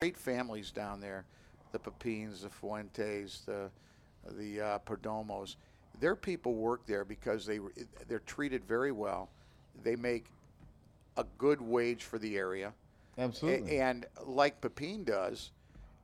great 0.00 0.16
families 0.16 0.70
down 0.70 1.00
there, 1.00 1.24
the 1.72 1.78
Pepines, 1.78 2.42
the 2.42 2.48
Fuentes, 2.48 3.42
the 3.46 3.68
the 4.36 4.60
uh, 4.60 4.78
Perdomos. 4.86 5.56
Their 6.00 6.14
people 6.14 6.54
work 6.54 6.86
there 6.86 7.04
because 7.04 7.44
they 7.44 7.58
they're 8.06 8.20
treated 8.20 8.64
very 8.64 8.92
well. 8.92 9.28
They 9.82 9.96
make 9.96 10.26
a 11.16 11.24
good 11.36 11.60
wage 11.60 12.04
for 12.04 12.18
the 12.18 12.36
area. 12.36 12.72
Absolutely. 13.16 13.78
A- 13.78 13.82
and 13.82 14.06
like 14.24 14.60
Pepin 14.60 15.02
does, 15.02 15.50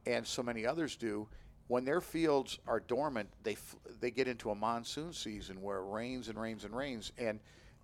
and 0.06 0.26
so 0.26 0.42
many 0.42 0.66
others 0.66 0.96
do, 0.96 1.29
when 1.68 1.84
their 1.84 2.00
fields 2.00 2.58
are 2.66 2.80
dormant, 2.80 3.29
they 3.45 3.52
f- 3.52 3.76
they 4.00 4.11
get 4.11 4.26
into 4.26 4.50
a 4.50 4.54
monsoon 4.56 5.12
season 5.12 5.62
where 5.62 5.79
it 5.79 5.88
rains 5.88 6.29
and 6.29 6.40
rains 6.40 6.64
and 6.64 6.74
rains, 6.76 7.12
and 7.16 7.38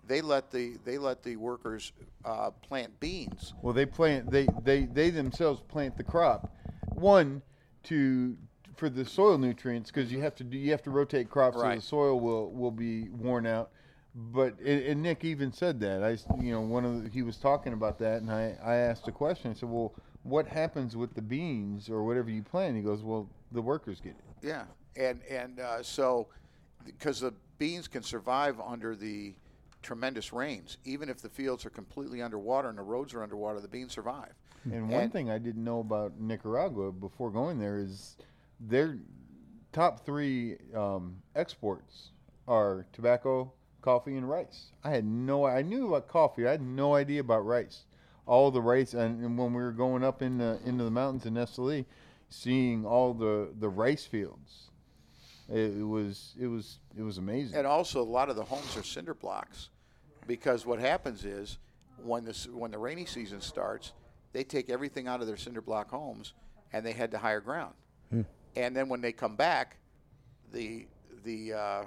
they 0.07 0.21
let 0.21 0.51
the 0.51 0.77
they 0.83 0.97
let 0.97 1.23
the 1.23 1.35
workers 1.35 1.91
uh, 2.25 2.51
plant 2.51 2.99
beans. 2.99 3.53
Well, 3.61 3.73
they 3.73 3.85
plant 3.85 4.31
they 4.31 4.47
they 4.63 4.85
they 4.85 5.09
themselves 5.09 5.61
plant 5.67 5.97
the 5.97 6.03
crop. 6.03 6.53
One 6.93 7.41
to 7.83 8.37
for 8.75 8.89
the 8.89 9.05
soil 9.05 9.37
nutrients 9.37 9.91
because 9.91 10.11
you 10.11 10.21
have 10.21 10.35
to 10.35 10.43
do 10.43 10.57
you 10.57 10.71
have 10.71 10.83
to 10.83 10.89
rotate 10.89 11.29
crops 11.29 11.57
so 11.57 11.75
the 11.75 11.81
soil 11.81 12.19
will 12.19 12.51
will 12.51 12.71
be 12.71 13.09
worn 13.09 13.45
out. 13.45 13.71
But 14.13 14.59
and, 14.59 14.83
and 14.83 15.01
Nick 15.01 15.23
even 15.23 15.53
said 15.53 15.79
that 15.81 16.03
I 16.03 16.17
you 16.41 16.51
know 16.51 16.61
one 16.61 16.85
of 16.85 17.03
the, 17.03 17.09
he 17.09 17.21
was 17.21 17.37
talking 17.37 17.73
about 17.73 17.99
that 17.99 18.21
and 18.21 18.31
I 18.31 18.57
I 18.63 18.75
asked 18.75 19.07
a 19.07 19.11
question. 19.11 19.51
I 19.51 19.53
said, 19.53 19.69
well, 19.69 19.93
what 20.23 20.47
happens 20.47 20.95
with 20.95 21.13
the 21.13 21.21
beans 21.21 21.89
or 21.89 22.03
whatever 22.03 22.29
you 22.29 22.43
plant? 22.43 22.75
He 22.75 22.81
goes, 22.81 23.01
well, 23.01 23.29
the 23.51 23.61
workers 23.61 23.99
get 24.01 24.11
it. 24.11 24.47
Yeah, 24.47 24.63
and 24.95 25.21
and 25.29 25.59
uh, 25.59 25.83
so 25.83 26.27
because 26.85 27.19
the 27.19 27.33
beans 27.57 27.87
can 27.87 28.03
survive 28.03 28.59
under 28.59 28.95
the 28.95 29.35
tremendous 29.81 30.31
rains, 30.33 30.77
even 30.85 31.09
if 31.09 31.21
the 31.21 31.29
fields 31.29 31.65
are 31.65 31.69
completely 31.69 32.21
underwater 32.21 32.69
and 32.69 32.77
the 32.77 32.83
roads 32.83 33.13
are 33.13 33.23
underwater, 33.23 33.59
the 33.59 33.67
beans 33.67 33.93
survive. 33.93 34.33
And 34.65 34.89
one 34.89 35.01
And- 35.03 35.11
thing 35.13 35.29
I 35.29 35.37
didn't 35.39 35.63
know 35.63 35.79
about 35.79 36.19
Nicaragua 36.19 36.91
before 36.91 37.31
going 37.31 37.59
there 37.59 37.79
is 37.79 38.15
their 38.59 38.99
top 39.71 40.05
three 40.05 40.57
um, 40.75 41.17
exports 41.35 42.11
are 42.47 42.85
tobacco, 42.93 43.51
coffee, 43.81 44.15
and 44.17 44.29
rice. 44.29 44.71
I 44.83 44.91
had 44.91 45.05
no, 45.05 45.45
I 45.45 45.61
knew 45.63 45.87
about 45.87 46.07
coffee. 46.07 46.47
I 46.47 46.51
had 46.51 46.61
no 46.61 46.93
idea 46.95 47.21
about 47.21 47.45
rice. 47.45 47.85
All 48.27 48.51
the 48.51 48.61
rice, 48.61 48.93
and, 48.93 49.23
and 49.23 49.37
when 49.37 49.53
we 49.53 49.61
were 49.63 49.71
going 49.71 50.03
up 50.03 50.21
in 50.21 50.37
the, 50.37 50.59
into 50.63 50.83
the 50.83 50.91
mountains 50.91 51.25
in 51.25 51.33
Esteli, 51.33 51.85
seeing 52.29 52.85
all 52.85 53.13
the, 53.15 53.49
the 53.59 53.67
rice 53.67 54.05
fields, 54.05 54.69
it 55.49 55.85
was 55.85 56.33
it 56.39 56.47
was 56.47 56.77
it 56.97 57.01
was 57.01 57.17
amazing. 57.17 57.57
And 57.57 57.67
also, 57.67 58.01
a 58.01 58.03
lot 58.03 58.29
of 58.29 58.37
the 58.37 58.43
homes 58.43 58.77
are 58.77 58.83
cinder 58.83 59.13
blocks, 59.13 59.67
because 60.27 60.65
what 60.65 60.79
happens 60.79 61.25
is 61.25 61.57
when 62.03 62.25
this 62.25 62.47
when 62.47 62.71
the 62.71 62.77
rainy 62.77 63.05
season 63.05 63.41
starts, 63.41 63.93
they 64.33 64.43
take 64.43 64.69
everything 64.69 65.07
out 65.07 65.21
of 65.21 65.27
their 65.27 65.37
cinder 65.37 65.61
block 65.61 65.89
homes 65.89 66.33
and 66.73 66.85
they 66.85 66.91
head 66.93 67.11
to 67.11 67.17
higher 67.17 67.41
ground. 67.41 67.73
And 68.55 68.75
then 68.75 68.89
when 68.89 69.01
they 69.01 69.11
come 69.11 69.35
back, 69.35 69.77
the 70.51 70.87
the 71.23 71.53
uh, 71.53 71.83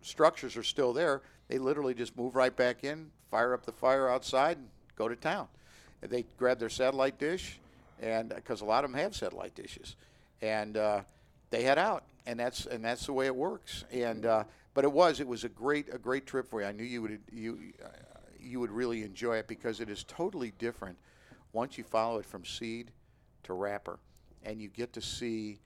structures 0.00 0.56
are 0.56 0.62
still 0.62 0.92
there. 0.92 1.22
They 1.48 1.58
literally 1.58 1.94
just 1.94 2.16
move 2.16 2.34
right 2.34 2.54
back 2.54 2.84
in, 2.84 3.10
fire 3.30 3.54
up 3.54 3.64
the 3.64 3.72
fire 3.72 4.08
outside, 4.08 4.56
and 4.58 4.68
go 4.96 5.08
to 5.08 5.16
town. 5.16 5.48
And 6.02 6.10
they 6.10 6.24
grab 6.36 6.58
their 6.58 6.68
satellite 6.68 7.18
dish, 7.18 7.60
and 8.00 8.30
because 8.34 8.60
a 8.60 8.64
lot 8.64 8.84
of 8.84 8.90
them 8.90 9.00
have 9.00 9.14
satellite 9.14 9.54
dishes, 9.54 9.96
and 10.40 10.76
uh, 10.76 11.02
they 11.50 11.62
head 11.62 11.78
out, 11.78 12.04
and 12.26 12.38
that's 12.38 12.66
and 12.66 12.84
that's 12.84 13.06
the 13.06 13.12
way 13.12 13.26
it 13.26 13.36
works. 13.36 13.84
And 13.92 14.26
uh, 14.26 14.44
but 14.74 14.84
it 14.84 14.92
was 14.92 15.20
it 15.20 15.26
was 15.26 15.44
a 15.44 15.48
great 15.48 15.92
a 15.92 15.98
great 15.98 16.26
trip 16.26 16.48
for 16.48 16.60
you. 16.60 16.66
I 16.66 16.72
knew 16.72 16.84
you 16.84 17.02
would 17.02 17.20
you 17.30 17.72
you 18.40 18.60
would 18.60 18.70
really 18.70 19.02
enjoy 19.02 19.36
it 19.36 19.46
because 19.46 19.80
it 19.80 19.88
is 19.88 20.04
totally 20.04 20.52
different 20.58 20.98
once 21.52 21.76
you 21.76 21.84
follow 21.84 22.18
it 22.18 22.26
from 22.26 22.44
seed 22.44 22.90
to 23.44 23.52
wrapper, 23.52 23.98
and 24.44 24.60
you 24.60 24.68
get 24.68 24.92
to 24.94 25.00
see 25.00 25.58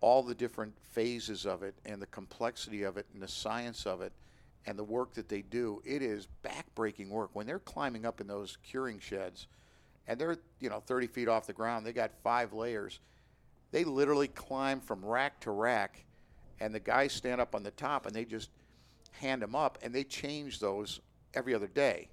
all 0.00 0.22
the 0.22 0.34
different 0.34 0.74
phases 0.92 1.46
of 1.46 1.62
it 1.62 1.74
and 1.86 2.02
the 2.02 2.06
complexity 2.06 2.82
of 2.82 2.96
it 2.96 3.06
and 3.14 3.22
the 3.22 3.28
science 3.28 3.86
of 3.86 4.02
it 4.02 4.12
and 4.66 4.78
the 4.78 4.84
work 4.84 5.14
that 5.14 5.28
they 5.28 5.42
do. 5.42 5.80
It 5.84 6.02
is 6.02 6.28
backbreaking 6.44 7.08
work. 7.08 7.30
When 7.32 7.46
they're 7.46 7.58
climbing 7.58 8.04
up 8.04 8.20
in 8.20 8.26
those 8.26 8.58
curing 8.62 8.98
sheds 8.98 9.46
and 10.06 10.18
they're, 10.18 10.36
you 10.60 10.68
know, 10.68 10.80
30 10.80 11.06
feet 11.06 11.28
off 11.28 11.46
the 11.46 11.52
ground, 11.52 11.86
they 11.86 11.92
got 11.92 12.10
five 12.22 12.52
layers. 12.52 13.00
They 13.70 13.84
literally 13.84 14.28
climb 14.28 14.80
from 14.80 15.04
rack 15.04 15.40
to 15.40 15.50
rack 15.50 16.04
and 16.60 16.74
the 16.74 16.80
guys 16.80 17.12
stand 17.12 17.40
up 17.40 17.54
on 17.54 17.62
the 17.62 17.70
top 17.72 18.06
and 18.06 18.14
they 18.14 18.24
just 18.24 18.50
hand 19.12 19.42
them 19.42 19.54
up 19.54 19.78
and 19.82 19.94
they 19.94 20.04
change 20.04 20.60
those 20.60 21.00
every 21.34 21.54
other 21.54 21.66
day. 21.66 22.08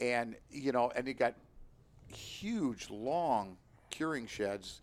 And, 0.00 0.36
you 0.50 0.72
know, 0.72 0.92
and 0.94 1.06
they 1.06 1.12
got 1.12 1.34
huge, 2.08 2.88
long 2.90 3.56
curing 3.90 4.26
sheds 4.26 4.80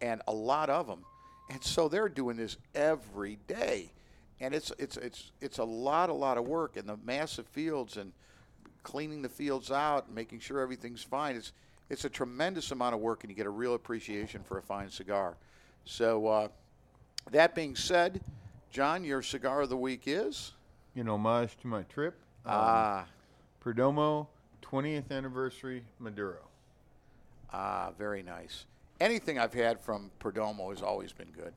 and 0.00 0.22
a 0.28 0.32
lot 0.32 0.70
of 0.70 0.86
them. 0.86 1.04
And 1.50 1.62
so 1.62 1.88
they're 1.88 2.08
doing 2.08 2.36
this 2.36 2.56
every 2.74 3.38
day. 3.46 3.92
And 4.40 4.54
it's 4.54 4.70
it's 4.78 4.98
it's 4.98 5.30
it's 5.40 5.58
a 5.58 5.64
lot 5.64 6.10
a 6.10 6.12
lot 6.12 6.36
of 6.36 6.46
work 6.46 6.76
and 6.76 6.86
the 6.86 6.98
massive 7.04 7.46
fields 7.46 7.96
and 7.96 8.12
cleaning 8.82 9.22
the 9.22 9.28
fields 9.28 9.70
out 9.70 10.06
and 10.06 10.14
making 10.14 10.40
sure 10.40 10.60
everything's 10.60 11.02
fine. 11.02 11.36
It's 11.36 11.52
it's 11.88 12.04
a 12.04 12.10
tremendous 12.10 12.70
amount 12.70 12.94
of 12.94 13.00
work 13.00 13.22
and 13.24 13.30
you 13.30 13.36
get 13.36 13.46
a 13.46 13.50
real 13.50 13.74
appreciation 13.74 14.42
for 14.42 14.58
a 14.58 14.62
fine 14.62 14.90
cigar. 14.90 15.36
So 15.84 16.26
uh, 16.26 16.48
that 17.30 17.54
being 17.54 17.76
said, 17.76 18.20
John, 18.70 19.04
your 19.04 19.22
cigar 19.22 19.62
of 19.62 19.68
the 19.68 19.76
week 19.76 20.02
is 20.06 20.52
In 20.94 21.08
homage 21.08 21.56
to 21.58 21.66
my 21.66 21.82
trip, 21.84 22.14
um, 22.44 22.52
ah 22.54 23.06
Perdomo 23.64 24.28
20th 24.62 25.10
anniversary 25.10 25.84
Maduro. 25.98 26.48
Ah, 27.52 27.90
very 27.98 28.22
nice. 28.22 28.66
Anything 29.00 29.38
I've 29.38 29.54
had 29.54 29.80
from 29.80 30.10
Perdomo 30.20 30.70
has 30.70 30.82
always 30.82 31.12
been 31.12 31.30
good. 31.30 31.52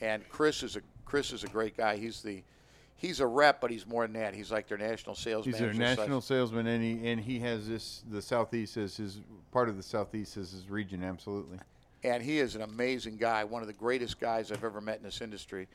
And 0.00 0.28
Chris 0.28 0.62
is 0.62 0.76
a 0.76 0.80
Chris 1.04 1.32
is 1.32 1.44
a 1.44 1.48
great 1.48 1.76
guy. 1.76 1.96
He's 1.96 2.20
the 2.20 2.42
he's 2.96 3.20
a 3.20 3.26
rep, 3.26 3.60
but 3.60 3.70
he's 3.70 3.86
more 3.86 4.06
than 4.06 4.14
that. 4.14 4.34
He's 4.34 4.50
like 4.50 4.68
their 4.68 4.78
national 4.78 5.14
sales 5.14 5.46
He's 5.46 5.58
their 5.58 5.72
national 5.72 6.20
salesman, 6.20 6.66
and 6.66 6.82
he 6.82 7.08
and 7.08 7.20
he 7.20 7.40
has 7.40 7.68
this 7.68 8.02
the 8.10 8.20
southeast 8.20 8.76
as 8.76 8.96
his 8.96 9.20
part 9.52 9.68
of 9.68 9.76
the 9.76 9.82
southeast 9.82 10.36
as 10.36 10.50
his 10.50 10.68
region. 10.68 11.02
Absolutely. 11.02 11.58
And 12.06 12.22
he 12.22 12.38
is 12.38 12.54
an 12.54 12.62
amazing 12.62 13.16
guy, 13.16 13.42
one 13.42 13.62
of 13.62 13.66
the 13.66 13.74
greatest 13.74 14.20
guys 14.20 14.52
I've 14.52 14.62
ever 14.62 14.80
met 14.80 14.98
in 14.98 15.02
this 15.02 15.20
industry. 15.20 15.66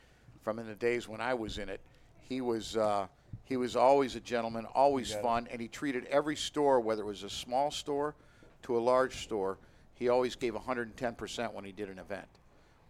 From 0.42 0.58
in 0.58 0.66
the 0.66 0.74
days 0.74 1.06
when 1.06 1.20
I 1.20 1.34
was 1.34 1.58
in 1.58 1.68
it, 1.68 1.80
he 2.20 2.40
was 2.40 2.74
uh, 2.76 3.06
he 3.44 3.58
was 3.58 3.76
always 3.76 4.16
a 4.16 4.20
gentleman, 4.20 4.64
always 4.74 5.12
fun, 5.22 5.46
and 5.52 5.60
he 5.60 5.68
treated 5.68 6.06
every 6.06 6.36
store, 6.36 6.80
whether 6.80 7.02
it 7.02 7.06
was 7.06 7.22
a 7.22 7.30
small 7.30 7.70
store 7.70 8.14
to 8.62 8.78
a 8.78 8.80
large 8.80 9.22
store, 9.22 9.58
he 9.94 10.08
always 10.08 10.34
gave 10.34 10.54
110 10.54 11.14
percent 11.14 11.52
when 11.52 11.64
he 11.64 11.72
did 11.72 11.90
an 11.90 11.98
event. 11.98 12.26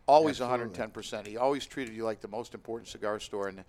Always 0.06 0.38
110 0.40 0.90
percent. 0.90 1.26
He 1.26 1.36
always 1.36 1.66
treated 1.66 1.94
you 1.94 2.04
like 2.04 2.20
the 2.20 2.28
most 2.28 2.54
important 2.54 2.88
cigar 2.88 3.18
store, 3.18 3.48
and 3.48 3.64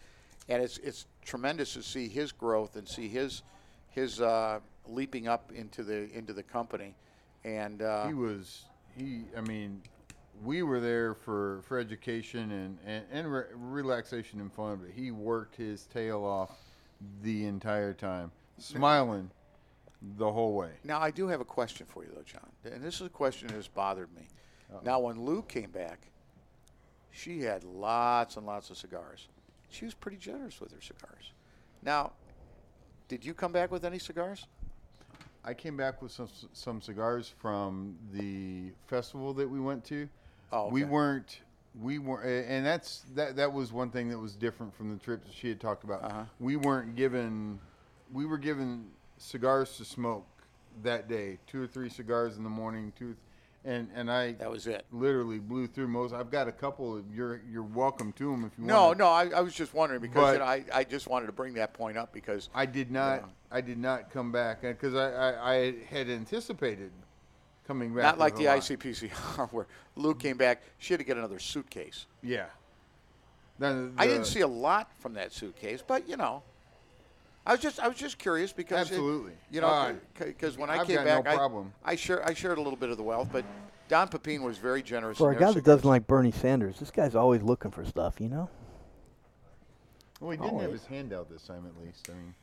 and 0.47 0.61
it's 0.61 0.77
it's 0.77 1.07
tremendous 1.25 1.73
to 1.73 1.81
see 1.81 2.07
his 2.07 2.31
growth 2.31 2.75
and 2.75 2.87
see 2.87 3.07
his 3.07 3.41
his 3.89 4.21
uh, 4.21 4.59
leaping 4.87 5.27
up 5.27 5.51
into 5.51 5.83
the 5.83 6.15
into 6.15 6.31
the 6.31 6.43
company, 6.43 6.95
and 7.43 7.81
uh, 7.81 8.07
He 8.07 8.13
was 8.13 8.65
he. 8.97 9.23
I 9.37 9.41
mean, 9.41 9.81
we 10.43 10.63
were 10.63 10.79
there 10.79 11.13
for 11.13 11.61
for 11.63 11.79
education 11.79 12.51
and 12.51 12.77
and, 12.85 13.05
and 13.11 13.31
re- 13.31 13.45
relaxation 13.55 14.39
and 14.39 14.51
fun, 14.51 14.79
but 14.81 14.91
he 14.91 15.11
worked 15.11 15.55
his 15.55 15.85
tail 15.87 16.23
off 16.23 16.51
the 17.21 17.45
entire 17.45 17.93
time, 17.93 18.31
smiling 18.57 19.29
the 20.17 20.31
whole 20.31 20.53
way. 20.53 20.71
Now, 20.83 20.99
I 20.99 21.11
do 21.11 21.27
have 21.27 21.41
a 21.41 21.45
question 21.45 21.85
for 21.87 22.03
you, 22.03 22.11
though, 22.13 22.23
John. 22.23 22.49
And 22.65 22.83
this 22.83 22.95
is 22.95 23.07
a 23.07 23.09
question 23.09 23.47
that 23.47 23.55
has 23.55 23.67
bothered 23.67 24.13
me. 24.13 24.27
Now, 24.83 24.99
when 24.99 25.23
Lou 25.23 25.43
came 25.43 25.69
back, 25.69 25.99
she 27.11 27.41
had 27.41 27.63
lots 27.63 28.37
and 28.37 28.45
lots 28.45 28.69
of 28.69 28.77
cigars. 28.77 29.27
She 29.69 29.85
was 29.85 29.93
pretty 29.93 30.17
generous 30.17 30.59
with 30.59 30.71
her 30.71 30.81
cigars. 30.81 31.31
Now, 31.83 32.13
did 33.07 33.23
you 33.23 33.33
come 33.33 33.51
back 33.51 33.71
with 33.71 33.85
any 33.85 33.99
cigars? 33.99 34.47
I 35.45 35.53
came 35.53 35.75
back 35.75 36.01
with 36.01 36.11
some 36.11 36.29
some 36.53 36.81
cigars 36.81 37.33
from 37.39 37.97
the 38.13 38.71
festival 38.87 39.33
that 39.33 39.49
we 39.49 39.59
went 39.59 39.83
to. 39.85 40.07
Oh, 40.51 40.69
We 40.69 40.83
weren't 40.83 41.39
we 41.79 41.97
weren't, 41.97 42.47
and 42.47 42.65
that's 42.65 43.03
that 43.15 43.35
that 43.35 43.51
was 43.51 43.71
one 43.73 43.89
thing 43.89 44.09
that 44.09 44.19
was 44.19 44.35
different 44.35 44.73
from 44.75 44.91
the 44.91 45.03
trip 45.03 45.23
that 45.25 45.33
she 45.33 45.49
had 45.49 45.59
talked 45.59 45.83
about. 45.83 46.03
Uh-huh. 46.03 46.23
We 46.39 46.55
weren't 46.55 46.95
given 46.95 47.59
we 48.11 48.25
were 48.25 48.37
given 48.37 48.87
cigars 49.17 49.77
to 49.77 49.85
smoke 49.85 50.25
that 50.83 51.07
day, 51.07 51.39
two 51.47 51.61
or 51.61 51.67
three 51.67 51.89
cigars 51.89 52.37
in 52.37 52.43
the 52.43 52.49
morning, 52.49 52.93
two 52.97 53.15
and 53.65 53.87
and 53.95 54.11
I 54.11 54.33
That 54.33 54.49
was 54.51 54.67
it. 54.67 54.85
literally 54.91 55.39
blew 55.39 55.67
through 55.67 55.87
most. 55.87 56.13
I've 56.13 56.31
got 56.31 56.47
a 56.47 56.51
couple. 56.51 56.97
Of, 56.97 57.05
you're 57.15 57.41
you're 57.49 57.63
welcome 57.63 58.11
to 58.13 58.31
them 58.31 58.45
if 58.45 58.51
you 58.59 58.65
No, 58.65 58.87
want. 58.87 58.99
no, 58.99 59.05
no, 59.05 59.11
I, 59.11 59.37
I 59.37 59.41
was 59.41 59.53
just 59.53 59.73
wondering 59.73 60.01
because 60.01 60.21
But- 60.21 60.33
you 60.33 60.39
know, 60.39 60.45
I, 60.45 60.63
I 60.73 60.83
just 60.83 61.07
wanted 61.07 61.27
to 61.27 61.31
bring 61.31 61.53
that 61.55 61.73
point 61.73 61.97
up 61.97 62.11
because 62.13 62.49
I 62.53 62.65
did 62.65 62.91
not. 62.91 63.29
I 63.51 63.61
did 63.61 63.77
not 63.77 64.09
come 64.11 64.31
back 64.31 64.61
because 64.61 64.95
I, 64.95 65.11
I 65.11 65.53
I 65.55 65.73
had 65.89 66.09
anticipated 66.09 66.91
coming 67.67 67.93
back. 67.93 68.03
not 68.03 68.17
like 68.19 68.33
with 68.33 68.41
the 68.43 68.47
a 68.47 68.55
lot. 68.55 68.61
IPCPR 68.63 69.49
where 69.51 69.67
Lou 69.95 70.15
came 70.15 70.37
back, 70.37 70.61
she 70.79 70.93
had 70.93 70.99
to 70.99 71.05
get 71.05 71.17
another 71.17 71.39
suitcase. 71.39 72.05
Yeah. 72.21 72.45
Then 73.59 73.93
I 73.97 74.07
didn't 74.07 74.25
see 74.25 74.41
a 74.41 74.47
lot 74.47 74.89
from 74.99 75.13
that 75.13 75.31
suitcase, 75.31 75.83
but 75.85 76.09
you 76.09 76.17
know, 76.17 76.41
I 77.45 77.51
was 77.51 77.59
just 77.59 77.79
I 77.79 77.87
was 77.87 77.97
just 77.97 78.17
curious 78.17 78.53
because 78.53 78.89
it- 78.89 78.93
Absolutely. 78.93 79.33
you 79.51 79.61
know, 79.61 79.67
Uh, 79.67 79.93
because 80.17 80.57
when 80.57 80.69
I 80.69 80.79
I've 80.79 80.87
came 80.87 80.95
got 80.97 81.05
no 81.05 81.21
back, 81.23 81.35
problem. 81.35 81.73
I 81.83 81.91
I, 81.91 81.95
share, 81.95 82.25
I 82.25 82.33
shared 82.33 82.57
a 82.57 82.61
little 82.61 82.77
bit 82.77 82.89
of 82.89 82.97
the 82.97 83.03
wealth, 83.03 83.29
but 83.31 83.43
Don 83.89 84.07
Pepin 84.07 84.43
was 84.43 84.57
very 84.57 84.81
generous. 84.81 85.17
For 85.17 85.31
a 85.31 85.35
guy 85.35 85.51
that 85.51 85.63
doesn't 85.65 85.87
like 85.87 86.07
Bernie 86.07 86.31
Sanders, 86.31 86.79
this 86.79 86.89
guy's 86.89 87.15
always 87.15 87.41
looking 87.43 87.69
for 87.71 87.83
stuff, 87.83 88.21
you 88.21 88.29
know? 88.29 88.49
Well, 90.21 90.31
he 90.31 90.37
didn't 90.37 90.59
have 90.61 90.71
his 90.71 90.85
hand 90.85 91.11
out 91.11 91.29
this 91.29 91.43
time, 91.43 91.65
at 91.65 91.83
least. 91.85 92.09
I 92.09 92.13
mean, 92.13 92.33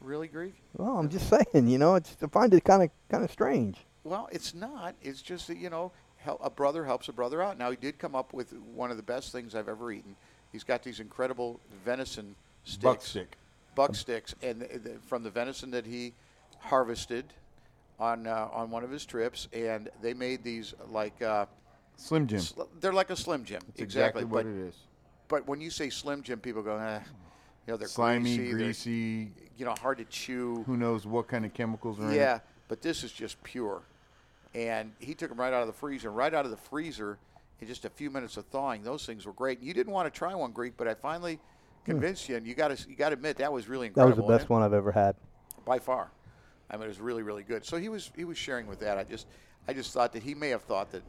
really 0.00 0.28
Greek. 0.28 0.54
Well, 0.76 0.98
I'm 0.98 1.08
just 1.08 1.28
saying, 1.54 1.68
you 1.68 1.78
know, 1.78 1.94
it's 1.94 2.16
I 2.22 2.26
find 2.26 2.52
it 2.52 2.64
kind 2.64 2.82
of 2.82 2.90
kind 3.10 3.24
of 3.24 3.30
strange. 3.30 3.78
Well, 4.04 4.28
it's 4.30 4.52
not. 4.54 4.94
It's 5.00 5.22
just 5.22 5.46
that 5.48 5.56
you 5.56 5.70
know, 5.70 5.90
hel- 6.18 6.40
a 6.42 6.50
brother 6.50 6.84
helps 6.84 7.08
a 7.08 7.12
brother 7.14 7.42
out. 7.42 7.56
Now 7.58 7.70
he 7.70 7.76
did 7.76 7.98
come 7.98 8.14
up 8.14 8.34
with 8.34 8.52
one 8.52 8.90
of 8.90 8.98
the 8.98 9.02
best 9.02 9.32
things 9.32 9.54
I've 9.54 9.68
ever 9.70 9.90
eaten. 9.90 10.16
He's 10.50 10.64
got 10.64 10.82
these 10.82 11.00
incredible 11.00 11.60
venison 11.82 12.34
sticks, 12.64 12.82
buck 12.82 13.00
stick. 13.02 13.36
Buck 13.74 13.94
sticks, 13.94 14.34
and 14.42 14.60
the, 14.60 14.98
from 15.06 15.22
the 15.22 15.30
venison 15.30 15.70
that 15.72 15.86
he 15.86 16.12
harvested 16.58 17.24
on 17.98 18.26
uh, 18.26 18.48
on 18.52 18.70
one 18.70 18.84
of 18.84 18.90
his 18.90 19.04
trips, 19.04 19.48
and 19.52 19.88
they 20.00 20.14
made 20.14 20.42
these 20.42 20.74
like 20.90 21.20
uh, 21.22 21.46
Slim 21.96 22.26
Jim. 22.26 22.40
sl- 22.40 22.62
they're 22.80 22.92
like 22.92 23.10
a 23.10 23.16
Slim 23.16 23.44
Jim, 23.44 23.60
That's 23.68 23.80
exactly, 23.80 24.24
what 24.24 24.44
but 24.44 24.46
it 24.46 24.56
is. 24.68 24.74
but 25.28 25.46
when 25.46 25.60
you 25.60 25.70
say 25.70 25.90
Slim 25.90 26.22
Jim, 26.22 26.38
people 26.40 26.62
go, 26.62 26.76
eh, 26.76 27.00
you 27.66 27.72
know, 27.72 27.76
they're 27.76 27.88
Slimy, 27.88 28.36
greasy, 28.36 28.48
they're, 28.52 28.58
greasy. 28.58 29.32
you 29.56 29.64
know, 29.64 29.74
hard 29.80 29.98
to 29.98 30.04
chew. 30.04 30.62
Who 30.66 30.76
knows 30.76 31.06
what 31.06 31.28
kind 31.28 31.44
of 31.44 31.54
chemicals 31.54 32.00
are 32.00 32.08
in 32.10 32.14
Yeah, 32.14 32.40
but 32.68 32.82
this 32.82 33.04
is 33.04 33.12
just 33.12 33.42
pure. 33.42 33.82
And 34.54 34.92
he 34.98 35.14
took 35.14 35.30
them 35.30 35.40
right 35.40 35.52
out 35.52 35.62
of 35.62 35.66
the 35.66 35.72
freezer. 35.72 36.10
Right 36.10 36.34
out 36.34 36.44
of 36.44 36.50
the 36.50 36.58
freezer, 36.58 37.16
in 37.60 37.66
just 37.68 37.86
a 37.86 37.88
few 37.90 38.10
minutes 38.10 38.36
of 38.36 38.44
thawing, 38.46 38.82
those 38.82 39.06
things 39.06 39.24
were 39.24 39.32
great. 39.32 39.62
You 39.62 39.72
didn't 39.72 39.92
want 39.94 40.12
to 40.12 40.18
try 40.18 40.34
one, 40.34 40.50
Greek, 40.52 40.74
but 40.76 40.86
I 40.86 40.94
finally 40.94 41.38
convinced 41.84 42.28
you. 42.28 42.36
And 42.36 42.46
you 42.46 42.54
got 42.54 42.76
to 42.76 42.88
you 42.88 42.96
got 42.96 43.10
to 43.10 43.14
admit 43.14 43.36
that 43.38 43.52
was 43.52 43.68
really 43.68 43.88
Hmm. 43.88 43.94
That 44.00 44.04
was 44.04 44.10
incredible. 44.12 44.28
the 44.28 44.32
and 44.34 44.40
best 44.40 44.50
one 44.50 44.62
I've 44.62 44.72
ever 44.74 44.92
had. 44.92 45.16
by 45.64 45.78
far. 45.78 46.10
I 46.70 46.76
mean, 46.76 46.84
it 46.84 46.88
was 46.88 47.00
really 47.00 47.22
really 47.22 47.42
good. 47.42 47.64
So 47.64 47.76
he 47.76 47.88
was 47.88 48.10
he 48.16 48.24
was 48.24 48.38
sharing 48.38 48.66
with 48.66 48.80
that. 48.80 48.98
I 48.98 49.04
just 49.04 49.26
I 49.68 49.72
just 49.72 49.92
thought 49.92 50.12
that 50.12 50.22
he 50.22 50.34
may 50.34 50.48
have 50.48 50.62
thought 50.62 50.90
that, 50.92 51.02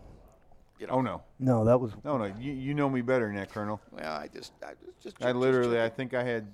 you 0.79 0.87
know. 0.87 0.93
Oh 0.93 1.01
no, 1.01 1.23
No, 1.39 1.63
that 1.65 1.79
was 1.79 1.93
no, 2.03 2.17
no! 2.17 2.25
You, 2.39 2.51
you 2.53 2.73
know 2.73 2.89
me 2.89 3.01
better 3.01 3.25
than 3.27 3.35
that, 3.37 3.51
Colonel. 3.51 3.79
Well, 3.91 4.11
I 4.13 4.27
just 4.27 4.51
I 4.63 4.73
just, 4.85 5.01
just 5.01 5.15
I 5.21 5.27
just 5.27 5.37
literally, 5.37 5.81
I 5.81 5.89
think 5.89 6.13
I 6.13 6.23
had, 6.23 6.47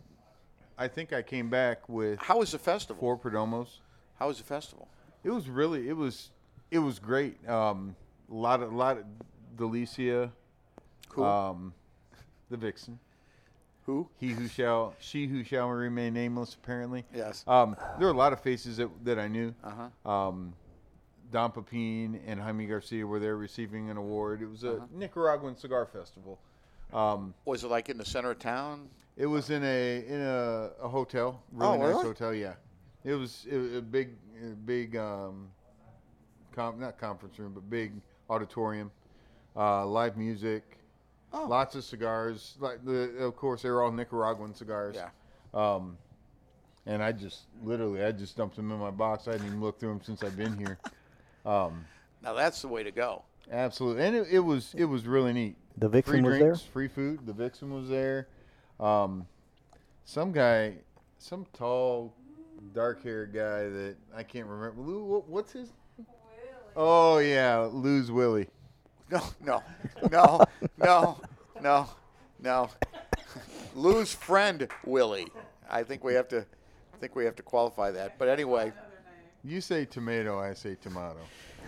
I 0.78 0.88
think 0.88 1.12
I 1.14 1.22
came 1.22 1.50
back 1.50 1.90
with 1.90 2.20
How 2.20 2.40
was 2.40 2.52
the 2.52 2.60
festival? 2.60 3.00
four 3.00 3.18
Perdomos. 3.18 3.80
How 4.18 4.28
was 4.28 4.38
the 4.38 4.44
festival? 4.44 4.88
It 5.24 5.32
was 5.32 5.50
really, 5.50 5.90
it 5.90 5.98
was, 5.98 6.30
it 6.72 6.80
was 6.80 7.00
great. 7.00 7.36
Um, 7.50 7.96
a 8.32 8.34
lot 8.36 8.62
of, 8.62 8.72
a 8.72 8.76
lot 8.76 8.98
of 8.98 9.04
Delicia, 9.58 10.30
Cool. 11.10 11.24
um, 11.26 11.74
the 12.50 12.56
Vixen, 12.58 13.00
Who? 13.90 14.08
he 14.18 14.28
who 14.30 14.48
shall, 14.48 14.94
she 15.00 15.26
who 15.26 15.44
shall 15.44 15.68
remain 15.70 16.14
nameless. 16.14 16.54
Apparently, 16.54 17.04
Yes. 17.14 17.44
Um, 17.48 17.76
there 17.98 18.08
were 18.08 18.14
a 18.14 18.18
lot 18.18 18.34
of 18.34 18.40
faces 18.40 18.78
that, 18.78 18.88
that 19.04 19.18
I 19.18 19.28
knew. 19.28 19.54
Uh 19.64 19.72
huh. 20.06 20.10
Um, 20.10 20.54
Don 21.32 21.52
Pepin 21.52 22.20
and 22.28 22.40
Jaime 22.40 22.66
Garcia 22.68 23.06
were 23.06 23.20
there 23.20 23.36
receiving 23.38 23.90
an 23.90 23.98
award. 23.98 24.42
It 24.44 24.48
was 24.50 24.64
a 24.64 24.74
Uh-huh. 24.74 24.86
Nicaraguan 24.94 25.56
cigar 25.56 25.86
festival. 25.88 26.38
Um, 26.94 27.34
Was 27.46 27.64
it 27.64 27.68
like 27.70 27.90
in 27.90 27.98
the 27.98 28.06
center 28.06 28.30
of 28.32 28.40
town? 28.40 28.90
It 29.18 29.26
was 29.26 29.50
in 29.50 29.64
a 29.64 30.06
in 30.08 30.22
a, 30.22 30.70
a 30.82 30.88
hotel, 30.88 31.42
really 31.52 31.78
Oh, 31.78 31.78
nice 31.78 31.88
really? 31.90 32.04
hotel. 32.06 32.34
Yeah, 32.34 32.54
it 33.04 33.14
was, 33.16 33.46
it 33.50 33.58
was 33.58 33.74
a 33.76 33.82
big 33.82 34.10
big 34.66 34.96
um, 34.98 35.50
com, 36.56 36.80
not 36.80 36.98
conference 37.00 37.38
room, 37.40 37.52
but 37.54 37.70
big 37.70 37.92
auditorium, 38.30 38.90
uh, 39.58 39.86
live 39.86 40.16
music, 40.16 40.78
Oh. 41.32 41.46
lots 41.48 41.76
of 41.76 41.84
cigars. 41.84 42.56
Like 42.60 42.84
the 42.86 43.18
of 43.20 43.36
course 43.36 43.62
they 43.62 43.70
were 43.70 43.84
all 43.84 43.92
Nicaraguan 43.92 44.54
cigars. 44.54 44.96
Yeah. 44.96 45.10
Um, 45.54 45.98
and 46.86 47.04
I 47.04 47.12
just 47.12 47.44
literally 47.64 48.04
I 48.04 48.12
just 48.12 48.36
dumped 48.38 48.56
them 48.56 48.72
in 48.72 48.80
my 48.80 48.92
box. 48.92 49.28
I 49.28 49.34
hadn't 49.34 49.48
even 49.48 49.62
looked 49.62 49.80
through 49.80 49.90
them 49.90 50.02
since 50.04 50.24
I've 50.24 50.38
been 50.38 50.58
here. 50.58 50.80
Um, 51.46 51.86
Now 52.24 52.34
that's 52.34 52.62
the 52.62 52.68
way 52.68 52.84
to 52.84 52.92
go. 52.92 53.24
absolutely, 53.52 54.04
and 54.06 54.16
it, 54.16 54.28
it 54.32 54.40
was 54.40 54.74
it 54.78 54.86
was 54.86 55.06
really 55.08 55.34
neat 55.34 55.56
the 55.78 55.88
free 55.88 56.02
Vixen 56.02 56.24
was 56.24 56.38
drinks, 56.38 56.62
there. 56.62 56.72
free 56.72 56.88
food. 56.88 57.26
The 57.26 57.34
Vixen 57.34 57.74
was 57.74 57.88
there. 57.90 58.28
Um, 58.80 59.26
some 60.04 60.32
guy, 60.32 60.76
some 61.20 61.46
tall, 61.54 62.14
dark-haired 62.74 63.34
guy 63.34 63.70
that 63.70 63.96
I 64.16 64.24
can't 64.24 64.48
remember. 64.48 64.82
Lou, 64.82 65.04
what, 65.06 65.30
what's 65.30 65.52
his? 65.54 65.72
Oh 66.76 67.18
yeah, 67.20 67.70
Lou's 67.72 68.12
Willie. 68.12 68.48
No, 69.12 69.22
no, 69.42 69.64
no, 70.12 70.44
no, 70.78 71.18
no, 71.62 71.90
no. 72.42 72.70
Lou's 73.76 74.14
friend 74.14 74.68
Willie. 74.86 75.28
I 75.70 75.84
think 75.84 76.04
we 76.04 76.14
have 76.14 76.28
to. 76.30 76.40
I 76.94 76.98
think 77.00 77.16
we 77.16 77.26
have 77.26 77.36
to 77.38 77.44
qualify 77.44 77.92
that. 77.92 78.20
But 78.20 78.28
anyway, 78.28 78.72
You 79.44 79.62
say 79.62 79.86
tomato, 79.86 80.40
I 80.40 80.54
say 80.54 80.76
tomato. 80.76 81.18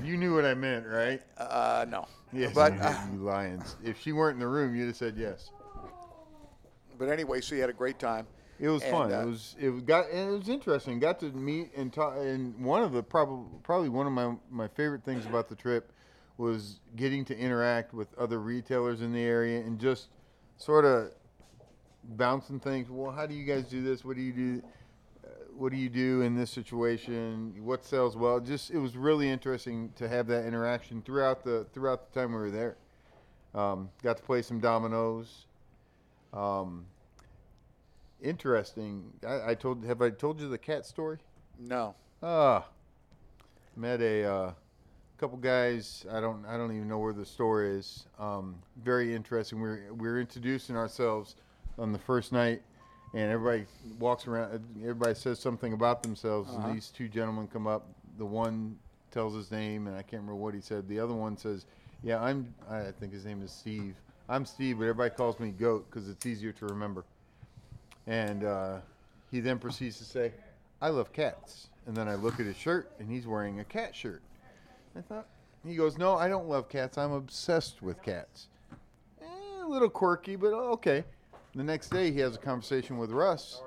You 0.04 0.18
knew 0.18 0.36
what 0.36 0.46
I 0.46 0.54
meant, 0.54 0.86
right? 0.88 1.22
uh, 1.38 1.86
no. 1.90 2.08
Yes. 2.34 2.54
But 2.54 2.74
you, 2.74 2.80
uh, 2.80 3.06
you 3.14 3.20
lions. 3.20 3.76
If 3.84 4.00
she 4.02 4.12
weren't 4.14 4.36
in 4.36 4.40
the 4.40 4.48
room, 4.48 4.76
you'd 4.76 4.88
have 4.88 4.96
said 4.96 5.16
yes. 5.18 5.50
but 6.98 7.10
anyway, 7.10 7.42
so 7.42 7.56
you 7.56 7.62
had 7.62 7.70
a 7.70 7.74
great 7.74 7.98
time. 8.00 8.28
It 8.60 8.70
was 8.70 8.84
And, 8.84 8.92
fun. 8.92 9.12
uh, 9.14 9.22
it 9.22 9.26
was 9.26 9.56
it 9.60 9.70
was- 9.70 9.82
got 9.82 10.10
and 10.12 10.30
it 10.34 10.38
was 10.38 10.48
interesting. 10.50 11.00
Got 11.00 11.20
to 11.22 11.32
meet 11.32 11.72
and 11.76 11.92
talk. 11.92 12.16
And 12.18 12.64
one 12.64 12.84
of 12.84 12.92
the 12.92 13.02
probably 13.02 13.48
probably 13.64 13.90
one 13.90 14.06
of 14.06 14.14
my 14.14 14.36
my 14.52 14.68
favorite 14.68 15.04
things 15.04 15.26
about 15.26 15.50
the 15.50 15.56
trip 15.56 15.92
was 16.38 16.80
getting 16.96 17.26
to 17.26 17.38
interact 17.38 17.94
with 17.94 18.08
other 18.18 18.40
retailers 18.40 19.02
in 19.02 19.14
the 19.14 19.22
area 19.22 19.60
and 19.60 19.80
just 19.80 20.10
sort 20.58 20.86
of 20.86 21.12
bouncing 22.04 22.60
things. 22.60 22.90
Well, 22.90 23.12
how 23.12 23.26
do 23.26 23.34
you 23.34 23.46
guys 23.46 23.66
do 23.66 23.84
this? 23.84 24.04
What 24.04 24.16
do 24.16 24.22
you 24.22 24.34
do? 24.34 24.64
Uh, 25.24 25.28
what 25.56 25.72
do 25.72 25.78
you 25.78 25.90
do 25.90 26.22
in 26.22 26.36
this 26.36 26.50
situation? 26.50 27.54
What 27.64 27.84
sells 27.86 28.18
well? 28.18 28.40
Just 28.40 28.72
it 28.72 28.80
was 28.80 28.98
really 28.98 29.30
interesting 29.30 29.92
to 29.98 30.08
have 30.08 30.28
that 30.28 30.46
interaction 30.46 31.02
throughout 31.02 31.44
the 31.44 31.66
throughout 31.74 32.12
the 32.12 32.20
time 32.20 32.32
we 32.32 32.40
were 32.40 32.52
there. 32.52 32.78
Um, 33.54 33.90
got 34.02 34.18
to 34.18 34.24
play 34.24 34.42
some 34.42 34.60
dominoes. 34.60 35.46
Um, 36.34 36.86
interesting. 38.22 39.12
I, 39.28 39.52
I 39.52 39.56
told. 39.56 39.84
Have 39.86 40.02
I 40.02 40.10
told 40.10 40.40
you 40.40 40.50
the 40.50 40.58
cat 40.58 40.86
story? 40.86 41.20
No. 41.60 41.96
Ah, 42.24 42.66
met 43.76 44.02
a 44.02 44.24
uh, 44.24 44.52
couple 45.22 45.38
guys. 45.38 46.04
I 46.12 46.20
don't. 46.20 46.44
I 46.48 46.58
don't 46.58 46.76
even 46.76 46.88
know 46.88 46.98
where 46.98 47.14
the 47.14 47.26
store 47.26 47.64
is. 47.64 48.08
Um, 48.20 48.56
very 48.84 49.14
interesting. 49.14 49.62
We're 49.62 49.94
we're 49.94 50.20
introducing 50.20 50.76
ourselves 50.76 51.36
on 51.78 51.92
the 51.94 52.00
first 52.00 52.32
night, 52.32 52.64
and 53.14 53.32
everybody 53.32 53.66
walks 54.00 54.28
around. 54.28 54.60
Everybody 54.82 55.14
says 55.14 55.40
something 55.40 55.74
about 55.74 56.02
themselves, 56.02 56.50
Uh-huh. 56.50 56.68
and 56.68 56.76
these 56.76 56.90
two 56.90 57.08
gentlemen 57.08 57.48
come 57.48 57.68
up. 57.68 57.86
The 58.18 58.26
one 58.26 58.78
tells 59.12 59.36
his 59.36 59.52
name, 59.52 59.86
and 59.86 59.96
I 59.96 60.02
can't 60.02 60.24
remember 60.24 60.36
what 60.36 60.56
he 60.56 60.60
said. 60.62 60.88
The 60.90 61.00
other 61.00 61.14
one 61.14 61.38
says, 61.38 61.66
"Yeah, 62.02 62.20
I'm. 62.20 62.52
I 62.68 62.86
think 63.00 63.14
his 63.14 63.24
name 63.24 63.44
is 63.44 63.52
Steve. 63.52 63.96
I'm 64.28 64.44
Steve, 64.44 64.80
but 64.80 64.86
everybody 64.86 65.12
calls 65.12 65.40
me 65.40 65.52
Goat 65.52 65.86
because 65.90 66.10
it's 66.10 66.26
easier 66.26 66.52
to 66.54 66.66
remember." 66.66 67.06
And 68.08 68.44
uh, 68.44 68.78
he 69.30 69.40
then 69.40 69.60
proceeds 69.60 70.00
to 70.00 70.04
say, 70.04 70.34
I 70.82 70.90
love 70.90 71.14
cats. 71.14 71.68
And 71.86 71.96
then 71.96 72.08
I 72.08 72.16
look 72.16 72.40
at 72.40 72.48
his 72.48 72.58
shirt, 72.58 72.92
and 73.00 73.08
he's 73.10 73.28
wearing 73.28 73.60
a 73.60 73.64
cat 73.64 73.96
shirt. 73.96 74.22
I 74.96 75.02
thought, 75.02 75.28
he 75.66 75.76
goes, 75.76 75.98
No, 75.98 76.16
I 76.16 76.28
don't 76.28 76.48
love 76.48 76.70
cats. 76.70 76.98
I'm 76.98 77.12
obsessed 77.12 77.82
with 77.82 78.02
cats. 78.02 78.48
Eh, 79.22 79.26
a 79.64 79.68
little 79.68 79.90
quirky, 79.90 80.36
but 80.36 80.54
okay. 80.54 81.04
The 81.54 81.64
next 81.64 81.90
day, 81.90 82.12
he 82.12 82.20
has 82.20 82.36
a 82.36 82.40
conversation 82.40 82.98
with 82.98 83.12
Russ, 83.12 83.62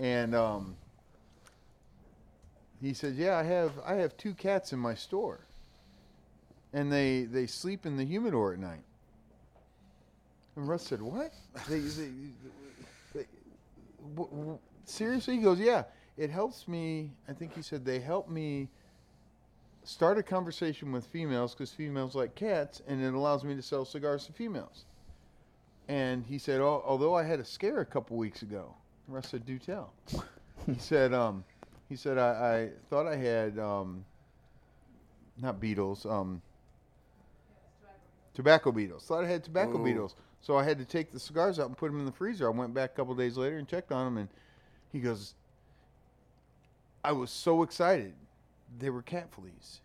and 0.00 0.34
um, 0.34 0.76
he 2.82 2.92
says, 2.92 3.16
"Yeah, 3.16 3.38
I 3.38 3.42
have 3.42 3.72
I 3.86 3.94
have 3.94 4.14
two 4.18 4.34
cats 4.34 4.74
in 4.74 4.78
my 4.78 4.94
store, 4.94 5.40
and 6.74 6.92
they 6.92 7.22
they 7.22 7.46
sleep 7.46 7.86
in 7.86 7.96
the 7.96 8.04
humidor 8.04 8.52
at 8.52 8.58
night." 8.58 8.82
And 10.56 10.68
Russ 10.68 10.82
said, 10.86 11.00
"What? 11.00 11.32
They, 11.70 11.78
they, 11.78 12.10
they, 13.14 13.26
w- 14.14 14.30
w- 14.30 14.58
seriously?" 14.84 15.36
He 15.36 15.42
goes, 15.42 15.58
"Yeah, 15.58 15.84
it 16.18 16.28
helps 16.28 16.68
me. 16.68 17.12
I 17.26 17.32
think 17.32 17.54
he 17.54 17.62
said 17.62 17.82
they 17.82 18.00
help 18.00 18.28
me 18.28 18.68
start 19.86 20.18
a 20.18 20.22
conversation 20.22 20.92
with 20.92 21.06
females 21.06 21.54
because 21.54 21.72
females 21.72 22.14
like 22.14 22.34
cats, 22.34 22.82
and 22.86 23.02
it 23.02 23.14
allows 23.14 23.44
me 23.44 23.54
to 23.54 23.62
sell 23.62 23.84
cigars 23.84 24.26
to 24.26 24.32
females." 24.32 24.84
And 25.88 26.24
he 26.26 26.38
said, 26.38 26.60
oh, 26.60 26.82
"Although 26.84 27.14
I 27.14 27.22
had 27.22 27.40
a 27.40 27.44
scare 27.44 27.80
a 27.80 27.86
couple 27.86 28.16
weeks 28.16 28.42
ago," 28.42 28.74
Russ 29.08 29.28
said, 29.28 29.46
"Do 29.46 29.58
tell." 29.58 29.92
he 30.66 30.74
said, 30.78 31.14
um, 31.14 31.44
"He 31.88 31.96
said 31.96 32.18
I, 32.18 32.30
I 32.30 32.70
thought 32.90 33.06
I 33.06 33.16
had 33.16 33.58
um, 33.58 34.04
not 35.40 35.60
beetles, 35.60 36.04
um, 36.04 36.42
tobacco 38.34 38.72
beetles. 38.72 39.04
Thought 39.04 39.24
I 39.24 39.28
had 39.28 39.44
tobacco 39.44 39.78
Ooh. 39.78 39.84
beetles, 39.84 40.16
so 40.40 40.56
I 40.56 40.64
had 40.64 40.78
to 40.78 40.84
take 40.84 41.12
the 41.12 41.20
cigars 41.20 41.58
out 41.58 41.68
and 41.68 41.76
put 41.76 41.90
them 41.90 42.00
in 42.00 42.06
the 42.06 42.12
freezer. 42.12 42.46
I 42.46 42.50
went 42.50 42.74
back 42.74 42.92
a 42.92 42.96
couple 42.96 43.14
days 43.14 43.36
later 43.36 43.56
and 43.56 43.68
checked 43.68 43.92
on 43.92 44.04
them, 44.04 44.18
and 44.18 44.28
he 44.92 45.00
goes, 45.00 45.34
I 47.04 47.12
was 47.12 47.30
so 47.30 47.62
excited. 47.62 48.14
They 48.78 48.90
were 48.90 49.02
cat 49.02 49.30
fleas 49.32 49.80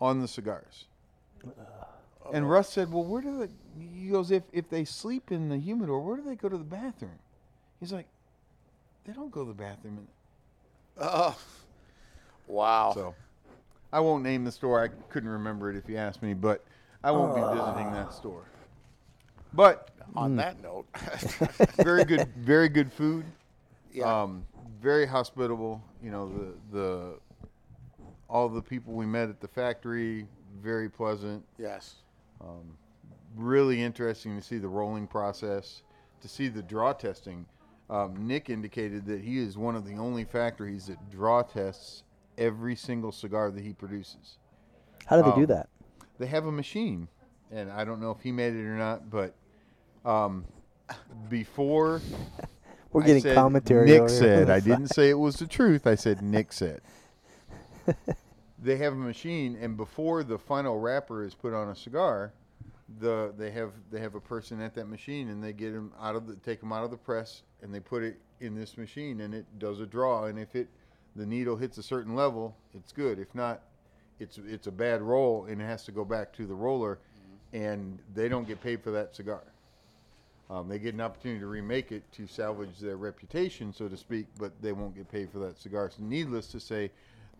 on 0.00 0.20
the 0.20 0.28
cigars. 0.28 0.86
And 2.32 2.48
Russ 2.48 2.68
said, 2.70 2.92
"Well, 2.92 3.04
where 3.04 3.22
do 3.22 3.38
they?" 3.38 3.48
He 3.82 4.08
goes, 4.08 4.30
"If 4.30 4.44
if 4.52 4.68
they 4.68 4.84
sleep 4.84 5.32
in 5.32 5.48
the 5.48 5.58
humidor, 5.58 6.00
where 6.00 6.16
do 6.16 6.22
they 6.22 6.36
go 6.36 6.48
to 6.48 6.58
the 6.58 6.64
bathroom?" 6.64 7.18
He's 7.80 7.92
like, 7.92 8.06
"They 9.04 9.12
don't 9.12 9.30
go 9.30 9.42
to 9.44 9.48
the 9.48 9.54
bathroom." 9.54 10.06
Oh, 10.98 11.36
wow. 12.46 12.92
So, 12.94 13.14
I 13.92 14.00
won't 14.00 14.22
name 14.22 14.44
the 14.44 14.52
store. 14.52 14.82
I 14.82 14.88
couldn't 15.10 15.30
remember 15.30 15.70
it 15.70 15.76
if 15.76 15.88
you 15.88 15.96
asked 15.96 16.22
me, 16.22 16.34
but 16.34 16.64
I 17.02 17.10
won't 17.10 17.34
be 17.34 17.40
visiting 17.40 17.90
that 17.92 18.12
store. 18.12 18.44
But 19.52 19.90
On 20.14 20.36
that 20.36 20.60
note, 20.62 20.86
very 21.76 22.04
good, 22.04 22.28
very 22.36 22.68
good 22.68 22.92
food. 22.92 23.24
yeah, 23.92 24.22
Um, 24.22 24.46
very 24.80 25.06
hospitable. 25.06 25.82
You 26.02 26.10
know 26.10 26.28
the 26.28 26.54
the 26.78 27.18
all 28.30 28.48
the 28.48 28.62
people 28.62 28.94
we 28.94 29.06
met 29.06 29.28
at 29.28 29.40
the 29.40 29.48
factory 29.48 30.26
very 30.62 30.88
pleasant. 30.88 31.44
yes, 31.58 31.96
Really 33.36 33.80
interesting 33.82 34.36
to 34.36 34.42
see 34.42 34.58
the 34.58 34.68
rolling 34.68 35.06
process, 35.06 35.82
to 36.20 36.28
see 36.28 36.48
the 36.48 36.62
draw 36.62 36.92
testing. 36.92 37.46
Um, 37.88 38.26
Nick 38.26 38.50
indicated 38.50 39.06
that 39.06 39.20
he 39.20 39.38
is 39.38 39.56
one 39.56 39.76
of 39.76 39.86
the 39.86 39.94
only 39.94 40.24
factories 40.24 40.86
that 40.86 41.10
draw 41.10 41.42
tests 41.42 42.02
every 42.38 42.74
single 42.74 43.12
cigar 43.12 43.50
that 43.52 43.62
he 43.62 43.72
produces. 43.72 44.38
How 45.06 45.16
do 45.16 45.30
they 45.30 45.36
do 45.36 45.42
Um, 45.42 45.46
that? 45.46 45.68
They 46.18 46.26
have 46.26 46.46
a 46.46 46.52
machine, 46.52 47.06
and 47.52 47.70
I 47.70 47.84
don't 47.84 48.00
know 48.00 48.10
if 48.10 48.20
he 48.20 48.32
made 48.32 48.54
it 48.54 48.64
or 48.66 48.76
not, 48.76 49.08
but 49.10 49.34
um, 50.04 50.44
before 51.28 52.00
We're 52.92 53.02
I 53.04 53.06
getting 53.06 53.22
said 53.22 53.36
commentary. 53.36 53.86
Nick 53.86 54.08
said. 54.08 54.50
I 54.50 54.58
didn't 54.70 54.88
say 54.88 55.08
it 55.08 55.18
was 55.18 55.36
the 55.36 55.46
truth. 55.46 55.86
I 55.86 55.94
said 55.94 56.20
Nick 56.22 56.52
said. 56.52 56.80
they 58.62 58.76
have 58.76 58.92
a 58.92 58.96
machine, 58.96 59.56
and 59.60 59.76
before 59.76 60.22
the 60.22 60.38
final 60.38 60.78
wrapper 60.78 61.24
is 61.24 61.34
put 61.34 61.54
on 61.54 61.68
a 61.68 61.74
cigar, 61.74 62.32
the 62.98 63.32
they 63.38 63.50
have 63.50 63.72
they 63.90 64.00
have 64.00 64.14
a 64.14 64.20
person 64.20 64.60
at 64.60 64.74
that 64.74 64.88
machine, 64.88 65.28
and 65.28 65.42
they 65.42 65.52
get 65.52 65.72
them 65.72 65.92
out 66.00 66.16
of 66.16 66.26
the 66.26 66.36
take 66.36 66.60
them 66.60 66.72
out 66.72 66.84
of 66.84 66.90
the 66.90 66.96
press, 66.96 67.42
and 67.62 67.72
they 67.72 67.80
put 67.80 68.02
it 68.02 68.18
in 68.40 68.54
this 68.54 68.76
machine, 68.76 69.20
and 69.20 69.34
it 69.34 69.46
does 69.58 69.80
a 69.80 69.86
draw, 69.86 70.24
and 70.24 70.38
if 70.38 70.54
it 70.56 70.68
the 71.16 71.26
needle 71.26 71.56
hits 71.56 71.78
a 71.78 71.82
certain 71.82 72.14
level, 72.14 72.56
it's 72.74 72.92
good. 72.92 73.18
If 73.18 73.34
not, 73.34 73.62
it's 74.18 74.38
it's 74.38 74.66
a 74.66 74.72
bad 74.72 75.02
roll, 75.02 75.46
and 75.46 75.60
it 75.60 75.64
has 75.64 75.84
to 75.84 75.92
go 75.92 76.04
back 76.04 76.32
to 76.34 76.46
the 76.46 76.54
roller, 76.54 76.98
and 77.52 77.98
they 78.14 78.28
don't 78.28 78.46
get 78.46 78.60
paid 78.60 78.82
for 78.82 78.90
that 78.92 79.14
cigar. 79.14 79.42
Um, 80.50 80.68
they 80.68 80.80
get 80.80 80.94
an 80.94 81.00
opportunity 81.00 81.38
to 81.40 81.46
remake 81.46 81.92
it 81.92 82.02
to 82.12 82.26
salvage 82.26 82.80
their 82.80 82.96
reputation, 82.96 83.72
so 83.72 83.88
to 83.88 83.96
speak, 83.96 84.26
but 84.36 84.50
they 84.60 84.72
won't 84.72 84.96
get 84.96 85.08
paid 85.10 85.30
for 85.30 85.38
that 85.38 85.56
cigar. 85.60 85.90
So, 85.90 86.02
needless 86.02 86.48
to 86.48 86.58
say, 86.58 86.90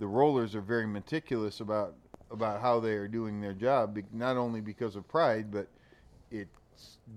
the 0.01 0.07
rollers 0.07 0.57
are 0.57 0.61
very 0.61 0.87
meticulous 0.87 1.61
about 1.61 1.95
about 2.33 2.61
how 2.61 2.81
they 2.81 2.93
are 2.95 3.07
doing 3.09 3.41
their 3.41 3.53
job, 3.53 3.97
not 4.13 4.37
only 4.37 4.61
because 4.61 4.97
of 4.97 5.07
pride, 5.09 5.51
but 5.53 5.69
it 6.31 6.49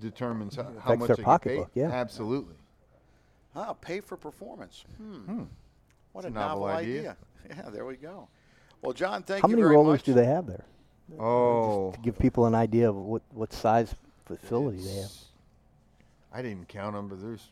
determines 0.02 0.56
how, 0.56 0.68
how 0.84 0.96
much 0.96 1.08
their 1.08 1.16
they 1.16 1.22
get 1.22 1.26
pocketbook, 1.26 1.74
paid. 1.74 1.82
yeah. 1.82 1.90
Absolutely. 1.92 2.56
ah, 3.56 3.74
pay 3.74 4.00
for 4.02 4.18
performance. 4.18 4.84
Hmm. 4.98 5.44
What 6.12 6.26
It's 6.26 6.26
a 6.26 6.28
a 6.28 6.32
novel 6.32 6.62
novel, 6.68 6.78
idea. 6.78 7.00
idea. 7.00 7.18
Yeah, 7.50 7.70
there 7.72 7.86
we 7.86 7.98
go. 7.98 8.28
Well, 8.82 8.94
John, 8.94 9.22
thank 9.24 9.42
How 9.42 9.48
you 9.50 9.52
How 9.54 9.58
many 9.58 9.62
very 9.64 9.76
rollers 9.76 10.00
much. 10.00 10.04
do 10.06 10.14
they 10.14 10.26
have 10.26 10.48
there? 10.48 10.64
Oh, 11.20 11.92
To 11.92 12.00
give 12.00 12.18
people 12.18 12.46
an 12.46 12.56
idea 12.56 12.90
of 12.90 12.96
what, 12.96 13.22
what 13.32 13.52
size 13.54 13.94
facility 14.26 14.78
they 14.78 14.96
have. 15.02 15.12
I 16.34 16.42
didn't 16.42 16.70
count 16.70 16.96
them, 16.96 17.08
but 17.10 17.22
there's 17.22 17.50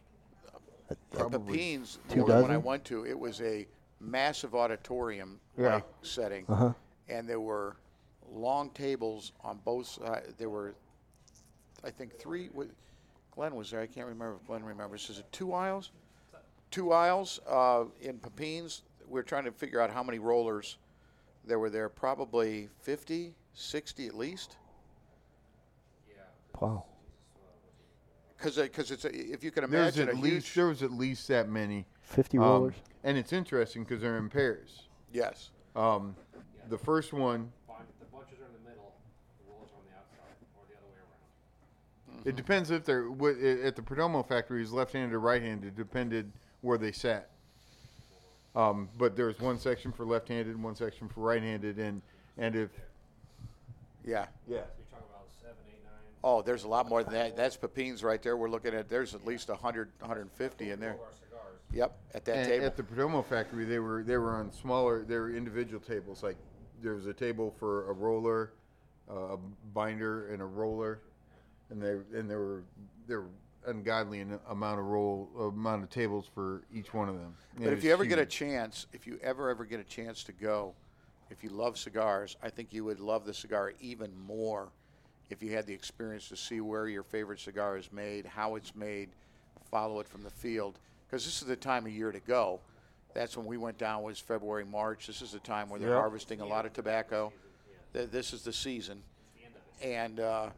At 0.89 0.97
probably 1.11 1.57
Pepin's, 1.57 1.99
Two 2.09 2.23
when 2.23 2.51
I 2.51 2.57
went 2.57 2.85
to, 2.85 3.05
it 3.05 3.17
was 3.19 3.41
a 3.41 3.67
massive 4.01 4.55
auditorium 4.55 5.39
Yeah. 5.57 5.81
setting, 6.01 6.45
Uh-huh. 6.47 6.73
and 7.07 7.27
there 7.29 7.39
were 7.39 7.77
long 8.29 8.69
tables 8.71 9.31
on 9.43 9.59
both 9.59 9.85
sides. 9.87 10.33
There 10.37 10.49
were, 10.49 10.73
I 11.83 11.91
think, 11.91 12.17
three. 12.17 12.49
wa- 12.49 12.65
Glenn 13.31 13.55
was 13.55 13.71
there. 13.71 13.79
I 13.81 13.87
can't 13.87 14.07
remember 14.07 14.35
if 14.41 14.45
Glenn 14.47 14.63
remembers. 14.63 15.09
Is 15.09 15.19
it 15.19 15.31
two 15.31 15.53
aisles? 15.53 15.91
Two 16.69 16.91
aisles 16.93 17.39
uh, 17.47 17.85
in 18.01 18.17
Pepin's. 18.19 18.83
We're 19.07 19.23
trying 19.23 19.45
to 19.45 19.51
figure 19.51 19.79
out 19.81 19.89
how 19.89 20.03
many 20.03 20.19
rollers 20.19 20.77
there 21.45 21.59
were 21.59 21.69
there. 21.69 21.89
Probably 21.89 22.69
50, 22.81 23.33
60 23.53 24.07
at 24.07 24.15
least. 24.15 24.57
Wow. 26.59 26.85
Because 28.37 28.55
because 28.57 28.91
it's 28.91 29.05
a, 29.05 29.13
if 29.13 29.43
you 29.43 29.51
can 29.51 29.69
there's 29.69 29.97
imagine 29.97 30.09
at 30.09 30.15
a 30.15 30.17
least 30.17 30.47
huge 30.47 30.53
there 30.55 30.67
was 30.67 30.81
at 30.83 30.91
least 30.91 31.27
that 31.27 31.47
many 31.49 31.85
50 32.11 32.37
Um, 32.37 32.43
rollers? 32.43 32.75
and 33.03 33.17
it's 33.17 33.33
interesting 33.33 33.83
because 33.83 34.01
they're 34.01 34.17
in 34.17 34.29
pairs. 34.29 34.83
yes. 35.11 35.51
Um, 35.75 36.15
the 36.69 36.77
first 36.77 37.13
one 37.13 37.51
the 37.99 38.05
bunches 38.11 38.39
are 38.39 38.45
in 38.45 38.51
the 38.63 38.69
middle, 38.69 38.93
the 39.45 39.51
rollers 39.51 39.69
are 39.73 39.77
on 39.77 39.83
the 39.89 39.97
outside, 39.97 40.35
or 40.57 40.65
the 40.67 40.75
other 40.75 40.85
way 40.87 40.97
around. 40.97 42.19
Mm-hmm. 42.19 42.29
It 42.29 42.35
depends 42.35 42.71
if 42.71 42.83
they're 42.85 43.07
at 43.65 43.75
the 43.75 43.81
Perdomo 43.81 44.27
factory 44.27 44.61
is 44.61 44.71
left-handed 44.73 45.13
or 45.15 45.19
right-handed. 45.19 45.67
It 45.69 45.75
Depended 45.77 46.31
where 46.61 46.77
they 46.77 46.91
sat. 46.91 47.29
Um, 48.53 48.89
but 48.97 49.15
there's 49.15 49.39
one 49.39 49.57
section 49.57 49.93
for 49.93 50.05
left-handed, 50.05 50.53
and 50.53 50.61
one 50.63 50.75
section 50.75 51.07
for 51.07 51.21
right-handed, 51.21 51.79
and 51.79 52.01
and 52.37 52.55
if 52.55 52.69
Yeah. 54.03 54.27
yeah, 54.45 54.57
you're 54.57 54.65
talking 54.91 55.05
about 55.09 55.27
seven, 55.41 55.55
eight, 55.69 55.83
nine. 55.85 55.93
Oh, 56.23 56.41
there's 56.41 56.65
a 56.65 56.67
lot 56.67 56.87
more 56.89 57.01
than 57.03 57.13
that. 57.13 57.37
That's 57.37 57.55
Pepin's 57.55 58.03
right 58.03 58.21
there. 58.21 58.35
We're 58.35 58.49
looking 58.49 58.73
at, 58.73 58.89
there's 58.89 59.15
at 59.15 59.25
least 59.25 59.47
100, 59.49 59.89
150 60.01 60.71
in 60.71 60.79
there. 60.81 60.97
Of 61.73 61.79
our 61.79 61.87
cigars. 61.87 61.91
Yep, 61.91 61.97
at 62.15 62.25
that 62.25 62.37
and 62.37 62.47
table. 62.47 62.65
at 62.65 62.77
the 62.77 62.83
Perdomo 62.83 63.25
factory 63.25 63.65
they 63.65 63.79
were 63.79 64.03
they 64.03 64.17
were 64.17 64.31
on 64.35 64.51
smaller 64.51 65.03
they 65.03 65.17
were 65.17 65.31
individual 65.35 65.79
tables. 65.81 66.23
Like 66.23 66.37
there 66.81 66.95
was 66.95 67.05
a 67.05 67.13
table 67.13 67.53
for 67.59 67.89
a 67.89 67.93
roller, 67.93 68.51
uh, 69.09 69.33
a 69.33 69.37
binder, 69.73 70.31
and 70.33 70.41
a 70.41 70.45
roller, 70.45 70.99
and 71.69 71.81
they 71.81 71.97
and 72.17 72.29
there 72.29 72.39
were 72.39 72.63
there 73.07 73.21
were 73.21 73.29
ungodly 73.67 74.21
an 74.21 74.39
amount 74.49 74.79
of 74.79 74.85
roll 74.85 75.29
amount 75.39 75.83
of 75.83 75.89
tables 75.89 76.25
for 76.33 76.63
each 76.73 76.93
one 76.93 77.07
of 77.09 77.15
them. 77.15 77.35
It 77.57 77.63
But 77.63 77.67
if 77.69 77.75
was 77.75 77.83
you 77.83 77.93
ever 77.93 78.05
get 78.05 78.17
a 78.17 78.23
huge. 78.23 78.31
chance, 78.31 78.87
if 78.93 79.05
you 79.05 79.19
ever, 79.21 79.49
ever 79.49 79.65
get 79.65 79.79
a 79.79 79.83
chance 79.83 80.23
to 80.23 80.31
go, 80.31 80.73
if 81.29 81.43
you 81.43 81.51
love 81.51 81.77
cigars, 81.77 82.37
I 82.41 82.49
think 82.49 82.73
you 82.73 82.83
would 82.85 82.99
love 82.99 83.25
the 83.25 83.33
cigar 83.33 83.73
even 83.79 84.11
more 84.25 84.69
if 85.29 85.43
you 85.43 85.53
had 85.53 85.67
the 85.67 85.73
experience 85.73 86.27
to 86.29 86.35
see 86.35 86.59
where 86.59 86.87
your 86.87 87.03
favorite 87.03 87.39
cigar 87.39 87.77
is 87.77 87.91
made, 87.93 88.25
how 88.25 88.55
it's 88.55 88.75
made, 88.75 89.09
follow 89.69 89.99
it 89.99 90.07
from 90.07 90.23
the 90.23 90.29
field. 90.31 90.79
Because 91.11 91.25
this 91.25 91.41
is 91.41 91.47
the 91.47 91.57
time 91.57 91.85
of 91.85 91.91
year 91.91 92.09
to 92.13 92.21
go. 92.21 92.61
That's 93.13 93.35
when 93.35 93.45
we 93.45 93.57
went 93.57 93.77
down 93.77 94.01
was 94.03 94.17
February, 94.17 94.63
March. 94.63 95.07
This 95.07 95.21
is 95.21 95.33
the 95.33 95.39
time 95.39 95.69
where 95.69 95.77
they're 95.77 95.89
Yeah. 95.89 95.95
harvesting 95.99 96.39
a 96.39 96.45
lot 96.45 96.65
of 96.65 96.71
tobacco. 96.71 97.33
This 97.91 98.31
is 98.31 98.43
the 98.43 98.53
season. 98.53 99.03
and 99.83 100.19
uh, 100.21 100.49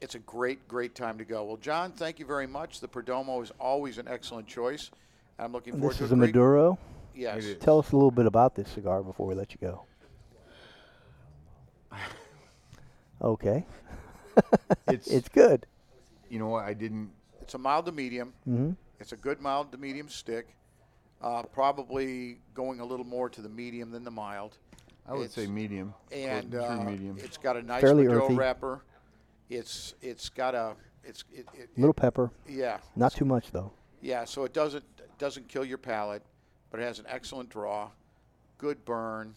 it's 0.00 0.14
a 0.16 0.18
great, 0.20 0.66
great 0.66 0.94
time 0.96 1.18
to 1.18 1.24
go. 1.24 1.44
Well, 1.44 1.58
John, 1.58 1.92
thank 1.92 2.18
you 2.18 2.24
very 2.26 2.46
much. 2.48 2.80
The 2.80 2.88
Perdomo 2.88 3.42
is 3.42 3.52
always 3.60 3.98
an 3.98 4.08
excellent 4.08 4.48
choice. 4.48 4.90
I'm 5.38 5.52
looking 5.52 5.74
forward 5.74 5.90
This 5.90 5.98
to 5.98 6.04
is 6.04 6.10
a 6.10 6.14
a 6.14 6.16
great, 6.18 6.28
Maduro. 6.28 6.78
Yes. 7.14 7.44
Tell 7.60 7.78
us 7.78 7.92
a 7.92 7.96
little 7.96 8.10
bit 8.10 8.24
about 8.26 8.54
this 8.56 8.68
cigar 8.70 9.02
before 9.02 9.26
we 9.26 9.34
let 9.34 9.52
you 9.52 9.58
go. 9.60 9.84
Okay. 13.20 13.64
It's, 14.88 15.06
It's 15.12 15.28
good. 15.28 15.66
you 16.28 16.38
know 16.40 16.48
what 16.48 16.64
I 16.64 16.74
didn't 16.74 17.10
It's 17.42 17.54
a 17.54 17.58
mild 17.58 17.86
to 17.86 17.92
medium. 17.92 18.32
hmm 18.44 18.72
It's 19.02 19.10
a 19.12 19.16
good 19.16 19.40
mild 19.40 19.72
to 19.72 19.78
medium 19.78 20.08
stick. 20.08 20.54
Uh, 21.20 21.42
probably 21.42 22.38
going 22.54 22.78
a 22.78 22.84
little 22.84 23.04
more 23.04 23.28
to 23.28 23.42
the 23.42 23.48
medium 23.48 23.90
than 23.90 24.04
the 24.04 24.12
mild. 24.12 24.56
I 25.06 25.12
would 25.12 25.22
It's- 25.24 25.34
say 25.34 25.48
medium 25.48 25.92
And 26.12 26.54
uh, 26.54 26.76
medium. 26.84 27.18
it's 27.18 27.36
got 27.36 27.56
a 27.56 27.62
nice 27.62 27.80
Fairly 27.80 28.04
Maduro 28.04 28.26
earthy. 28.26 28.34
wrapper. 28.36 28.82
It's 29.50 29.94
it's 30.00 30.28
got 30.28 30.54
a 30.54 30.76
it's 31.02 31.24
it, 31.32 31.46
it, 31.52 31.68
Little 31.76 31.92
pepper. 31.92 32.30
yeah 32.48 32.78
Not 32.94 33.12
too 33.12 33.24
much 33.24 33.50
though. 33.50 33.72
Yeah, 34.00 34.24
so 34.24 34.44
it 34.44 34.52
doesn't 34.54 34.84
doesn't 35.18 35.48
kill 35.48 35.64
your 35.64 35.78
palate, 35.78 36.22
but 36.70 36.78
it 36.78 36.84
has 36.84 37.00
an 37.00 37.06
excellent 37.08 37.50
draw, 37.50 37.90
good 38.58 38.84
burn. 38.84 39.34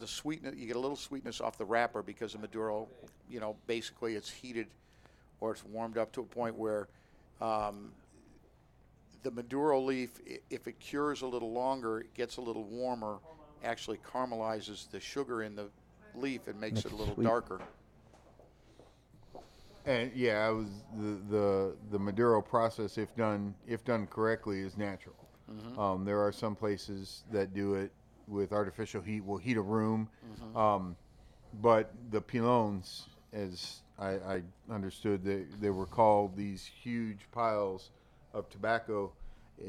The 0.00 0.06
sweetness 0.08 0.56
you 0.56 0.66
get 0.66 0.74
a 0.74 0.80
little 0.80 0.96
sweetness 0.96 1.40
off 1.40 1.56
the 1.56 1.64
wrapper 1.64 2.02
because 2.02 2.32
the 2.32 2.38
Maduro, 2.40 2.88
you 3.30 3.38
know, 3.38 3.54
basically 3.68 4.16
it's 4.16 4.30
heated 4.30 4.66
or 5.40 5.52
it's 5.52 5.64
warmed 5.64 5.96
up 5.96 6.10
to 6.12 6.20
a 6.22 6.24
point 6.26 6.56
where 6.56 6.88
um, 7.40 7.92
the 9.24 9.30
Maduro 9.30 9.80
leaf, 9.80 10.20
if 10.50 10.68
it 10.68 10.78
cures 10.78 11.22
a 11.22 11.26
little 11.26 11.52
longer, 11.52 12.00
it 12.00 12.14
gets 12.14 12.36
a 12.36 12.40
little 12.40 12.62
warmer, 12.64 13.18
actually 13.64 13.98
caramelizes 13.98 14.88
the 14.90 15.00
sugar 15.00 15.42
in 15.42 15.56
the 15.56 15.66
leaf 16.14 16.46
and 16.46 16.60
makes 16.60 16.74
Makes 16.74 16.86
it 16.86 16.92
a 16.92 16.96
little 16.96 17.14
sweet. 17.14 17.24
darker. 17.24 17.60
And 19.86 20.12
yeah, 20.14 20.46
I 20.46 20.50
was 20.50 20.68
the, 20.96 21.18
the 21.28 21.76
the 21.90 21.98
Maduro 21.98 22.40
process, 22.40 22.96
if 22.96 23.14
done 23.16 23.54
if 23.66 23.84
done 23.84 24.06
correctly, 24.06 24.60
is 24.60 24.76
natural. 24.78 25.16
Um, 25.76 26.06
there 26.06 26.20
are 26.20 26.32
some 26.32 26.54
places 26.54 27.24
that 27.30 27.52
do 27.52 27.74
it 27.74 27.92
with 28.26 28.52
artificial 28.52 29.02
heat. 29.02 29.22
Will 29.22 29.36
heat 29.36 29.58
a 29.58 29.62
room, 29.62 30.08
um, 30.56 30.96
but 31.60 31.92
the 32.10 32.20
pilons, 32.22 33.08
as 33.34 33.82
I, 33.98 34.08
I 34.12 34.42
understood, 34.70 35.22
they 35.22 35.44
they 35.60 35.68
were 35.68 35.84
called 35.86 36.34
these 36.34 36.64
huge 36.64 37.18
piles 37.30 37.90
of 38.34 38.50
tobacco. 38.50 39.12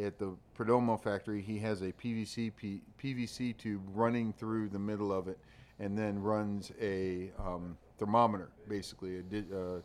At 0.01 0.17
the 0.17 0.35
Perdomo 0.57 0.99
factory, 1.01 1.41
he 1.41 1.59
has 1.59 1.81
a 1.81 1.91
PVC 1.91 2.51
P, 2.55 2.81
PVC 3.01 3.55
tube 3.55 3.81
running 3.93 4.33
through 4.33 4.69
the 4.69 4.79
middle 4.79 5.13
of 5.13 5.27
it, 5.27 5.37
and 5.79 5.95
then 5.97 6.21
runs 6.21 6.71
a 6.81 7.29
um, 7.39 7.77
thermometer, 7.99 8.49
basically 8.67 9.19
a 9.19 9.21
di- 9.21 9.39
uh, 9.53 9.79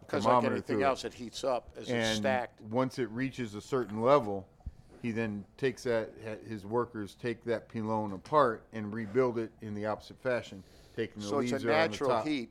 Because 0.00 0.24
like 0.24 0.24
thermometer 0.24 0.52
anything 0.54 0.76
through 0.76 0.80
it. 0.80 0.84
else, 0.84 1.04
it 1.04 1.12
heats 1.12 1.44
up 1.44 1.68
as 1.76 1.82
it's 1.90 1.92
and 1.92 2.16
stacked. 2.16 2.60
once 2.70 2.98
it 2.98 3.10
reaches 3.10 3.54
a 3.54 3.60
certain 3.60 4.00
level, 4.00 4.46
he 5.02 5.10
then 5.12 5.44
takes 5.58 5.82
that 5.82 6.10
ha- 6.24 6.48
his 6.48 6.64
workers 6.64 7.14
take 7.20 7.44
that 7.44 7.68
pilon 7.68 8.12
apart 8.12 8.62
and 8.72 8.92
rebuild 8.94 9.36
it 9.38 9.52
in 9.60 9.74
the 9.74 9.84
opposite 9.84 10.18
fashion, 10.22 10.62
taking 10.96 11.20
the 11.20 11.28
So 11.28 11.40
it's 11.40 11.50
leaves 11.50 11.62
a 11.62 11.66
that 11.66 11.72
are 11.72 11.74
on 11.74 11.80
the 11.82 11.88
natural 11.90 12.10
top. 12.10 12.26
heat, 12.26 12.50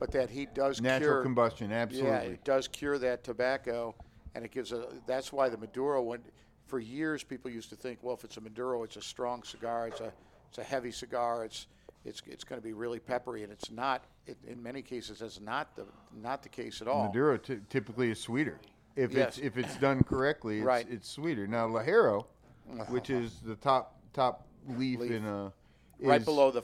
but 0.00 0.10
that 0.10 0.28
heat 0.28 0.54
does 0.54 0.80
cure 0.80 0.90
Natural 0.90 1.14
cure. 1.14 1.22
combustion, 1.22 1.70
Yeah, 1.70 1.76
absolutely. 1.76 2.26
it 2.32 2.44
does 2.44 2.66
cure 2.66 2.98
that 2.98 3.22
tobacco, 3.22 3.94
and 4.36 4.44
it 4.44 4.52
gives 4.52 4.70
a. 4.70 4.86
That's 5.06 5.32
why 5.32 5.48
the 5.48 5.56
Maduro. 5.56 6.02
When 6.02 6.20
for 6.66 6.78
years 6.78 7.24
people 7.24 7.50
used 7.50 7.70
to 7.70 7.76
think, 7.76 7.98
well, 8.02 8.14
if 8.14 8.22
it's 8.22 8.36
a 8.36 8.40
Maduro, 8.40 8.82
it's 8.82 8.96
a 8.96 9.02
strong 9.02 9.42
cigar. 9.42 9.88
It's 9.88 10.00
a 10.00 10.12
it's 10.50 10.58
a 10.58 10.62
heavy 10.62 10.92
cigar. 10.92 11.44
It's 11.44 11.66
it's 12.04 12.22
it's 12.26 12.44
going 12.44 12.60
to 12.60 12.64
be 12.64 12.74
really 12.74 13.00
peppery, 13.00 13.42
and 13.42 13.50
it's 13.52 13.70
not. 13.70 14.04
It, 14.26 14.36
in 14.46 14.62
many 14.62 14.82
cases, 14.82 15.20
that's 15.20 15.40
not 15.40 15.74
the 15.74 15.86
not 16.22 16.42
the 16.42 16.50
case 16.50 16.82
at 16.82 16.86
all. 16.86 17.06
Maduro 17.06 17.38
ty- 17.38 17.60
typically 17.70 18.10
is 18.10 18.20
sweeter. 18.20 18.60
If 18.94 19.12
Yes. 19.12 19.38
it's 19.38 19.46
if 19.46 19.56
it's 19.56 19.76
done 19.76 20.02
correctly, 20.04 20.58
it's, 20.58 20.66
Right. 20.66 20.86
it's 20.90 21.08
sweeter. 21.08 21.46
Now 21.46 21.66
Ligero, 21.66 22.26
uh-huh. 22.70 22.84
which 22.88 23.08
is 23.08 23.40
the 23.40 23.56
top 23.56 23.98
top 24.12 24.46
leaf, 24.68 25.00
Leaf. 25.00 25.10
in 25.12 25.24
a 25.24 25.52
right 26.00 26.24
below 26.24 26.50
the, 26.50 26.62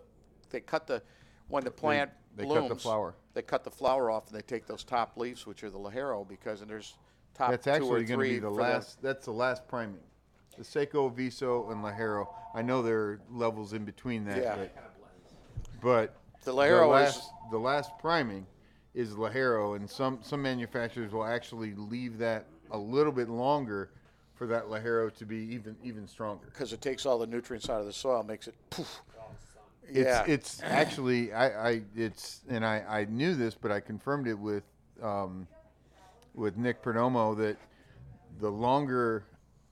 they 0.50 0.60
cut 0.60 0.86
the 0.86 1.02
when 1.48 1.64
the 1.64 1.70
plant 1.70 2.10
they 2.36 2.44
cut 2.44 2.68
the 2.68 2.76
flower. 2.76 3.14
They 3.34 3.42
cut 3.42 3.64
the 3.64 3.70
flower 3.70 4.10
off, 4.10 4.26
and 4.28 4.36
they 4.36 4.42
take 4.42 4.66
those 4.66 4.84
top 4.84 5.16
leaves, 5.16 5.46
which 5.46 5.64
are 5.64 5.70
the 5.70 5.78
ligero, 5.78 6.28
because 6.28 6.60
and 6.60 6.68
there's 6.70 6.98
top 7.34 7.50
That's 7.50 7.66
actually 7.66 8.04
going 8.04 8.20
to 8.20 8.34
be 8.34 8.38
the 8.38 8.50
last. 8.50 9.00
That's 9.02 9.24
the 9.26 9.32
last 9.32 9.66
priming. 9.68 10.00
The 10.58 10.64
Seco, 10.64 11.08
Viso, 11.08 11.70
and 11.70 11.82
Ligero. 11.82 12.28
I 12.54 12.60
know 12.62 12.82
there 12.82 12.98
are 12.98 13.20
levels 13.30 13.72
in 13.72 13.84
between 13.84 14.24
that, 14.26 14.42
Yeah. 14.42 14.56
but, 14.56 14.76
but 15.80 16.16
The 16.44 16.52
Ligero 16.52 16.84
is- 16.84 17.16
last, 17.16 17.30
the 17.50 17.58
last 17.58 17.98
priming 17.98 18.46
is 18.94 19.14
Ligero, 19.14 19.76
and 19.76 19.88
some 19.88 20.18
some 20.22 20.42
manufacturers 20.42 21.12
will 21.12 21.24
actually 21.24 21.74
leave 21.74 22.18
that 22.18 22.46
a 22.70 22.78
little 22.78 23.12
bit 23.12 23.28
longer 23.30 23.90
for 24.34 24.46
that 24.46 24.64
Ligero 24.66 25.14
to 25.16 25.24
be 25.24 25.36
even 25.54 25.76
even 25.82 26.06
stronger. 26.06 26.44
because 26.46 26.72
it 26.74 26.80
takes 26.82 27.06
all 27.06 27.18
the 27.18 27.26
nutrients 27.26 27.70
out 27.70 27.80
of 27.80 27.86
the 27.86 27.92
soil, 27.92 28.22
makes 28.22 28.48
it 28.48 28.54
poof. 28.70 29.00
It's, 29.84 29.96
Yeah, 29.98 30.24
it's 30.26 30.62
actually 30.62 31.32
I, 31.32 31.70
I 31.70 31.82
it's 31.96 32.42
and 32.48 32.64
I, 32.64 32.84
I 32.88 33.04
knew 33.06 33.34
this, 33.34 33.54
but 33.54 33.70
I 33.72 33.80
confirmed 33.80 34.28
it 34.28 34.38
with 34.38 34.64
um, 35.02 35.46
with 36.34 36.56
Nick 36.56 36.82
Perdomo 36.82 37.36
that 37.38 37.56
the 38.40 38.50
longer 38.50 39.24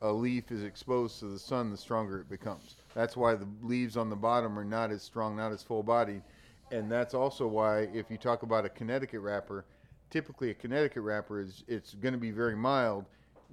a 0.02 0.12
leaf 0.12 0.50
is 0.50 0.64
exposed 0.64 1.18
to 1.20 1.26
the 1.26 1.38
sun, 1.38 1.70
the 1.70 1.76
stronger 1.76 2.20
it 2.20 2.28
becomes. 2.28 2.76
That's 2.94 3.16
why 3.16 3.34
the 3.34 3.48
leaves 3.62 3.96
on 3.96 4.08
the 4.08 4.16
bottom 4.16 4.58
are 4.58 4.64
not 4.64 4.90
as 4.90 5.02
strong, 5.02 5.36
not 5.36 5.52
as 5.52 5.62
full 5.62 5.82
bodied, 5.82 6.22
and 6.70 6.90
that's 6.90 7.14
also 7.14 7.46
why 7.46 7.88
if 7.92 8.10
you 8.10 8.16
talk 8.16 8.42
about 8.42 8.64
a 8.64 8.68
Connecticut 8.68 9.20
wrapper, 9.20 9.64
typically 10.10 10.50
a 10.50 10.54
Connecticut 10.54 11.02
wrapper 11.02 11.40
is 11.40 11.64
it's 11.68 11.94
going 11.94 12.14
to 12.14 12.20
be 12.20 12.30
very 12.30 12.56
mild. 12.56 13.04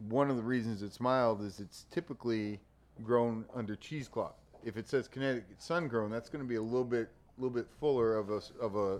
One 0.07 0.29
of 0.29 0.37
the 0.37 0.43
reasons 0.43 0.83
it's 0.83 0.99
mild 0.99 1.41
is 1.41 1.59
it's 1.59 1.85
typically 1.91 2.59
grown 3.03 3.45
under 3.55 3.75
cheesecloth. 3.75 4.35
If 4.63 4.77
it 4.77 4.87
says 4.87 5.07
Connecticut 5.07 5.61
sun 5.61 5.87
grown, 5.87 6.09
that's 6.09 6.29
going 6.29 6.43
to 6.43 6.47
be 6.47 6.55
a 6.55 6.61
little 6.61 6.83
bit, 6.83 7.09
little 7.37 7.53
bit 7.53 7.67
fuller 7.79 8.15
of 8.15 8.29
a 8.29 8.41
of 8.59 8.75
a 8.75 8.99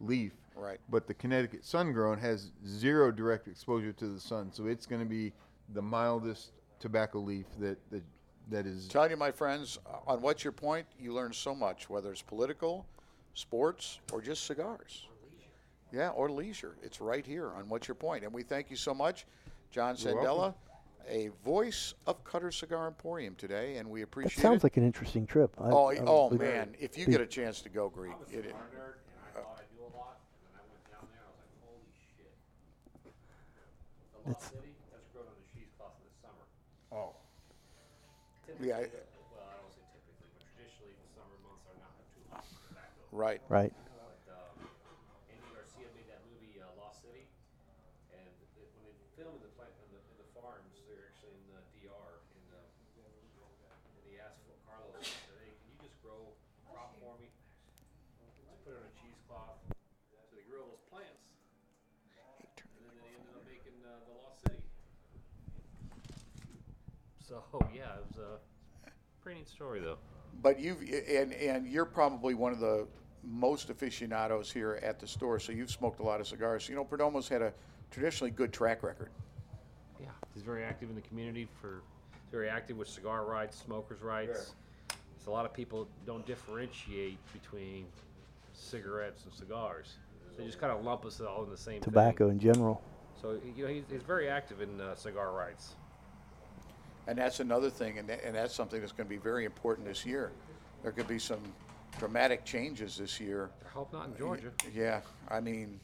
leaf. 0.00 0.32
Right. 0.56 0.78
But 0.88 1.06
the 1.06 1.14
Connecticut 1.14 1.64
sun 1.64 1.92
grown 1.92 2.18
has 2.18 2.52
zero 2.66 3.10
direct 3.10 3.48
exposure 3.48 3.92
to 3.92 4.06
the 4.08 4.20
sun, 4.20 4.52
so 4.52 4.66
it's 4.66 4.86
going 4.86 5.00
to 5.02 5.08
be 5.08 5.32
the 5.74 5.82
mildest 5.82 6.52
tobacco 6.78 7.18
leaf 7.18 7.46
that 7.58 7.78
that 7.90 8.02
that 8.50 8.66
is. 8.66 8.86
telling 8.88 9.10
you, 9.10 9.16
my 9.16 9.30
friends, 9.32 9.78
uh, 9.86 10.10
on 10.12 10.20
what's 10.20 10.44
your 10.44 10.52
point, 10.52 10.86
you 11.00 11.12
learn 11.14 11.32
so 11.32 11.54
much, 11.54 11.88
whether 11.88 12.12
it's 12.12 12.20
political, 12.22 12.86
sports, 13.32 14.00
or 14.12 14.20
just 14.20 14.44
cigars. 14.44 15.08
Yeah, 15.92 16.10
or 16.10 16.30
leisure. 16.30 16.76
It's 16.82 17.00
right 17.00 17.24
here 17.24 17.52
on 17.52 17.68
what's 17.68 17.86
your 17.88 17.94
Point. 17.94 18.22
point, 18.22 18.24
and 18.24 18.32
we 18.34 18.42
thank 18.42 18.68
you 18.70 18.76
so 18.76 18.92
much, 18.92 19.26
John 19.70 19.94
You're 19.98 20.14
Sandella, 20.14 20.36
welcome. 20.36 20.54
a 21.08 21.30
voice 21.44 21.94
of 22.06 22.22
Cutter 22.24 22.50
Cigar 22.50 22.86
Emporium 22.88 23.34
today, 23.36 23.76
and 23.76 23.88
we 23.88 24.00
That 24.00 24.04
appreciate 24.08 24.32
sounds 24.32 24.38
it. 24.38 24.42
Sounds 24.42 24.62
like 24.64 24.76
an 24.76 24.84
interesting 24.84 25.24
trip. 25.26 25.54
I, 25.58 25.70
oh, 25.70 25.90
I 25.90 25.98
oh 26.04 26.30
man, 26.30 26.74
if 26.80 26.98
you 26.98 27.06
be- 27.06 27.12
get 27.12 27.20
a 27.20 27.26
chance 27.26 27.60
to 27.62 27.68
go, 27.68 27.88
Greek, 27.88 28.12
it, 28.30 28.44
nerd, 28.44 28.44
and 28.44 28.54
I 28.54 29.40
thought 29.40 29.56
I 29.60 29.64
knew 29.72 29.82
a 29.86 29.92
lot, 29.96 30.18
and 30.42 30.50
then 30.50 30.58
I 30.58 30.64
went 30.68 30.84
down 30.90 31.06
there, 31.12 31.22
I 31.22 31.30
was 31.30 31.38
like, 31.38 31.62
holy 31.64 31.88
shit. 32.18 32.34
The 34.24 34.32
Lost 34.32 34.56
that's 34.88 35.04
grown 35.12 35.28
on 35.28 35.36
the 35.36 35.44
cheesecloth 35.52 36.00
in 36.00 36.08
the 36.08 36.16
summer. 36.24 36.44
Oh. 36.88 37.12
yeah, 38.56 38.80
I- 38.80 38.88
Well, 38.88 39.44
I 39.44 39.60
don't 39.60 39.68
say 39.76 39.84
typically, 39.92 40.32
but 40.32 40.40
traditionally, 40.48 40.96
the 40.96 41.08
summer 41.12 41.36
months 41.44 41.68
are 41.68 41.76
not 41.76 41.92
too 42.08 42.24
hot 42.32 42.40
for 42.48 42.56
tobacco. 42.72 43.04
right. 43.12 43.44
Right. 43.52 43.72
But 43.92 44.24
um, 44.32 44.64
Andy 45.28 45.44
Garcia 45.52 45.92
made 45.92 46.08
that 46.08 46.24
movie 46.24 46.56
uh, 46.56 46.72
Lost 46.80 47.04
City, 47.04 47.28
and 48.16 48.24
it, 48.56 48.72
when 48.80 48.96
they 48.96 49.08
filmed 49.12 49.44
in 49.44 49.44
the 49.44 49.52
plant 49.60 49.76
in 49.84 49.92
the, 49.92 50.00
in 50.08 50.16
the 50.16 50.28
farms, 50.32 50.72
they're 50.88 51.04
actually 51.12 51.36
in 51.44 51.44
the 51.52 51.60
DR, 51.84 52.24
in 52.32 52.42
the, 52.48 52.64
and 52.64 54.04
he 54.08 54.16
asked 54.16 54.40
for 54.48 54.56
Carlos, 54.64 55.04
he 55.04 55.12
said, 55.28 55.36
"Hey, 55.44 55.52
can 55.52 55.68
you 55.68 55.76
just 55.84 56.00
grow 56.00 56.32
crop 56.64 56.96
for 56.96 57.12
me? 57.20 57.28
Just 58.40 58.64
put 58.64 58.72
it 58.72 58.80
on 58.80 58.88
a 58.88 58.94
cheesecloth." 59.04 59.60
So 60.08 60.32
they 60.32 60.48
grew 60.48 60.64
all 60.64 60.72
those 60.72 60.86
plants, 60.88 61.28
and 62.72 62.80
then 62.88 62.94
they 62.96 63.12
ended 63.20 63.36
up 63.36 63.44
making 63.44 63.76
uh, 63.84 64.00
the 64.08 64.14
Lost 64.16 64.40
City. 64.46 64.62
So 67.26 67.42
yeah, 67.74 67.94
it 67.96 68.04
was 68.08 68.18
a 68.18 68.90
pretty 69.22 69.40
neat 69.40 69.48
story 69.48 69.80
though. 69.80 69.98
But 70.42 70.58
you've 70.60 70.80
and 70.82 71.32
and 71.32 71.66
you're 71.66 71.84
probably 71.84 72.34
one 72.34 72.52
of 72.52 72.60
the 72.60 72.86
most 73.22 73.70
aficionados 73.70 74.52
here 74.52 74.78
at 74.82 75.00
the 75.00 75.06
store, 75.06 75.38
so 75.38 75.52
you've 75.52 75.70
smoked 75.70 76.00
a 76.00 76.02
lot 76.02 76.20
of 76.20 76.26
cigars. 76.26 76.68
You 76.68 76.74
know, 76.74 76.84
Perdomo's 76.84 77.28
had 77.28 77.40
a 77.40 77.52
traditionally 77.90 78.30
good 78.30 78.52
track 78.52 78.82
record. 78.82 79.10
Yeah, 80.00 80.08
he's 80.34 80.42
very 80.42 80.64
active 80.64 80.90
in 80.90 80.94
the 80.94 81.02
community 81.02 81.48
for 81.60 81.82
very 82.30 82.48
active 82.48 82.76
with 82.76 82.88
cigar 82.88 83.24
rights, 83.24 83.56
smokers' 83.64 84.02
rights. 84.02 84.52
So 85.24 85.30
a 85.30 85.32
lot 85.32 85.46
of 85.46 85.54
people 85.54 85.88
don't 86.04 86.26
differentiate 86.26 87.18
between 87.32 87.86
cigarettes 88.52 89.24
and 89.24 89.32
cigars. 89.32 89.94
They 90.36 90.44
just 90.44 90.60
kind 90.60 90.72
of 90.72 90.84
lump 90.84 91.06
us 91.06 91.20
all 91.20 91.44
in 91.44 91.50
the 91.50 91.56
same 91.56 91.80
Tobacco 91.80 92.26
thing. 92.26 92.34
in 92.34 92.40
general. 92.40 92.82
So 93.20 93.38
you 93.56 93.64
know 93.64 93.70
he's, 93.70 93.84
he's 93.90 94.02
very 94.02 94.28
active 94.28 94.60
in 94.60 94.80
uh, 94.80 94.96
cigar 94.96 95.32
rights. 95.32 95.76
And 97.06 97.18
that's 97.18 97.40
another 97.40 97.70
thing, 97.70 97.98
and, 97.98 98.08
that, 98.08 98.24
and 98.24 98.34
that's 98.34 98.54
something 98.54 98.80
that's 98.80 98.92
going 98.92 99.06
to 99.06 99.14
be 99.14 99.20
very 99.20 99.44
important 99.44 99.86
this 99.86 100.06
year. 100.06 100.32
There 100.82 100.92
could 100.92 101.08
be 101.08 101.18
some 101.18 101.40
dramatic 101.98 102.44
changes 102.44 102.96
this 102.96 103.20
year. 103.20 103.50
I 103.64 103.68
hope 103.68 103.92
not 103.92 104.08
in 104.08 104.16
Georgia. 104.16 104.50
Yeah, 104.74 105.00
I 105.28 105.40
mean, 105.40 105.78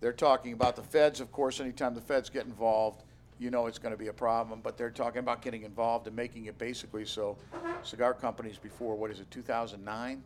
they're 0.00 0.12
talking 0.12 0.52
about 0.52 0.76
the 0.76 0.82
feds, 0.82 1.20
of 1.20 1.32
course, 1.32 1.60
anytime 1.60 1.94
the 1.94 2.00
feds 2.00 2.30
get 2.30 2.46
involved, 2.46 3.02
you 3.40 3.50
know 3.50 3.66
it's 3.66 3.78
going 3.78 3.92
to 3.92 3.98
be 3.98 4.06
a 4.08 4.12
problem, 4.12 4.60
but 4.62 4.78
they're 4.78 4.90
talking 4.90 5.18
about 5.18 5.42
getting 5.42 5.64
involved 5.64 6.06
and 6.06 6.14
making 6.14 6.46
it 6.46 6.56
basically 6.56 7.04
so 7.04 7.36
cigar 7.82 8.14
companies 8.14 8.56
before, 8.56 8.94
what 8.94 9.10
is 9.10 9.18
it, 9.18 9.30
2009? 9.32 10.22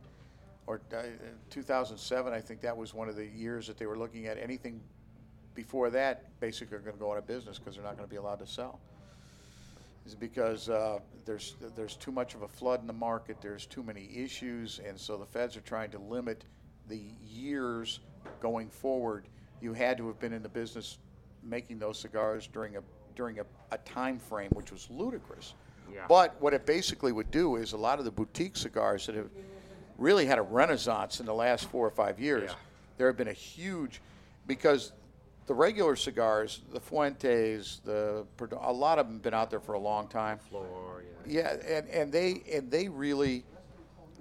Or 0.67 0.83
uh, 0.95 1.03
2007, 1.49 2.33
I 2.35 2.41
think 2.41 2.61
that 2.61 2.77
was 2.77 2.93
one 2.93 3.09
of 3.09 3.17
the 3.17 3.25
years 3.25 3.67
that 3.67 3.79
they 3.79 3.87
were 3.87 3.97
looking 3.97 4.27
at. 4.27 4.37
Anything 4.37 4.83
before 5.55 5.89
that, 5.89 6.39
basically, 6.41 6.77
are 6.77 6.81
going 6.81 6.93
to 6.93 7.01
go 7.01 7.11
out 7.11 7.17
of 7.17 7.27
business 7.27 7.59
because 7.59 7.75
they're 7.75 7.85
not 7.85 7.97
going 7.97 8.07
to 8.07 8.11
be 8.11 8.19
allowed 8.19 8.41
to 8.41 8.47
sell 8.47 8.79
is 10.09 10.15
because 10.15 10.71
uh, 10.71 10.99
there's 11.27 11.57
there's 11.77 11.95
too 11.95 12.11
much 12.11 12.35
of 12.35 12.43
a 12.43 12.49
flood 12.49 12.81
in 12.81 12.87
the 12.87 12.93
market. 12.93 13.37
There's 13.43 13.67
too 13.67 13.83
many 13.83 14.09
issues, 14.17 14.81
and 14.87 14.99
so 14.99 15.19
the 15.19 15.27
feds 15.27 15.55
are 15.57 15.61
trying 15.61 15.91
to 15.91 15.99
limit 15.99 16.45
the 16.89 17.01
years 17.23 18.01
going 18.41 18.71
forward. 18.71 19.29
You 19.61 19.75
had 19.75 19.99
to 19.99 20.07
have 20.07 20.19
been 20.19 20.33
in 20.33 20.43
the 20.43 20.49
business 20.49 20.99
making 21.43 21.79
those 21.79 21.99
cigars 21.99 22.49
during 22.51 22.77
a 22.77 22.81
during 23.15 23.39
a, 23.41 23.45
a 23.71 23.79
time 23.79 24.19
frame 24.19 24.51
which 24.55 24.73
was 24.73 24.89
ludicrous. 24.91 25.55
Yeah. 25.93 26.07
But 26.09 26.41
what 26.41 26.55
it 26.55 26.65
basically 26.65 27.13
would 27.13 27.31
do 27.31 27.57
is 27.57 27.73
a 27.73 27.77
lot 27.77 27.99
of 27.99 28.07
the 28.07 28.11
boutique 28.11 28.57
cigars 28.57 29.07
that 29.07 29.15
have 29.15 29.31
really 29.99 30.25
had 30.25 30.39
a 30.39 30.43
renaissance 30.43 31.21
in 31.21 31.27
the 31.27 31.35
last 31.35 31.67
four 31.67 31.87
or 31.87 31.91
five 31.91 32.19
years. 32.19 32.51
Yeah. 32.51 32.57
There 32.97 33.07
have 33.09 33.17
been 33.17 33.29
a 33.29 33.33
huge 33.33 34.01
because 34.47 34.93
the 35.49 35.55
regular 35.55 35.97
cigars, 35.97 36.61
the 36.75 36.79
Fuentes, 36.79 37.81
the 37.83 38.27
a 38.61 38.73
lot 38.73 38.99
of 38.99 39.07
them 39.07 39.15
have 39.17 39.23
been 39.23 39.35
out 39.35 39.49
there 39.49 39.61
for 39.61 39.73
a 39.73 39.79
long 39.79 40.07
time. 40.07 40.39
Floor, 40.39 41.03
yeah. 41.27 41.41
Yeah, 41.67 41.77
and, 41.79 41.89
and 41.89 42.13
they 42.13 42.43
and 42.53 42.71
they 42.71 42.87
really 42.87 43.45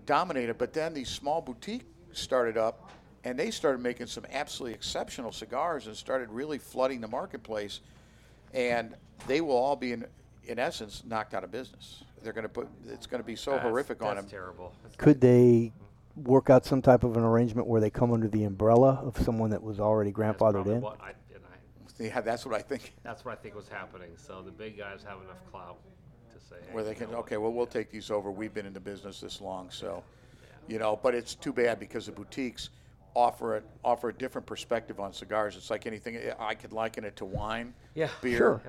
dominated. 0.06 0.58
But 0.58 0.72
then 0.74 0.94
these 0.94 1.10
small 1.10 1.42
boutiques 1.42 1.84
started 2.14 2.58
up, 2.58 2.90
and 3.26 3.38
they 3.38 3.52
started 3.52 3.82
making 3.82 4.08
some 4.08 4.26
absolutely 4.32 4.74
exceptional 4.74 5.34
cigars 5.34 5.88
and 5.88 5.96
started 5.98 6.30
really 6.30 6.58
flooding 6.58 7.02
the 7.02 7.10
marketplace. 7.10 7.82
And 8.54 8.96
they 9.28 9.42
will 9.42 9.58
all 9.58 9.76
be 9.76 9.92
in 9.92 10.06
in 10.46 10.60
essence 10.60 11.04
knocked 11.06 11.34
out 11.34 11.44
of 11.44 11.52
business. 11.52 12.06
They're 12.24 12.32
going 12.34 12.44
to 12.44 12.50
put 12.50 12.70
it's 12.88 13.06
going 13.06 13.22
to 13.22 13.28
be 13.28 13.36
so 13.36 13.52
That's- 13.52 13.68
horrific 13.68 14.02
on 14.02 14.16
them. 14.16 14.28
terrible. 14.28 14.74
That's 14.82 14.96
Could 14.96 15.20
they 15.20 15.74
work 16.16 16.50
out 16.50 16.66
some 16.66 16.82
type 16.82 17.04
of 17.04 17.16
an 17.16 17.24
arrangement 17.24 17.68
where 17.68 17.80
they 17.80 17.90
come 17.90 18.12
under 18.12 18.28
the 18.28 18.44
umbrella 18.44 19.02
of 19.04 19.18
someone 19.24 19.52
that 19.52 19.62
was 19.62 19.80
already 19.80 20.12
grandfathered 20.12 20.66
in? 20.66 20.82
What 20.82 21.00
I, 21.02 21.12
Yeah, 22.00 22.22
that's 22.22 22.46
what 22.46 22.56
I 22.56 22.62
think. 22.62 22.94
that's 23.04 23.26
what 23.26 23.32
I 23.34 23.36
think 23.36 23.56
was 23.56 23.68
happening. 23.68 24.10
So 24.18 24.42
the 24.42 24.52
big 24.52 24.78
guys 24.78 25.04
have 25.08 25.18
enough 25.24 25.44
clout 25.52 25.78
to 26.34 26.40
say, 26.40 26.56
hey, 26.68 26.74
Where 26.74 26.84
they 26.84 26.92
you 26.92 26.96
can 26.96 27.10
know 27.12 27.18
what? 27.18 27.26
okay, 27.26 27.38
well 27.38 27.52
we'll 27.54 27.66
take 27.66 27.90
these 27.92 28.12
over. 28.12 28.32
We've 28.32 28.54
been 28.54 28.66
in 28.66 28.74
the 28.74 28.80
business 28.80 29.20
this 29.20 29.42
long, 29.42 29.70
so 29.72 30.04
you 30.68 30.78
know. 30.80 31.00
But 31.02 31.16
it's 31.16 31.36
too 31.36 31.54
bad 31.54 31.80
because 31.80 32.06
the 32.06 32.12
boutiques 32.12 32.70
offer 33.16 33.56
it 33.56 33.64
offer 33.84 34.10
a 34.10 34.14
different 34.14 34.46
perspective 34.46 35.00
on 35.00 35.12
cigars. 35.12 35.56
It's 35.56 35.72
like 35.72 35.88
anything. 35.88 36.20
I 36.40 36.54
could 36.54 36.72
liken 36.72 37.04
it 37.04 37.16
to 37.16 37.26
wine, 37.26 37.74
Yeah. 37.96 38.10
beer. 38.22 38.38
Sure. 38.38 38.62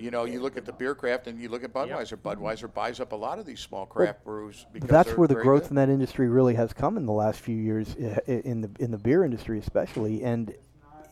You 0.00 0.10
know, 0.10 0.24
you 0.24 0.40
look 0.40 0.56
at 0.56 0.64
the 0.64 0.72
beer 0.72 0.96
craft 0.96 1.28
and 1.28 1.38
you 1.40 1.48
look 1.48 1.62
at 1.62 1.72
Budweiser. 1.72 2.16
Mm-hmm. 2.16 2.28
Budweiser 2.44 2.72
buys 2.74 2.98
up 2.98 3.12
a 3.12 3.16
lot 3.16 3.38
of 3.38 3.46
these 3.46 3.60
small 3.60 3.86
craft 3.86 4.24
brews 4.24 4.66
because 4.72 4.90
That's 4.90 5.10
they're 5.10 5.16
where 5.18 5.28
the 5.28 5.34
very 5.34 5.44
growth 5.44 5.62
good. 5.64 5.70
in 5.70 5.76
that 5.76 5.88
industry 5.88 6.28
really 6.28 6.54
has 6.54 6.72
come 6.72 6.96
in 6.96 7.06
the 7.06 7.12
last 7.12 7.38
few 7.38 7.56
years, 7.56 7.94
i- 8.02 8.18
i- 8.26 8.32
in 8.44 8.62
the 8.62 8.70
in 8.80 8.90
the 8.90 8.98
beer 8.98 9.22
industry 9.22 9.60
especially, 9.60 10.24
and 10.24 10.52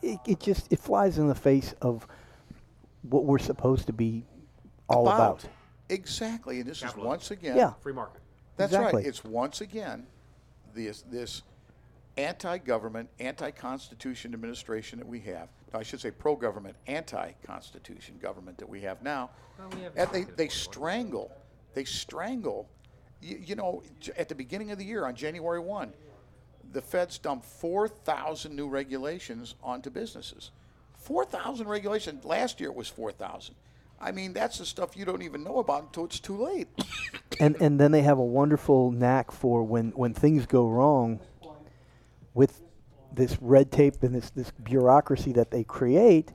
it, 0.02 0.18
it 0.26 0.40
just 0.40 0.72
it 0.72 0.78
flies 0.78 1.18
in 1.18 1.28
the 1.28 1.34
face 1.34 1.74
of 1.80 2.06
what 3.02 3.24
we're 3.24 3.38
supposed 3.38 3.86
to 3.86 3.92
be 3.92 4.24
all 4.88 5.08
about. 5.08 5.44
Exactly, 5.88 6.60
and 6.60 6.68
this 6.68 6.82
is 6.82 6.96
once 6.96 7.30
again. 7.30 7.56
Yeah. 7.56 7.72
Free 7.80 7.92
market. 7.92 8.20
That's 8.56 8.72
Exactly. 8.72 9.02
right. 9.02 9.08
It's 9.08 9.24
once 9.24 9.60
again 9.60 10.06
this 10.74 11.02
this 11.02 11.42
anti-government, 12.16 13.08
anti-constitution 13.18 14.34
administration 14.34 14.98
that 14.98 15.08
we 15.08 15.20
have. 15.20 15.48
I 15.72 15.82
should 15.82 16.00
say 16.00 16.10
pro-government, 16.10 16.76
anti-constitution 16.86 18.18
government 18.20 18.58
that 18.58 18.68
we 18.68 18.80
have 18.82 19.02
now. 19.02 19.30
Well, 19.58 19.68
we 19.74 19.82
have 19.82 19.92
and 19.96 20.10
they, 20.10 20.24
they 20.24 20.48
for 20.48 20.54
strangle, 20.54 21.32
they 21.74 21.84
strangle. 21.84 22.68
You, 23.22 23.38
you 23.44 23.54
know, 23.54 23.82
at 24.16 24.28
the 24.28 24.34
beginning 24.34 24.70
of 24.70 24.78
the 24.78 24.84
year, 24.84 25.06
on 25.06 25.14
January 25.14 25.60
one, 25.60 25.92
the 26.72 26.82
feds 26.82 27.18
dumped 27.18 27.46
four 27.46 27.88
thousand 27.88 28.56
new 28.56 28.68
regulations 28.68 29.54
onto 29.62 29.90
businesses. 29.90 30.50
Four 30.96 31.24
thousand 31.24 31.68
regulations. 31.68 32.24
Last 32.24 32.60
year 32.60 32.70
it 32.70 32.76
was 32.76 32.88
four 32.88 33.12
thousand. 33.12 33.54
I 34.00 34.12
mean, 34.12 34.32
that's 34.32 34.58
the 34.58 34.64
stuff 34.64 34.96
you 34.96 35.04
don't 35.04 35.22
even 35.22 35.44
know 35.44 35.58
about 35.58 35.82
until 35.82 36.06
it's 36.06 36.20
too 36.20 36.36
late. 36.36 36.68
and 37.40 37.56
and 37.60 37.78
then 37.78 37.92
they 37.92 38.02
have 38.02 38.18
a 38.18 38.24
wonderful 38.24 38.90
knack 38.90 39.30
for 39.30 39.62
when 39.62 39.90
when 39.90 40.14
things 40.14 40.46
go 40.46 40.68
wrong 40.68 41.20
with 42.34 42.62
this 43.12 43.36
red 43.40 43.70
tape 43.70 44.02
and 44.02 44.14
this 44.14 44.30
this 44.30 44.50
bureaucracy 44.62 45.32
that 45.32 45.50
they 45.50 45.64
create 45.64 46.32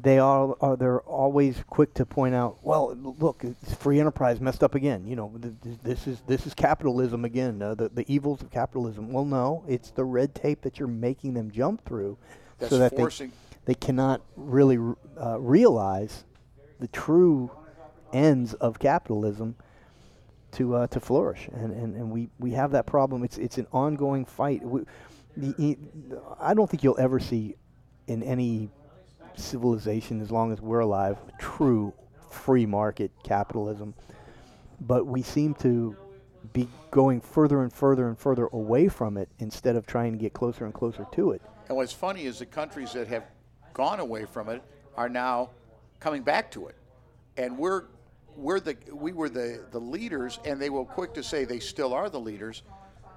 they 0.00 0.18
are, 0.18 0.56
are 0.60 0.76
they're 0.76 1.00
always 1.00 1.62
quick 1.68 1.92
to 1.94 2.06
point 2.06 2.34
out 2.34 2.58
well 2.62 2.94
look 2.94 3.42
it's 3.44 3.74
free 3.74 3.98
enterprise 3.98 4.40
messed 4.40 4.62
up 4.62 4.74
again 4.74 5.04
you 5.06 5.16
know 5.16 5.32
th- 5.42 5.54
th- 5.62 5.78
this 5.82 6.06
is 6.06 6.20
this 6.26 6.46
is 6.46 6.54
capitalism 6.54 7.24
again 7.24 7.60
uh, 7.60 7.74
the 7.74 7.88
the 7.88 8.04
evils 8.12 8.40
of 8.42 8.50
capitalism 8.50 9.12
well 9.12 9.24
no 9.24 9.64
it's 9.66 9.90
the 9.90 10.04
red 10.04 10.34
tape 10.34 10.62
that 10.62 10.78
you're 10.78 10.86
making 10.88 11.34
them 11.34 11.50
jump 11.50 11.84
through 11.84 12.16
That's 12.58 12.70
so 12.70 12.78
that 12.78 12.94
forcing- 12.96 13.30
they, 13.64 13.72
they 13.72 13.74
cannot 13.74 14.20
really 14.36 14.78
r- 14.78 14.96
uh, 15.20 15.38
realize 15.40 16.24
the 16.78 16.88
true 16.88 17.50
ends 18.12 18.54
of 18.54 18.78
capitalism 18.78 19.56
to 20.52 20.74
uh, 20.74 20.86
to 20.86 20.98
flourish, 20.98 21.46
and, 21.52 21.72
and, 21.72 21.94
and 21.94 22.10
we, 22.10 22.30
we 22.38 22.52
have 22.52 22.70
that 22.70 22.86
problem. 22.86 23.22
It's 23.22 23.36
it's 23.36 23.58
an 23.58 23.66
ongoing 23.70 24.24
fight. 24.24 24.62
We, 24.62 24.80
the, 25.36 25.76
I 26.40 26.54
don't 26.54 26.70
think 26.70 26.82
you'll 26.82 26.98
ever 26.98 27.20
see 27.20 27.54
in 28.06 28.22
any 28.22 28.70
civilization, 29.38 30.20
as 30.20 30.30
long 30.30 30.52
as 30.52 30.60
we're 30.60 30.80
alive, 30.80 31.18
true 31.38 31.92
free 32.30 32.66
market 32.66 33.10
capitalism. 33.22 33.94
But 34.80 35.06
we 35.06 35.22
seem 35.22 35.54
to 35.56 35.96
be 36.52 36.68
going 36.90 37.20
further 37.20 37.62
and 37.62 37.72
further 37.72 38.08
and 38.08 38.18
further 38.18 38.48
away 38.52 38.88
from 38.88 39.16
it 39.16 39.28
instead 39.38 39.76
of 39.76 39.86
trying 39.86 40.12
to 40.12 40.18
get 40.18 40.32
closer 40.32 40.64
and 40.64 40.72
closer 40.72 41.06
to 41.12 41.32
it. 41.32 41.42
And 41.68 41.76
what's 41.76 41.92
funny 41.92 42.24
is 42.24 42.38
the 42.38 42.46
countries 42.46 42.92
that 42.92 43.08
have 43.08 43.24
gone 43.74 44.00
away 44.00 44.24
from 44.24 44.48
it 44.48 44.62
are 44.96 45.08
now 45.08 45.50
coming 46.00 46.22
back 46.22 46.50
to 46.52 46.68
it. 46.68 46.76
And 47.36 47.56
we're 47.56 47.84
we're 48.36 48.60
the 48.60 48.76
we 48.92 49.12
were 49.12 49.28
the, 49.28 49.64
the 49.72 49.80
leaders 49.80 50.38
and 50.44 50.60
they 50.60 50.70
were 50.70 50.84
quick 50.84 51.12
to 51.14 51.22
say 51.22 51.44
they 51.44 51.58
still 51.58 51.92
are 51.92 52.08
the 52.08 52.20
leaders. 52.20 52.62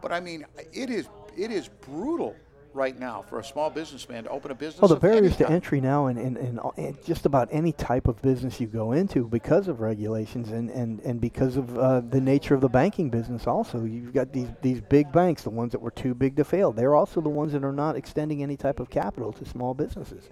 But 0.01 0.11
I 0.11 0.19
mean 0.19 0.45
it 0.73 0.89
is 0.89 1.07
it 1.37 1.51
is 1.51 1.67
brutal 1.67 2.35
right 2.73 2.97
now 2.97 3.21
for 3.21 3.39
a 3.39 3.43
small 3.43 3.69
businessman 3.69 4.23
to 4.23 4.29
open 4.29 4.51
a 4.51 4.55
business. 4.55 4.81
Well, 4.81 4.89
the 4.89 4.95
barriers 4.95 5.35
to 5.37 5.49
entry 5.49 5.81
now 5.81 6.07
in, 6.07 6.17
in, 6.17 6.37
in, 6.37 6.59
in 6.77 6.97
just 7.05 7.25
about 7.25 7.49
any 7.51 7.71
type 7.73 8.07
of 8.07 8.21
business 8.21 8.59
you 8.59 8.67
go 8.67 8.93
into 8.93 9.27
because 9.27 9.67
of 9.67 9.81
regulations 9.81 10.51
and, 10.51 10.69
and, 10.69 10.99
and 11.01 11.19
because 11.19 11.57
of 11.57 11.77
uh, 11.77 12.01
the 12.01 12.21
nature 12.21 12.55
of 12.55 12.61
the 12.61 12.69
banking 12.69 13.09
business 13.09 13.47
also. 13.47 13.83
You've 13.83 14.13
got 14.13 14.31
these, 14.31 14.47
these 14.61 14.81
big 14.81 15.11
banks, 15.11 15.43
the 15.43 15.49
ones 15.49 15.71
that 15.73 15.81
were 15.81 15.91
too 15.91 16.13
big 16.13 16.35
to 16.37 16.43
fail. 16.43 16.71
They're 16.71 16.95
also 16.95 17.21
the 17.21 17.29
ones 17.29 17.53
that 17.53 17.63
are 17.63 17.73
not 17.73 17.95
extending 17.95 18.43
any 18.43 18.57
type 18.57 18.79
of 18.79 18.89
capital 18.89 19.33
to 19.33 19.45
small 19.45 19.73
businesses. 19.73 20.29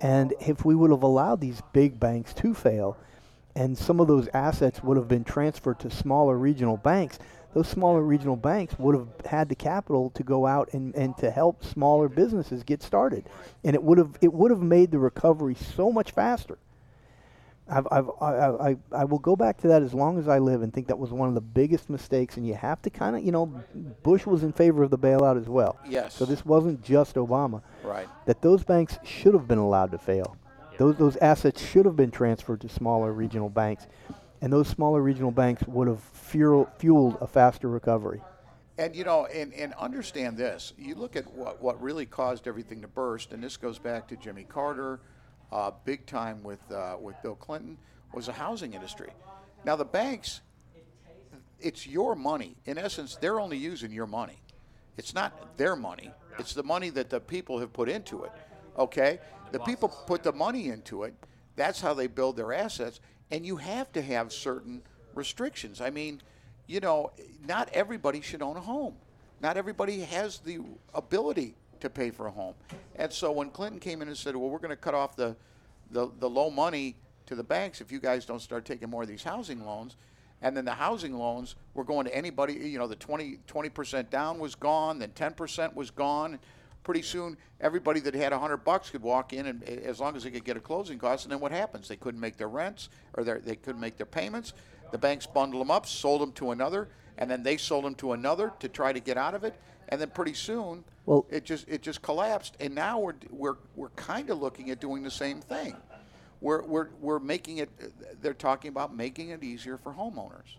And 0.00 0.34
if 0.40 0.64
we 0.64 0.74
would 0.74 0.90
have 0.90 1.02
allowed 1.02 1.40
these 1.40 1.62
big 1.72 1.98
banks 1.98 2.34
to 2.34 2.54
fail 2.54 2.96
and 3.56 3.76
some 3.76 4.00
of 4.00 4.06
those 4.06 4.28
assets 4.34 4.82
would 4.82 4.98
have 4.98 5.08
been 5.08 5.24
transferred 5.24 5.78
to 5.80 5.90
smaller 5.90 6.36
regional 6.36 6.76
banks, 6.76 7.18
those 7.56 7.68
smaller 7.68 8.02
regional 8.02 8.36
banks 8.36 8.78
would 8.78 8.94
have 8.94 9.08
had 9.24 9.48
the 9.48 9.54
capital 9.54 10.10
to 10.10 10.22
go 10.22 10.46
out 10.46 10.68
and, 10.74 10.94
and 10.94 11.16
to 11.16 11.30
help 11.30 11.64
smaller 11.64 12.06
businesses 12.06 12.62
get 12.62 12.82
started. 12.82 13.24
And 13.64 13.74
it 13.74 13.82
would 13.82 13.96
have 13.96 14.18
it 14.20 14.30
would 14.30 14.50
have 14.50 14.60
made 14.60 14.90
the 14.90 14.98
recovery 14.98 15.54
so 15.54 15.90
much 15.90 16.10
faster. 16.10 16.58
I've, 17.66 17.88
I've, 17.90 18.10
I, 18.20 18.26
I, 18.26 18.76
I- 18.92 19.04
will 19.06 19.20
go 19.20 19.36
back 19.36 19.56
to 19.62 19.68
that 19.68 19.82
as 19.82 19.94
long 19.94 20.18
as 20.18 20.28
I 20.28 20.38
live 20.38 20.60
and 20.60 20.70
think 20.70 20.86
that 20.88 20.98
was 20.98 21.12
one 21.12 21.30
of 21.30 21.34
the 21.34 21.40
biggest 21.40 21.88
mistakes. 21.88 22.36
And 22.36 22.46
you 22.46 22.52
have 22.52 22.82
to 22.82 22.90
kind 22.90 23.16
of, 23.16 23.24
you 23.24 23.32
know, 23.32 23.46
Bush 24.02 24.26
was 24.26 24.42
in 24.42 24.52
favor 24.52 24.82
of 24.82 24.90
the 24.90 24.98
bailout 24.98 25.40
as 25.40 25.48
well. 25.48 25.78
Yes. 25.88 26.12
So 26.14 26.26
this 26.26 26.44
wasn't 26.44 26.82
just 26.84 27.14
Obama. 27.14 27.62
Right. 27.82 28.06
That 28.26 28.42
those 28.42 28.64
banks 28.64 28.98
should 29.02 29.32
have 29.32 29.48
been 29.48 29.56
allowed 29.56 29.92
to 29.92 29.98
fail. 29.98 30.36
Those, 30.76 30.96
those 30.98 31.16
assets 31.16 31.64
should 31.66 31.86
have 31.86 31.96
been 31.96 32.10
transferred 32.10 32.60
to 32.60 32.68
smaller 32.68 33.12
regional 33.14 33.48
banks. 33.48 33.86
And 34.40 34.52
those 34.52 34.68
smaller 34.68 35.00
regional 35.00 35.30
banks 35.30 35.62
would 35.66 35.88
have 35.88 36.00
fuel, 36.00 36.70
fueled 36.78 37.18
a 37.20 37.26
faster 37.26 37.68
recovery. 37.68 38.20
And 38.78 38.94
you 38.94 39.04
know, 39.04 39.26
and, 39.26 39.54
and 39.54 39.72
understand 39.74 40.36
this. 40.36 40.74
You 40.76 40.94
look 40.94 41.16
at 41.16 41.32
what, 41.32 41.62
what 41.62 41.80
really 41.80 42.04
caused 42.04 42.46
everything 42.46 42.82
to 42.82 42.88
burst, 42.88 43.32
and 43.32 43.42
this 43.42 43.56
goes 43.56 43.78
back 43.78 44.06
to 44.08 44.16
Jimmy 44.16 44.44
Carter, 44.44 45.00
uh, 45.50 45.70
big 45.84 46.04
time 46.06 46.42
with 46.42 46.60
uh, 46.70 46.96
with 47.00 47.16
Bill 47.22 47.36
Clinton, 47.36 47.78
was 48.12 48.26
the 48.26 48.32
housing 48.32 48.74
industry. 48.74 49.10
Now 49.64 49.76
the 49.76 49.84
banks, 49.86 50.42
it's 51.58 51.86
your 51.86 52.14
money. 52.14 52.56
In 52.66 52.76
essence, 52.76 53.16
they're 53.16 53.40
only 53.40 53.56
using 53.56 53.90
your 53.90 54.06
money. 54.06 54.42
It's 54.98 55.14
not 55.14 55.56
their 55.56 55.74
money. 55.74 56.12
It's 56.38 56.52
the 56.52 56.62
money 56.62 56.90
that 56.90 57.08
the 57.08 57.20
people 57.20 57.58
have 57.58 57.72
put 57.72 57.88
into 57.88 58.24
it. 58.24 58.32
Okay, 58.78 59.20
the 59.52 59.60
people 59.60 59.88
put 59.88 60.22
the 60.22 60.32
money 60.32 60.68
into 60.68 61.04
it. 61.04 61.14
That's 61.56 61.80
how 61.80 61.94
they 61.94 62.06
build 62.06 62.36
their 62.36 62.52
assets, 62.52 63.00
and 63.30 63.44
you 63.44 63.56
have 63.56 63.92
to 63.92 64.02
have 64.02 64.32
certain 64.32 64.82
restrictions. 65.14 65.80
I 65.80 65.90
mean, 65.90 66.20
you 66.66 66.80
know, 66.80 67.12
not 67.46 67.68
everybody 67.72 68.20
should 68.20 68.42
own 68.42 68.56
a 68.56 68.60
home. 68.60 68.94
Not 69.40 69.56
everybody 69.56 70.00
has 70.00 70.38
the 70.38 70.60
ability 70.94 71.54
to 71.80 71.90
pay 71.90 72.10
for 72.10 72.26
a 72.26 72.30
home. 72.30 72.54
And 72.96 73.12
so 73.12 73.30
when 73.32 73.50
Clinton 73.50 73.78
came 73.80 74.02
in 74.02 74.08
and 74.08 74.16
said, 74.16 74.34
"Well, 74.34 74.48
we're 74.48 74.58
going 74.58 74.70
to 74.70 74.76
cut 74.76 74.94
off 74.94 75.16
the, 75.16 75.36
the 75.90 76.10
the 76.18 76.28
low 76.28 76.50
money 76.50 76.96
to 77.26 77.34
the 77.34 77.44
banks 77.44 77.80
if 77.80 77.92
you 77.92 78.00
guys 78.00 78.24
don't 78.24 78.40
start 78.40 78.64
taking 78.64 78.88
more 78.88 79.02
of 79.02 79.08
these 79.08 79.22
housing 79.22 79.64
loans," 79.64 79.96
and 80.40 80.56
then 80.56 80.64
the 80.64 80.72
housing 80.72 81.14
loans 81.14 81.54
were 81.74 81.84
going 81.84 82.06
to 82.06 82.16
anybody. 82.16 82.54
You 82.54 82.78
know, 82.78 82.86
the 82.86 82.96
20 82.96 83.68
percent 83.70 84.10
down 84.10 84.38
was 84.38 84.54
gone, 84.54 84.98
then 84.98 85.10
ten 85.10 85.34
percent 85.34 85.76
was 85.76 85.90
gone. 85.90 86.38
Pretty 86.86 87.02
soon, 87.02 87.36
everybody 87.60 87.98
that 87.98 88.14
had 88.14 88.32
a 88.32 88.38
hundred 88.38 88.58
bucks 88.58 88.90
could 88.90 89.02
walk 89.02 89.32
in, 89.32 89.46
and 89.46 89.64
eh, 89.66 89.78
as 89.86 89.98
long 89.98 90.14
as 90.14 90.22
they 90.22 90.30
could 90.30 90.44
get 90.44 90.56
a 90.56 90.60
closing 90.60 91.00
cost, 91.00 91.24
and 91.24 91.32
then 91.32 91.40
what 91.40 91.50
happens? 91.50 91.88
They 91.88 91.96
couldn't 91.96 92.20
make 92.20 92.36
their 92.36 92.48
rents, 92.48 92.90
or 93.14 93.24
their, 93.24 93.40
they 93.40 93.56
couldn't 93.56 93.80
make 93.80 93.96
their 93.96 94.06
payments. 94.06 94.52
The 94.92 94.98
banks 94.98 95.26
bundled 95.26 95.62
them 95.62 95.70
up, 95.72 95.86
sold 95.86 96.20
them 96.20 96.30
to 96.34 96.52
another, 96.52 96.86
and 97.18 97.28
then 97.28 97.42
they 97.42 97.56
sold 97.56 97.86
them 97.86 97.96
to 97.96 98.12
another 98.12 98.52
to 98.60 98.68
try 98.68 98.92
to 98.92 99.00
get 99.00 99.16
out 99.16 99.34
of 99.34 99.42
it. 99.42 99.56
And 99.88 100.00
then 100.00 100.10
pretty 100.10 100.34
soon, 100.34 100.84
Well- 101.06 101.26
it 101.28 101.44
just 101.44 101.68
it 101.68 101.82
just 101.82 102.02
collapsed. 102.02 102.56
And 102.60 102.72
now 102.72 103.00
we're 103.00 103.14
we're 103.30 103.56
we're 103.74 103.88
kind 103.96 104.30
of 104.30 104.40
looking 104.40 104.70
at 104.70 104.80
doing 104.80 105.02
the 105.02 105.10
same 105.10 105.40
thing. 105.40 105.74
We're 106.40 106.62
we're 106.62 106.90
we're 107.00 107.18
making 107.18 107.58
it. 107.58 107.70
Eh, 107.82 107.86
they're 108.22 108.32
talking 108.32 108.68
about 108.68 108.94
making 108.94 109.30
it 109.30 109.42
easier 109.42 109.76
for 109.76 109.92
homeowners. 109.92 110.54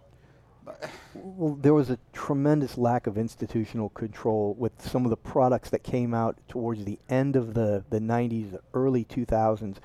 Well, 1.13 1.55
there 1.55 1.73
was 1.73 1.89
a 1.89 1.97
tremendous 2.13 2.77
lack 2.77 3.07
of 3.07 3.17
institutional 3.17 3.89
control 3.89 4.55
with 4.57 4.81
some 4.81 5.05
of 5.05 5.09
the 5.09 5.17
products 5.17 5.69
that 5.71 5.83
came 5.83 6.13
out 6.13 6.37
towards 6.47 6.85
the 6.85 6.99
end 7.09 7.35
of 7.35 7.53
the, 7.53 7.83
the 7.89 7.99
90s, 7.99 8.51
the 8.51 8.61
early 8.73 9.03
2000s. 9.03 9.77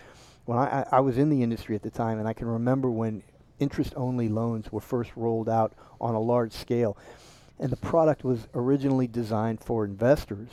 When 0.45 0.59
I, 0.59 0.81
I 0.81 0.87
I 0.93 1.01
was 1.01 1.19
in 1.19 1.31
the 1.31 1.43
industry 1.43 1.77
at 1.77 1.83
the 1.83 1.91
time, 1.91 2.19
and 2.19 2.27
I 2.27 2.33
can 2.33 2.49
remember 2.49 2.91
when 2.91 3.23
interest 3.61 3.95
only 3.97 4.29
loans 4.29 4.73
were 4.73 4.81
first 4.81 5.13
rolled 5.17 5.49
out 5.49 5.73
on 6.01 6.15
a 6.15 6.21
large 6.21 6.53
scale. 6.53 6.97
And 7.59 7.71
the 7.71 7.77
product 7.77 8.25
was 8.25 8.49
originally 8.55 9.07
designed 9.07 9.61
for 9.61 9.85
investors 9.85 10.49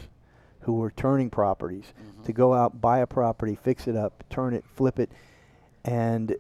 who 0.62 0.74
were 0.74 0.92
turning 0.92 1.30
properties 1.30 1.86
mm-hmm. 1.86 2.24
to 2.24 2.34
go 2.34 2.54
out, 2.54 2.80
buy 2.80 3.00
a 3.00 3.08
property, 3.08 3.58
fix 3.62 3.88
it 3.88 3.96
up, 3.96 4.24
turn 4.30 4.54
it, 4.54 4.64
flip 4.76 5.00
it, 5.00 5.10
and 5.84 6.36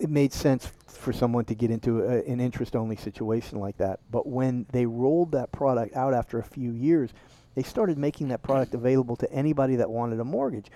it 0.00 0.10
made 0.10 0.32
sense 0.32 0.72
for 0.88 1.12
someone 1.12 1.44
to 1.46 1.54
get 1.54 1.70
into 1.70 2.02
a, 2.02 2.22
an 2.24 2.40
interest 2.40 2.74
only 2.76 2.96
situation 2.96 3.60
like 3.60 3.76
that. 3.78 4.00
But 4.10 4.26
when 4.26 4.66
they 4.72 4.86
rolled 4.86 5.32
that 5.32 5.52
product 5.52 5.94
out 5.96 6.14
after 6.14 6.38
a 6.38 6.44
few 6.44 6.72
years, 6.72 7.10
they 7.54 7.62
started 7.62 7.98
making 7.98 8.28
that 8.28 8.42
product 8.42 8.74
available 8.74 9.16
to 9.16 9.32
anybody 9.32 9.76
that 9.76 9.90
wanted 9.90 10.20
a 10.20 10.24
mortgage. 10.24 10.66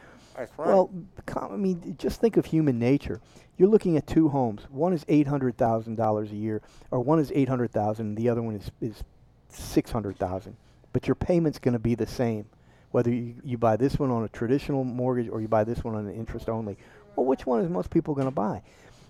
Well, 0.67 0.91
com- 1.27 1.53
I 1.53 1.57
mean, 1.57 1.97
just 1.99 2.21
think 2.21 2.37
of 2.37 2.47
human 2.47 2.79
nature. 2.79 3.21
You're 3.57 3.69
looking 3.69 3.97
at 3.97 4.07
two 4.07 4.29
homes. 4.29 4.63
One 4.71 4.93
is 4.93 5.05
eight 5.09 5.29
hundred 5.29 5.57
thousand 5.57 5.97
dollars 5.97 6.33
a 6.33 6.37
year, 6.37 6.63
or 6.91 7.01
one 7.01 7.21
is 7.21 7.31
eight 7.35 7.49
hundred 7.49 7.71
thousand, 7.73 8.07
and 8.09 8.17
the 8.17 8.29
other 8.29 8.43
one 8.43 8.57
is 8.57 8.71
is 8.81 9.05
six 9.49 9.93
hundred 9.93 10.19
thousand. 10.19 10.57
but 10.93 11.07
your 11.09 11.15
payment's 11.17 11.59
going 11.59 11.75
to 11.75 11.79
be 11.79 11.95
the 11.95 12.07
same, 12.07 12.47
whether 12.93 13.11
you, 13.13 13.35
you 13.45 13.59
buy 13.59 13.77
this 13.77 13.99
one 13.99 14.11
on 14.11 14.25
a 14.25 14.29
traditional 14.29 14.85
mortgage 14.85 15.29
or 15.29 15.41
you 15.41 15.49
buy 15.49 15.65
this 15.65 15.85
one 15.85 15.95
on 15.95 16.07
an 16.07 16.15
interest 16.15 16.49
only. 16.49 16.77
Well, 17.17 17.27
which 17.27 17.47
one 17.47 17.63
is 17.63 17.69
most 17.69 17.91
people 17.91 18.15
going 18.15 18.27
to 18.29 18.33
buy? 18.33 18.63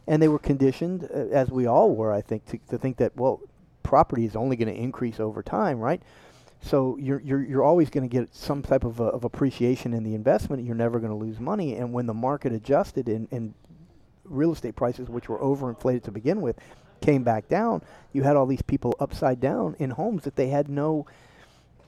And 0.07 0.21
they 0.21 0.29
were 0.29 0.39
conditioned, 0.39 1.05
uh, 1.05 1.29
as 1.33 1.51
we 1.51 1.67
all 1.67 1.95
were, 1.95 2.13
I 2.13 2.21
think, 2.21 2.45
to, 2.47 2.59
to 2.71 2.79
think 2.79 2.99
that 2.99 3.17
well, 3.17 3.41
property 3.83 4.25
is 4.25 4.37
only 4.37 4.57
going 4.57 4.73
to 4.75 4.81
increase 4.81 5.21
over 5.21 5.43
time, 5.43 5.79
right? 5.79 6.03
So 6.61 6.97
you're 6.99 7.21
you're 7.21 7.43
you're 7.43 7.63
always 7.63 7.91
going 7.91 8.09
to 8.09 8.13
get 8.13 8.35
some 8.35 8.63
type 8.63 8.85
of, 8.85 9.01
uh, 9.01 9.05
of 9.05 9.25
appreciation 9.25 9.93
in 9.93 10.03
the 10.03 10.15
investment. 10.15 10.65
You're 10.65 10.75
never 10.75 10.99
going 10.99 11.13
to 11.13 11.17
lose 11.17 11.39
money. 11.39 11.75
And 11.77 11.93
when 11.93 12.07
the 12.07 12.15
market 12.15 12.53
adjusted 12.53 13.09
and, 13.09 13.29
and 13.31 13.55
real 14.25 14.53
estate 14.53 14.75
prices, 14.75 15.09
which 15.09 15.29
were 15.29 15.39
overinflated 15.39 16.03
to 16.05 16.11
begin 16.11 16.41
with, 16.41 16.57
came 17.03 17.23
back 17.23 17.49
down, 17.49 17.83
you 18.13 18.23
had 18.23 18.37
all 18.37 18.47
these 18.47 18.63
people 18.63 18.95
upside 18.99 19.41
down 19.41 19.77
in 19.79 19.91
homes 19.91 20.25
that 20.25 20.37
they 20.37 20.49
had 20.49 20.69
no 20.69 21.07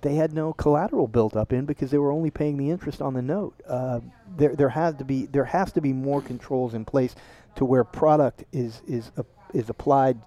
they 0.03 0.15
had 0.15 0.33
no 0.33 0.53
collateral 0.53 1.09
built 1.09 1.35
up 1.35 1.53
in 1.53 1.65
because 1.65 1.91
they 1.91 1.99
were 1.99 2.13
only 2.13 2.31
paying 2.31 2.59
the 2.59 2.71
interest 2.71 3.01
on 3.01 3.15
the 3.15 3.23
note. 3.23 3.55
Uh, 3.67 4.01
there 4.37 4.55
there 4.55 4.69
has 4.69 4.95
to 4.97 5.05
be 5.05 5.27
there 5.27 5.47
has 5.47 5.73
to 5.73 5.81
be 5.81 5.93
more 5.93 6.21
controls 6.21 6.75
in 6.75 6.85
place 6.85 7.15
to 7.57 7.65
where 7.65 7.85
product 7.85 8.45
is 8.53 8.83
is 8.87 9.11
uh, 9.17 9.23
is 9.53 9.69
applied 9.69 10.19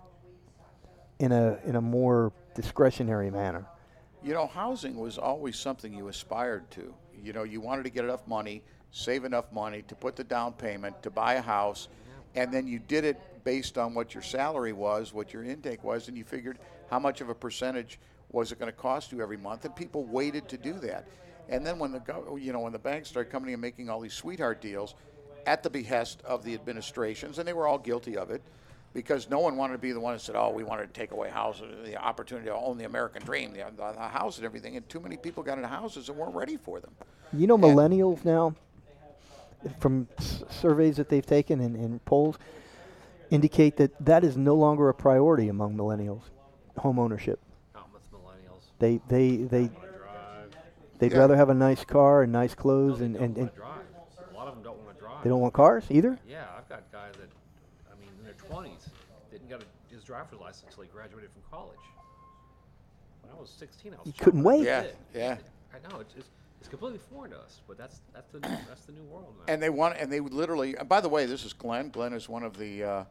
in 1.20 1.32
a 1.32 1.58
in 1.66 1.76
a 1.76 1.82
more 1.82 2.34
discretionary 2.56 3.32
manner. 3.32 3.66
You 4.22 4.34
know, 4.34 4.48
housing 4.48 4.98
was 4.98 5.18
always 5.18 5.58
something 5.58 5.94
you 5.94 6.10
aspired 6.10 6.70
to. 6.72 6.94
You 7.24 7.32
know, 7.34 7.44
you 7.44 7.62
wanted 7.62 7.84
to 7.84 7.90
get 7.90 8.04
enough 8.04 8.28
money, 8.28 8.64
save 8.92 9.24
enough 9.24 9.52
money 9.54 9.84
to 9.84 9.96
put 9.96 10.16
the 10.16 10.24
down 10.24 10.54
payment, 10.54 11.02
to 11.04 11.10
buy 11.10 11.36
a 11.36 11.42
house, 11.42 11.88
and 12.36 12.54
then 12.54 12.68
you 12.68 12.80
did 12.80 13.06
it 13.06 13.44
based 13.44 13.78
on 13.78 13.94
what 13.94 14.14
your 14.14 14.24
salary 14.24 14.74
was, 14.74 15.14
what 15.14 15.32
your 15.32 15.44
intake 15.44 15.84
was, 15.84 16.10
and 16.10 16.18
you 16.18 16.24
figured 16.24 16.60
how 16.90 17.00
much 17.00 17.22
of 17.22 17.30
a 17.30 17.36
percentage 17.36 18.00
was 18.32 18.52
it 18.52 18.60
going 18.60 18.72
to 18.72 18.78
cost 18.78 19.12
you 19.12 19.22
every 19.22 19.38
month, 19.38 19.66
and 19.66 19.76
people 19.76 20.06
waited 20.06 20.48
to 20.50 20.58
do 20.58 20.74
that. 20.74 21.08
And 21.48 21.66
then 21.66 21.80
when 21.80 21.92
the 21.92 22.02
you 22.40 22.54
know 22.54 22.60
when 22.60 22.74
the 22.74 22.80
banks 22.80 23.10
started 23.10 23.32
coming 23.32 23.54
and 23.54 23.62
making 23.62 23.90
all 23.90 24.00
these 24.00 24.14
sweetheart 24.14 24.62
deals, 24.62 24.96
at 25.50 25.64
the 25.64 25.70
behest 25.70 26.22
of 26.26 26.44
the 26.44 26.54
administrations, 26.54 27.40
and 27.40 27.48
they 27.48 27.54
were 27.54 27.66
all 27.68 27.80
guilty 27.80 28.16
of 28.16 28.30
it, 28.30 28.42
because 28.94 29.30
no 29.30 29.40
one 29.40 29.58
wanted 29.58 29.74
to 29.74 29.80
be 29.80 29.92
the 29.92 30.00
one 30.00 30.14
that 30.14 30.20
said, 30.22 30.36
"Oh, 30.36 30.52
we 30.52 30.64
wanted 30.64 30.94
to 30.94 31.00
take 31.00 31.12
away 31.12 31.30
houses, 31.30 31.74
the 31.86 31.98
opportunity 31.98 32.48
to 32.48 32.56
own 32.56 32.78
the 32.78 32.86
American 32.86 33.24
dream, 33.24 33.52
the, 33.54 33.64
the, 33.76 33.92
the 33.94 34.08
house 34.08 34.38
and 34.38 34.46
everything." 34.46 34.78
And 34.78 34.88
too 34.88 35.00
many 35.00 35.18
people 35.18 35.42
got 35.42 35.58
into 35.58 35.68
houses 35.68 36.08
and 36.10 36.18
weren't 36.18 36.36
ready 36.36 36.56
for 36.58 36.80
them. 36.80 36.92
You 37.34 37.48
know, 37.48 37.56
And- 37.56 37.64
millennials 37.64 38.24
now, 38.24 38.54
from 39.80 40.08
s- 40.20 40.44
surveys 40.50 40.98
that 40.98 41.10
they've 41.10 41.26
taken 41.26 41.60
and, 41.62 41.76
and 41.76 42.06
polls, 42.06 42.38
indicate 43.32 43.78
that 43.78 43.92
that 44.06 44.24
is 44.24 44.38
no 44.38 44.54
longer 44.56 44.88
a 44.90 44.94
priority 44.94 45.50
among 45.50 45.76
millennials. 45.76 46.22
Home 46.78 47.00
ownership. 47.00 47.40
Not 47.74 47.90
with 47.92 48.04
millennials. 48.12 48.62
They 48.80 49.02
they 49.08 49.38
they. 49.38 49.70
They'd 51.00 51.14
Yeah. 51.14 51.20
rather 51.20 51.38
have 51.38 51.48
a 51.50 51.54
nice 51.54 51.86
car 51.86 52.24
and 52.24 52.32
nice 52.34 52.54
clothes 52.54 53.00
they 53.00 53.06
and, 53.06 53.16
and, 53.16 53.38
and 53.38 53.56
drive. 53.56 53.79
A 55.24 55.28
lot 55.28 55.32
of 55.32 55.32
them 55.32 55.32
don't 55.32 55.42
want 55.42 55.54
to 55.54 55.58
drive. 55.58 55.88
they 55.88 56.02
don't 56.02 56.10
want 56.12 56.20
cars 56.20 56.20
either. 56.20 56.20
Yeah, 56.28 56.46
I've 56.58 56.70
got 56.70 56.92
guys 56.92 57.14
that, 57.16 57.30
I 57.92 58.00
mean, 58.00 58.10
in 58.20 58.26
their 58.26 58.34
twenties, 58.34 58.90
didn't 59.32 59.50
get 59.50 59.62
a, 59.62 59.94
his 59.94 60.04
driver's 60.04 60.40
license 60.40 60.66
until 60.70 60.84
he 60.84 60.90
graduated 60.90 61.30
from 61.32 61.42
college. 61.52 61.80
When 63.22 63.34
I 63.36 63.40
was 63.40 63.50
sixteen, 63.50 63.94
I 63.94 63.98
was. 63.98 64.08
You 64.08 64.14
couldn't 64.14 64.44
wait. 64.44 64.64
Yeah, 64.64 64.86
yeah. 65.14 65.38
I 65.74 65.90
know 65.90 66.00
it's, 66.00 66.14
it's 66.18 66.30
it's 66.60 66.70
completely 66.70 67.00
foreign 67.12 67.32
to 67.32 67.38
us, 67.38 67.62
but 67.68 67.78
that's 67.78 68.02
that's 68.14 68.32
the 68.32 68.40
new, 68.40 68.48
that's 68.68 68.86
the 68.86 68.92
new 68.92 69.04
world 69.04 69.34
now. 69.38 69.54
And 69.54 69.62
they 69.62 69.70
want, 69.70 69.98
and 69.98 70.12
they 70.12 70.20
would 70.20 70.34
literally. 70.34 70.76
And 70.76 70.90
by 70.90 71.02
the 71.02 71.10
way, 71.10 71.26
this 71.26 71.46
is 71.46 71.54
Glenn. 71.54 71.90
Glenn 71.90 72.14
is 72.14 72.28
one 72.28 72.44
of 72.44 72.58
the 72.58 72.84
uh, 72.84 73.04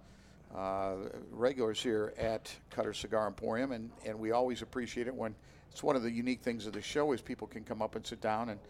uh, 0.54 0.94
regulars 1.30 1.82
here 1.82 2.12
at 2.18 2.52
Cutter 2.70 2.92
Cigar 2.92 3.26
Emporium, 3.26 3.72
and, 3.72 3.90
and 4.04 4.18
we 4.18 4.32
always 4.32 4.62
appreciate 4.62 5.06
it 5.06 5.14
when 5.14 5.34
it's 5.70 5.82
one 5.82 5.96
of 5.96 6.02
the 6.02 6.10
unique 6.10 6.40
things 6.42 6.66
of 6.66 6.72
the 6.72 6.82
show 6.82 7.12
is 7.12 7.20
people 7.20 7.46
can 7.46 7.64
come 7.64 7.82
up 7.82 7.94
and 7.94 8.06
sit 8.06 8.20
down 8.20 8.48
and, 8.50 8.60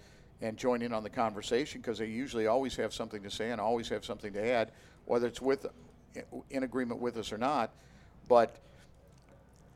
and 0.40 0.56
join 0.56 0.82
in 0.82 0.92
on 0.92 1.02
the 1.02 1.10
conversation 1.10 1.80
because 1.80 1.98
they 1.98 2.06
usually 2.06 2.46
always 2.46 2.76
have 2.76 2.94
something 2.94 3.22
to 3.22 3.30
say 3.30 3.50
and 3.50 3.60
always 3.60 3.88
have 3.88 4.04
something 4.04 4.32
to 4.32 4.46
add, 4.46 4.72
whether 5.04 5.26
it's 5.26 5.42
with 5.42 5.66
in 6.50 6.62
agreement 6.62 7.00
with 7.00 7.16
us 7.16 7.32
or 7.32 7.38
not. 7.38 7.70
But 8.28 8.56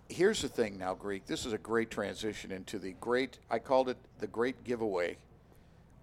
here's 0.09 0.43
the 0.43 0.49
thing 0.49 0.79
now, 0.79 0.95
Greek. 0.95 1.27
This 1.27 1.47
is 1.47 1.53
a 1.53 1.59
great 1.59 1.91
transition 1.91 2.53
into 2.53 2.79
the 2.79 2.93
great. 3.01 3.39
I 3.51 3.59
called 3.59 3.89
it 3.89 3.97
the 4.19 4.27
great 4.27 4.65
giveaway 4.65 5.17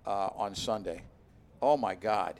uh, 0.06 0.30
on 0.36 0.56
Sunday. 0.56 1.04
Oh 1.62 1.78
my 1.78 1.96
God. 1.96 2.40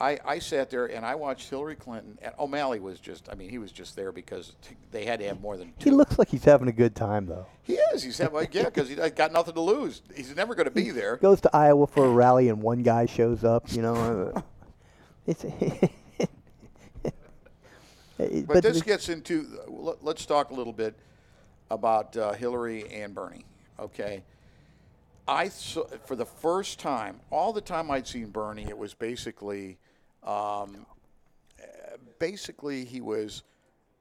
I, 0.00 0.18
I 0.24 0.38
sat 0.38 0.70
there 0.70 0.86
and 0.86 1.04
I 1.04 1.16
watched 1.16 1.50
Hillary 1.50 1.74
Clinton, 1.74 2.18
and 2.22 2.32
O'Malley 2.38 2.78
was 2.78 3.00
just, 3.00 3.28
I 3.30 3.34
mean, 3.34 3.50
he 3.50 3.58
was 3.58 3.72
just 3.72 3.96
there 3.96 4.12
because 4.12 4.52
t- 4.62 4.76
they 4.92 5.04
had 5.04 5.18
to 5.18 5.26
have 5.26 5.40
more 5.40 5.56
than 5.56 5.72
two. 5.78 5.90
He 5.90 5.96
looks 5.96 6.18
like 6.20 6.28
he's 6.28 6.44
having 6.44 6.68
a 6.68 6.72
good 6.72 6.94
time 6.94 7.26
though. 7.26 7.46
He 7.64 7.74
is. 7.74 8.04
He's 8.04 8.16
having, 8.18 8.46
yeah, 8.52 8.64
because 8.66 8.88
he's 8.88 8.98
got 9.10 9.32
nothing 9.32 9.54
to 9.54 9.60
lose. 9.60 10.02
He's 10.14 10.34
never 10.36 10.54
going 10.54 10.66
to 10.66 10.70
be 10.70 10.90
there. 10.90 11.16
Goes 11.16 11.40
to 11.40 11.50
Iowa 11.56 11.86
for 11.88 12.04
a 12.06 12.10
rally 12.10 12.48
and 12.48 12.62
one 12.62 12.82
guy 12.84 13.06
shows 13.06 13.42
up. 13.42 13.72
You 13.72 13.82
know, 13.82 14.42
it's. 15.26 15.44
It- 18.18 18.46
But, 18.48 18.62
this 18.64 18.82
gets 18.82 19.08
into, 19.08 19.46
let- 19.68 20.02
let's 20.04 20.26
talk 20.26 20.50
a 20.50 20.54
little 20.54 20.72
bit 20.72 20.94
about 21.70 22.16
uh, 22.16 22.32
Hillary 22.32 22.88
and 22.90 23.14
Bernie, 23.14 23.44
okay? 23.78 24.24
I 25.28 25.48
saw, 25.50 25.84
for 26.04 26.16
the 26.16 26.24
first 26.24 26.80
time, 26.80 27.20
all 27.30 27.52
the 27.52 27.60
time 27.60 27.90
I'd 27.92 28.08
seen 28.08 28.30
Bernie, 28.30 28.64
it 28.64 28.76
was 28.76 28.92
basically, 28.94 29.78
um, 30.22 30.86
basically 32.18 32.84
he 32.84 33.00
was, 33.00 33.42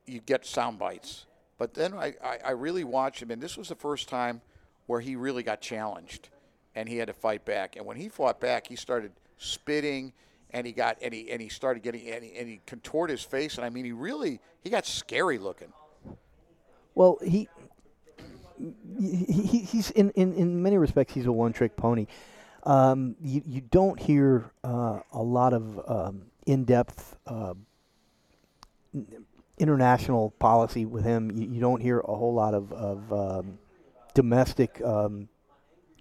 you 0.05 0.19
get 0.19 0.45
sound 0.45 0.79
bites. 0.79 1.25
But 1.57 1.73
then 1.73 1.93
I, 1.93 2.13
I, 2.23 2.37
I 2.45 2.51
really 2.51 2.83
watched 2.83 3.21
him, 3.21 3.31
and 3.31 3.41
this 3.41 3.57
was 3.57 3.69
the 3.69 3.75
first 3.75 4.07
time 4.09 4.41
where 4.85 4.99
he 4.99 5.15
really 5.15 5.43
got 5.43 5.59
challenged, 5.59 6.29
and 6.75 6.87
he 6.87 6.97
had 6.97 7.07
to 7.07 7.13
fight 7.13 7.45
back. 7.45 7.75
And 7.75 7.85
when 7.85 7.97
he 7.97 8.09
fought 8.09 8.39
back, 8.39 8.67
he 8.67 8.75
started 8.75 9.11
spitting, 9.37 10.13
and 10.51 10.67
he 10.67 10.73
got, 10.73 10.97
and 11.01 11.13
he, 11.13 11.31
and 11.31 11.41
he 11.41 11.49
started 11.49 11.83
getting, 11.83 12.07
and 12.09 12.23
he, 12.23 12.37
and 12.37 12.47
he 12.47 12.61
contorted 12.65 13.13
his 13.13 13.23
face, 13.23 13.57
and 13.57 13.65
I 13.65 13.69
mean, 13.69 13.85
he 13.85 13.91
really, 13.91 14.39
he 14.61 14.69
got 14.69 14.85
scary 14.85 15.37
looking. 15.39 15.73
Well, 16.95 17.17
he, 17.23 17.49
he 18.99 19.25
he- 19.25 19.59
he's 19.59 19.91
in, 19.91 20.11
in, 20.11 20.33
in 20.33 20.61
many 20.63 20.77
respects 20.77 21.13
he's 21.13 21.25
a 21.25 21.31
one 21.31 21.53
trick 21.53 21.75
pony. 21.75 22.07
Um, 22.67 23.15
you 23.21 23.41
you 23.45 23.61
don't 23.61 23.97
hear 23.97 24.51
uh, 24.61 24.99
a 25.13 25.23
lot 25.23 25.53
of 25.53 25.89
um, 25.89 26.23
in 26.45 26.65
depth 26.65 27.15
uh, 27.25 27.53
international 29.57 30.31
policy 30.31 30.85
with 30.85 31.05
him. 31.05 31.31
You, 31.31 31.47
you 31.47 31.61
don't 31.61 31.81
hear 31.81 31.99
a 31.99 32.13
whole 32.13 32.33
lot 32.33 32.53
of 32.53 32.73
of 32.73 33.13
um, 33.13 33.57
domestic 34.13 34.81
um, 34.83 35.29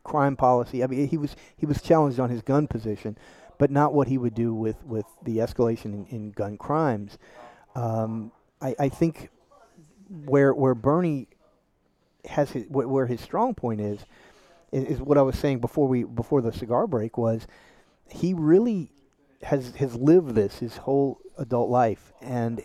crime 0.03 0.35
policy. 0.35 0.83
I 0.83 0.89
mean, 0.89 1.07
he 1.07 1.17
was 1.17 1.37
he 1.57 1.67
was 1.67 1.81
challenged 1.81 2.19
on 2.19 2.31
his 2.31 2.43
gun 2.43 2.67
position, 2.67 3.17
but 3.59 3.71
not 3.71 3.95
what 3.95 4.09
he 4.09 4.19
would 4.19 4.35
do 4.35 4.53
with 4.53 4.83
with 4.85 5.07
the 5.23 5.39
escalation 5.39 5.85
in, 5.95 6.07
in 6.11 6.31
gun 6.33 6.59
crimes. 6.59 7.17
Um, 7.77 8.33
I, 8.61 8.75
I 8.77 8.89
think 8.89 9.31
where 10.25 10.53
where 10.53 10.75
Bernie 10.75 11.29
has 12.25 12.51
his, 12.51 12.67
where 12.69 13.07
his 13.07 13.21
strong 13.21 13.55
point 13.55 13.81
is, 13.81 14.05
is 14.85 15.01
what 15.01 15.19
I 15.19 15.23
was 15.23 15.39
saying 15.39 15.61
before 15.61 15.89
we 15.89 16.05
before 16.05 16.41
the 16.41 16.53
cigar 16.53 16.87
break 16.87 17.17
was 17.17 17.47
he 18.09 18.35
really 18.35 18.91
has 19.43 19.75
has 19.77 19.95
lived 19.95 20.35
this 20.35 20.59
his 20.59 20.77
whole 20.79 21.21
adult 21.39 21.71
life. 21.71 22.13
And 22.21 22.63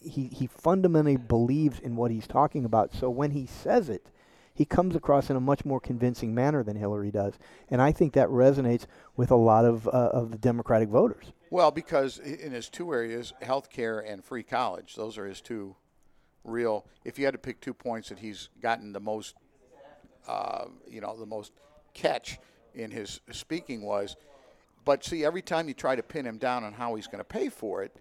he 0.00 0.28
he 0.28 0.46
fundamentally 0.46 1.16
believes 1.16 1.78
in 1.78 1.96
what 1.96 2.10
he's 2.10 2.26
talking 2.26 2.64
about. 2.64 2.94
So 2.94 3.10
when 3.10 3.30
he 3.30 3.46
says 3.46 3.88
it 3.88 4.06
he 4.54 4.64
comes 4.64 4.94
across 4.94 5.30
in 5.30 5.36
a 5.36 5.40
much 5.40 5.64
more 5.64 5.80
convincing 5.80 6.32
manner 6.32 6.62
than 6.62 6.76
Hillary 6.76 7.10
does. 7.10 7.34
And 7.68 7.82
I 7.82 7.90
think 7.90 8.12
that 8.12 8.28
resonates 8.28 8.86
with 9.16 9.30
a 9.30 9.36
lot 9.36 9.64
of 9.64 9.88
uh, 9.88 9.90
of 9.90 10.30
the 10.30 10.38
Democratic 10.38 10.88
voters. 10.88 11.32
Well, 11.50 11.72
because 11.72 12.18
in 12.18 12.52
his 12.52 12.68
two 12.68 12.92
areas, 12.92 13.32
health 13.42 13.68
care 13.68 13.98
and 13.98 14.24
free 14.24 14.44
college, 14.44 14.94
those 14.94 15.18
are 15.18 15.26
his 15.26 15.40
two 15.40 15.74
real. 16.44 16.86
If 17.04 17.18
you 17.18 17.24
had 17.24 17.32
to 17.32 17.38
pick 17.38 17.60
two 17.60 17.74
points 17.74 18.10
that 18.10 18.20
he's 18.20 18.48
gotten 18.62 18.92
the 18.92 19.00
most, 19.00 19.34
uh, 20.26 20.66
you 20.88 21.00
know, 21.00 21.16
the 21.16 21.26
most 21.26 21.52
catch 21.92 22.38
in 22.74 22.90
his 22.90 23.20
speaking 23.30 23.82
was, 23.82 24.16
but 24.84 25.04
see, 25.04 25.24
every 25.24 25.42
time 25.42 25.68
you 25.68 25.74
try 25.74 25.96
to 25.96 26.02
pin 26.02 26.26
him 26.26 26.38
down 26.38 26.64
on 26.64 26.72
how 26.72 26.94
he's 26.94 27.06
going 27.06 27.18
to 27.18 27.24
pay 27.24 27.48
for 27.48 27.82
it, 27.82 27.96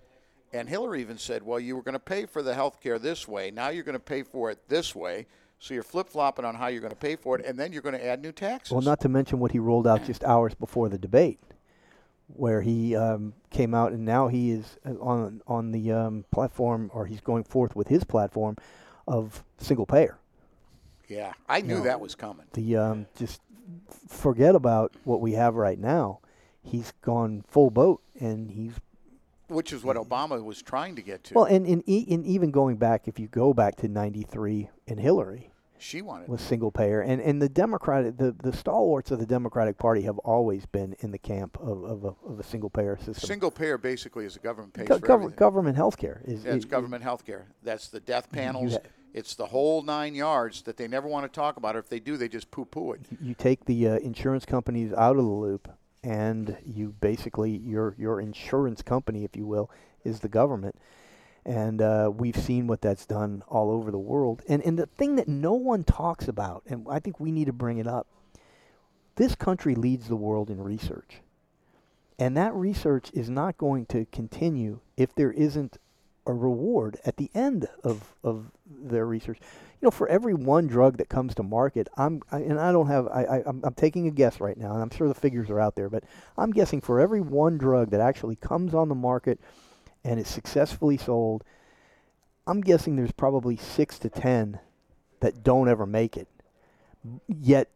and 0.51 0.69
Hillary 0.69 1.01
even 1.01 1.17
said, 1.17 1.43
well, 1.43 1.59
you 1.59 1.75
were 1.75 1.81
going 1.81 1.93
to 1.93 1.99
pay 1.99 2.25
for 2.25 2.43
the 2.43 2.53
health 2.53 2.79
care 2.79 2.99
this 2.99 3.27
way. 3.27 3.49
Now 3.51 3.69
you're 3.69 3.83
going 3.83 3.93
to 3.93 3.99
pay 3.99 4.23
for 4.23 4.51
it 4.51 4.59
this 4.67 4.93
way. 4.93 5.25
So 5.59 5.73
you're 5.73 5.83
flip 5.83 6.09
flopping 6.09 6.43
on 6.43 6.55
how 6.55 6.67
you're 6.67 6.81
going 6.81 6.91
to 6.91 6.97
pay 6.97 7.15
for 7.15 7.39
it, 7.39 7.45
and 7.45 7.57
then 7.57 7.71
you're 7.71 7.81
going 7.81 7.95
to 7.95 8.05
add 8.05 8.21
new 8.21 8.33
taxes. 8.33 8.73
Well, 8.73 8.81
not 8.81 8.99
to 8.99 9.09
mention 9.09 9.39
what 9.39 9.53
he 9.53 9.59
rolled 9.59 9.87
out 9.87 10.03
just 10.03 10.21
hours 10.25 10.53
before 10.53 10.89
the 10.89 10.97
debate, 10.97 11.39
where 12.27 12.61
he 12.61 12.97
um, 12.97 13.33
came 13.49 13.73
out 13.73 13.93
and 13.93 14.03
now 14.03 14.27
he 14.27 14.51
is 14.51 14.77
uh, 14.85 14.91
on 14.99 15.41
on 15.47 15.71
the 15.71 15.89
um, 15.93 16.25
platform, 16.31 16.91
or 16.93 17.05
he's 17.05 17.21
going 17.21 17.45
forth 17.45 17.77
with 17.77 17.87
his 17.87 18.03
platform 18.03 18.57
of 19.07 19.45
single 19.57 19.85
payer. 19.85 20.17
Yeah, 21.07 21.33
I 21.49 21.61
knew 21.61 21.77
No. 21.79 21.83
that 21.83 21.99
was 21.99 22.15
coming. 22.15 22.45
The 22.53 22.77
um, 22.77 23.05
just 23.17 23.41
forget 24.07 24.55
about 24.55 24.93
what 25.03 25.21
we 25.21 25.33
have 25.33 25.55
right 25.55 25.79
now. 25.79 26.19
He's 26.61 26.93
gone 27.01 27.43
full 27.47 27.69
boat, 27.69 28.01
and 28.19 28.51
he's 28.51 28.73
Which 29.47 29.73
is 29.73 29.83
what 29.83 29.97
Obama 29.97 30.43
was 30.43 30.61
trying 30.61 30.95
to 30.95 31.01
get 31.01 31.23
to. 31.25 31.33
well, 31.33 31.45
and 31.45 31.65
and, 31.67 31.83
e- 31.85 32.05
and 32.09 32.25
even 32.25 32.51
going 32.51 32.77
back, 32.77 33.07
if 33.07 33.19
you 33.19 33.27
go 33.27 33.53
back 33.53 33.75
to 33.77 33.87
'93 33.87 34.69
and 34.87 34.99
Hillary, 34.99 35.51
She 35.77 36.01
wanted. 36.01 36.29
was 36.29 36.39
single 36.41 36.71
payer, 36.71 37.01
and 37.01 37.21
and 37.21 37.41
the 37.41 37.49
Democratic 37.49 38.17
the, 38.17 38.31
the 38.31 38.53
stalwarts 38.53 39.11
of 39.11 39.19
the 39.19 39.25
Democratic 39.25 39.77
Party 39.77 40.03
have 40.03 40.17
always 40.19 40.65
been 40.65 40.95
in 40.99 41.11
the 41.11 41.17
camp 41.17 41.57
of 41.59 41.83
of 41.83 42.05
a, 42.05 42.13
of 42.25 42.39
a 42.39 42.43
single 42.43 42.69
payer 42.69 42.95
system. 42.97 43.15
Single 43.27 43.51
payer 43.51 43.77
basically 43.77 44.23
is 44.25 44.35
the 44.35 44.39
government 44.39 44.73
pays 44.73 44.87
Go- 44.87 44.99
for 44.99 45.05
gov- 45.07 45.13
everything. 45.15 45.35
government 45.35 45.75
health 45.75 45.97
care 45.97 46.21
is 46.23 46.45
Yeah, 46.45 46.51
it's 46.53 46.63
is- 46.63 46.71
government 46.71 47.03
health 47.03 47.25
care. 47.25 47.47
That's 47.61 47.89
the 47.89 47.99
death 47.99 48.31
panels. 48.31 48.77
It's 49.13 49.35
the 49.35 49.45
whole 49.45 49.83
nine 49.83 50.15
yards 50.15 50.63
that 50.63 50.77
they 50.77 50.87
never 50.87 51.07
want 51.07 51.31
to 51.31 51.35
talk 51.35 51.57
about. 51.57 51.75
Or 51.75 51.79
if 51.79 51.89
they 51.89 51.99
do, 51.99 52.17
they 52.17 52.27
just 52.27 52.49
poo-poo 52.49 52.93
it. 52.93 53.01
you 53.21 53.35
take 53.35 53.65
the 53.65 53.87
uh, 53.87 53.95
insurance 53.97 54.45
companies 54.45 54.91
out 54.93 55.17
of 55.17 55.23
the 55.23 55.29
loop, 55.29 55.69
and 56.03 56.57
you 56.65 56.95
basically 56.99 57.51
your 57.51 57.95
your 57.97 58.19
insurance 58.19 58.81
company, 58.81 59.23
if 59.23 59.35
you 59.35 59.45
will, 59.45 59.69
is 60.03 60.21
the 60.21 60.29
government. 60.29 60.75
And 61.45 61.81
uh, 61.81 62.09
we've 62.15 62.37
seen 62.37 62.67
what 62.67 62.81
that's 62.81 63.05
done 63.05 63.43
all 63.47 63.69
over 63.69 63.91
the 63.91 63.99
world. 63.99 64.41
And 64.47 64.63
and 64.63 64.79
the 64.79 64.87
thing 64.87 65.15
that 65.17 65.27
no 65.27 65.53
one 65.53 65.83
talks 65.83 66.27
about, 66.27 66.63
and 66.65 66.87
I 66.89 66.99
think 66.99 67.19
we 67.19 67.31
need 67.31 67.45
to 67.45 67.53
bring 67.53 67.77
it 67.77 67.87
up, 67.87 68.07
this 69.15 69.35
country 69.35 69.75
leads 69.75 70.07
the 70.07 70.15
world 70.15 70.49
in 70.49 70.61
research. 70.61 71.21
And 72.17 72.37
that 72.37 72.53
research 72.53 73.11
is 73.13 73.29
not 73.29 73.57
going 73.57 73.85
to 73.87 74.05
continue 74.05 74.79
if 74.97 75.13
there 75.13 75.31
isn't 75.31 75.77
a 76.25 76.33
reward 76.33 76.97
at 77.05 77.17
the 77.17 77.29
end 77.33 77.67
of, 77.83 78.15
of 78.23 78.51
their 78.65 79.05
research. 79.05 79.39
You 79.81 79.87
know, 79.87 79.91
for 79.91 80.07
every 80.07 80.33
one 80.33 80.67
drug 80.67 80.97
that 80.97 81.09
comes 81.09 81.35
to 81.35 81.43
market, 81.43 81.89
I'm 81.97 82.21
I, 82.31 82.39
and 82.39 82.59
I 82.59 82.71
don't 82.71 82.87
have 82.87 83.07
I, 83.07 83.23
I 83.23 83.43
I'm, 83.45 83.61
I'm 83.63 83.73
taking 83.73 84.07
a 84.07 84.11
guess 84.11 84.39
right 84.39 84.57
now, 84.57 84.73
and 84.73 84.81
I'm 84.81 84.89
sure 84.89 85.07
the 85.07 85.13
figures 85.13 85.49
are 85.49 85.59
out 85.59 85.75
there, 85.75 85.89
but 85.89 86.05
I'm 86.37 86.51
guessing 86.51 86.79
for 86.79 86.99
every 86.99 87.19
one 87.19 87.57
drug 87.57 87.91
that 87.91 87.99
actually 87.99 88.37
comes 88.37 88.73
on 88.73 88.87
the 88.87 88.95
market 88.95 89.39
and 90.03 90.19
is 90.19 90.27
successfully 90.27 90.97
sold, 90.97 91.43
I'm 92.47 92.61
guessing 92.61 92.95
there's 92.95 93.11
probably 93.11 93.57
six 93.57 93.99
to 93.99 94.09
ten 94.09 94.59
that 95.19 95.43
don't 95.43 95.67
ever 95.67 95.85
make 95.85 96.15
it. 96.15 96.27
Yet 97.27 97.69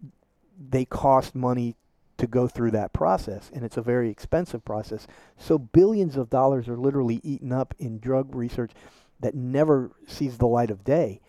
they 0.57 0.86
cost 0.86 1.36
money 1.36 1.75
to 2.17 2.27
go 2.27 2.47
through 2.47 2.71
that 2.71 2.93
process, 2.93 3.51
and 3.53 3.63
it's 3.63 3.77
a 3.77 3.82
very 3.82 4.10
expensive 4.10 4.65
process. 4.65 5.08
So 5.38 5.58
billions 5.58 6.17
of 6.17 6.30
dollars 6.30 6.67
are 6.67 6.77
literally 6.77 7.19
eaten 7.23 7.51
up 7.51 7.73
in 7.77 7.99
drug 7.99 8.34
research 8.36 8.71
that 9.19 9.36
never 9.36 9.91
sees 10.08 10.38
the 10.38 10.47
light 10.47 10.71
of 10.71 10.84
day. 10.84 11.21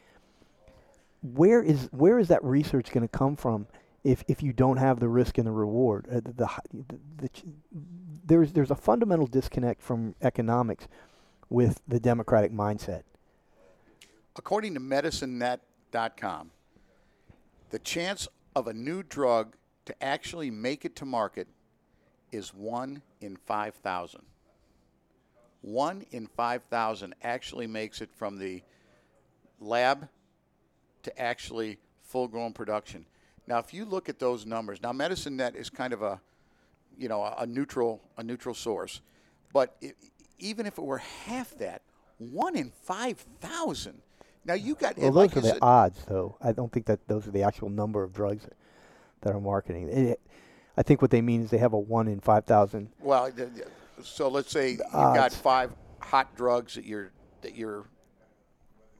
Where 1.22 1.62
is 1.62 1.88
where 1.90 2.18
is 2.18 2.28
that 2.28 2.42
research 2.44 2.92
going 2.92 3.06
to 3.06 3.18
come 3.18 3.36
from 3.36 3.66
if 4.04 4.24
if 4.28 4.42
you 4.42 4.52
don't 4.52 4.76
have 4.76 5.00
the 5.00 5.08
risk 5.08 5.36
and 5.38 5.46
the 5.46 5.52
reward? 5.52 6.06
Uh, 6.10 6.20
the, 6.24 6.48
the, 6.72 6.96
the, 7.16 7.30
there's 8.24 8.52
there's 8.52 8.70
a 8.70 8.76
fundamental 8.76 9.26
disconnect 9.26 9.82
from 9.82 10.14
economics 10.22 10.86
with 11.50 11.80
the 11.88 11.98
democratic 11.98 12.52
mindset. 12.52 13.02
According 14.36 14.74
to 14.74 14.80
MedicineNet.com, 14.80 16.50
the 17.70 17.78
chance 17.80 18.28
of 18.54 18.68
a 18.68 18.72
new 18.72 19.02
drug 19.02 19.56
to 19.88 20.04
actually 20.04 20.50
make 20.50 20.84
it 20.84 20.94
to 20.96 21.06
market 21.06 21.48
is 22.30 22.52
one 22.52 23.00
in 23.22 23.36
5,000. 23.36 24.20
One 25.62 26.04
in 26.10 26.26
5,000 26.26 27.14
actually 27.22 27.66
makes 27.66 28.02
it 28.02 28.10
from 28.14 28.38
the 28.38 28.60
lab 29.60 30.06
to 31.04 31.18
actually 31.18 31.78
full 32.02 32.28
grown 32.28 32.52
production. 32.52 33.06
Now, 33.46 33.60
if 33.60 33.72
you 33.72 33.86
look 33.86 34.10
at 34.10 34.18
those 34.18 34.44
numbers, 34.44 34.82
now 34.82 34.92
MedicineNet 34.92 35.54
is 35.56 35.70
kind 35.70 35.94
of 35.94 36.02
a, 36.02 36.20
you 36.98 37.08
know, 37.08 37.22
a, 37.24 37.46
neutral 37.46 38.02
a 38.18 38.22
neutral 38.22 38.54
source, 38.54 39.00
but 39.54 39.74
i 39.82 39.92
even 40.38 40.66
if 40.66 40.76
it 40.78 40.84
were 40.84 40.98
half 40.98 41.56
that, 41.58 41.80
one 42.18 42.54
in 42.56 42.70
five 42.82 43.18
thousand. 43.40 44.02
Now 44.44 44.54
you 44.54 44.74
got 44.74 44.98
Well, 44.98 45.06
those 45.10 45.16
like 45.16 45.36
are 45.36 45.40
the 45.40 45.48
said- 45.48 45.58
odds, 45.62 46.04
though. 46.06 46.36
I 46.42 46.52
don't 46.52 46.70
think 46.70 46.84
that 46.86 47.08
those 47.08 47.26
are 47.26 47.30
the 47.32 47.42
actual 47.42 47.70
number 47.70 48.02
of 48.04 48.12
drugs 48.12 48.46
that, 49.22 49.34
are 49.34 49.40
marketing. 49.40 49.88
It, 49.88 50.20
I 50.76 50.82
think 50.82 51.02
what 51.02 51.10
they 51.10 51.20
mean 51.20 51.42
is 51.42 51.50
they 51.50 51.58
have 51.58 51.72
a 51.72 51.78
one 51.78 52.08
in 52.08 52.20
five 52.20 52.44
thousand. 52.44 52.90
Well, 53.00 53.30
so 54.02 54.28
let's 54.28 54.50
say 54.50 54.72
you've 54.72 54.80
uh, 54.92 55.14
got 55.14 55.32
five 55.32 55.72
hot 56.00 56.36
drugs 56.36 56.74
that 56.74 56.84
you're 56.84 57.10
that 57.42 57.56
you're 57.56 57.86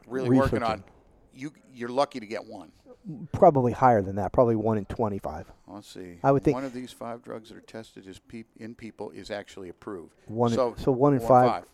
really 0.07 0.37
working 0.37 0.62
on. 0.62 0.85
You 1.33 1.52
you're 1.72 1.88
lucky 1.88 2.20
to 2.20 2.26
get 2.26 2.44
one. 2.44 2.72
Probably 3.33 3.72
higher 3.72 4.02
than 4.02 4.16
that. 4.16 4.33
Probably 4.33 4.57
one 4.57 4.76
in 4.76 4.85
twenty-five. 4.87 5.46
Oh, 5.68 5.74
let's 5.76 5.88
see. 5.88 6.18
I 6.22 6.33
would 6.33 6.42
think- 6.42 6.57
one 6.57 6.64
of 6.64 6.72
these 6.72 6.92
five 6.92 7.22
drugs 7.22 7.48
that 7.48 7.57
are 7.57 7.62
tested 7.62 8.07
is 8.07 8.18
peop 8.18 8.48
in 8.59 8.74
people 8.74 9.11
is 9.11 9.31
actually 9.31 9.68
approved. 9.68 10.14
One 10.26 10.50
in- 10.50 10.57
so, 10.57 10.74
so 10.76 10.92
one 10.92 11.14
in 11.14 11.20
five- 11.20 11.64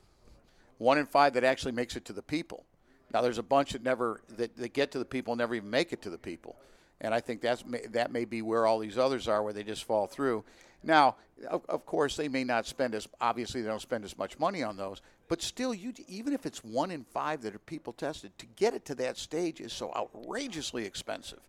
One 0.78 0.98
in 0.98 1.06
five 1.06 1.32
that 1.34 1.44
actually 1.44 1.72
makes 1.72 1.96
it 1.96 2.04
to 2.06 2.12
the 2.12 2.22
people. 2.22 2.66
Now 3.12 3.20
there's 3.22 3.38
a 3.38 3.42
bunch 3.42 3.72
that 3.72 3.82
never 3.82 4.20
that, 4.36 4.56
that 4.56 4.74
get 4.74 4.90
to 4.92 4.98
the 4.98 5.04
people 5.04 5.32
and 5.32 5.38
never 5.38 5.54
even 5.54 5.70
make 5.70 5.92
it 5.92 6.02
to 6.02 6.10
the 6.10 6.18
people, 6.18 6.56
and 7.00 7.14
I 7.14 7.20
think 7.20 7.40
that's 7.40 7.64
that 7.90 8.12
may 8.12 8.24
be 8.24 8.42
where 8.42 8.66
all 8.66 8.78
these 8.78 8.98
others 8.98 9.28
are, 9.28 9.42
where 9.42 9.52
they 9.52 9.64
just 9.64 9.84
fall 9.84 10.06
through. 10.06 10.44
Now, 10.82 11.16
of, 11.48 11.64
of 11.68 11.86
course, 11.86 12.16
they 12.16 12.28
may 12.28 12.44
not 12.44 12.66
spend 12.66 12.94
as 12.94 13.08
obviously 13.20 13.62
they 13.62 13.68
don't 13.68 13.80
spend 13.80 14.04
as 14.04 14.16
much 14.16 14.38
money 14.38 14.62
on 14.62 14.76
those, 14.76 15.00
but 15.28 15.42
still, 15.42 15.74
you 15.74 15.92
even 16.08 16.32
if 16.32 16.46
it's 16.46 16.62
one 16.62 16.90
in 16.90 17.04
five 17.04 17.42
that 17.42 17.54
are 17.54 17.60
people 17.60 17.92
tested, 17.92 18.36
to 18.38 18.46
get 18.46 18.74
it 18.74 18.84
to 18.86 18.94
that 18.96 19.16
stage 19.16 19.60
is 19.60 19.72
so 19.72 19.92
outrageously 19.96 20.84
expensive 20.84 21.40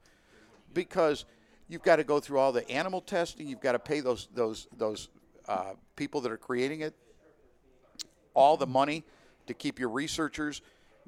because 0.73 1.25
you've 1.67 1.84
got 1.84 1.97
to 1.97 2.03
go 2.03 2.19
through 2.19 2.39
all 2.39 2.51
the 2.51 2.69
animal 2.69 3.01
testing. 3.01 3.47
You've 3.47 3.62
got 3.62 3.73
to 3.73 3.79
pay 3.79 3.99
those 3.99 4.27
those 4.34 4.67
those 4.77 5.10
uh, 5.47 5.73
people 5.95 6.21
that 6.21 6.31
are 6.31 6.38
creating 6.38 6.81
it 6.81 6.95
all 8.34 8.58
the 8.58 8.67
money 8.67 9.03
to 9.47 9.53
keep 9.53 9.79
your 9.79 9.89
researchers 9.89 10.62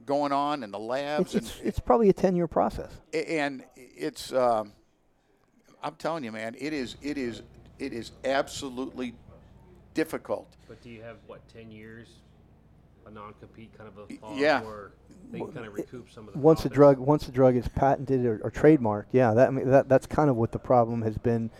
going 0.06 0.32
on 0.32 0.64
in 0.64 0.72
the 0.72 0.80
labs, 0.80 1.36
It's, 1.36 1.48
it's, 1.50 1.60
and 1.60 1.68
it's 1.68 1.80
probably 1.80 2.10
a 2.10 2.14
ten-year 2.14 2.48
process. 2.48 2.92
and 3.14 3.64
it's. 3.76 4.32
Um, 4.34 4.74
I'm 5.84 5.96
telling 5.96 6.24
you, 6.24 6.32
man, 6.32 6.56
it 6.60 6.74
is 6.74 6.98
it 7.02 7.18
is 7.18 7.44
it 7.80 7.94
is 7.94 8.12
absolutely 8.26 9.16
difficult. 9.94 10.56
But 10.68 10.82
do 10.82 10.90
you 10.90 11.02
have 11.02 11.18
what 11.28 11.48
ten 11.54 11.72
years, 11.72 12.08
a 13.06 13.12
non-compete 13.12 13.78
kind 13.78 13.90
of 13.90 13.98
a 13.98 14.14
clause 14.16 14.40
yeah. 14.40 14.62
where 14.62 14.92
they 15.32 15.40
can 15.40 15.52
kind 15.52 15.66
of 15.66 15.74
recoup 15.74 16.10
some 16.12 16.28
of 16.28 16.34
the 16.34 16.40
Once 16.40 16.66
a 16.66 16.70
drug 16.70 16.98
once 16.98 17.28
a 17.28 17.32
drug 17.32 17.56
is 17.56 17.68
patented 17.68 18.26
or, 18.26 18.40
or 18.44 18.52
trademarked, 18.52 19.08
yeah, 19.12 19.34
that, 19.34 19.48
I 19.48 19.52
mean, 19.52 19.70
that 19.70 19.88
that's 19.88 20.08
kind 20.08 20.30
of 20.30 20.36
what 20.36 20.52
the 20.52 20.60
problem 20.60 21.02
has 21.04 21.18
been 21.18 21.52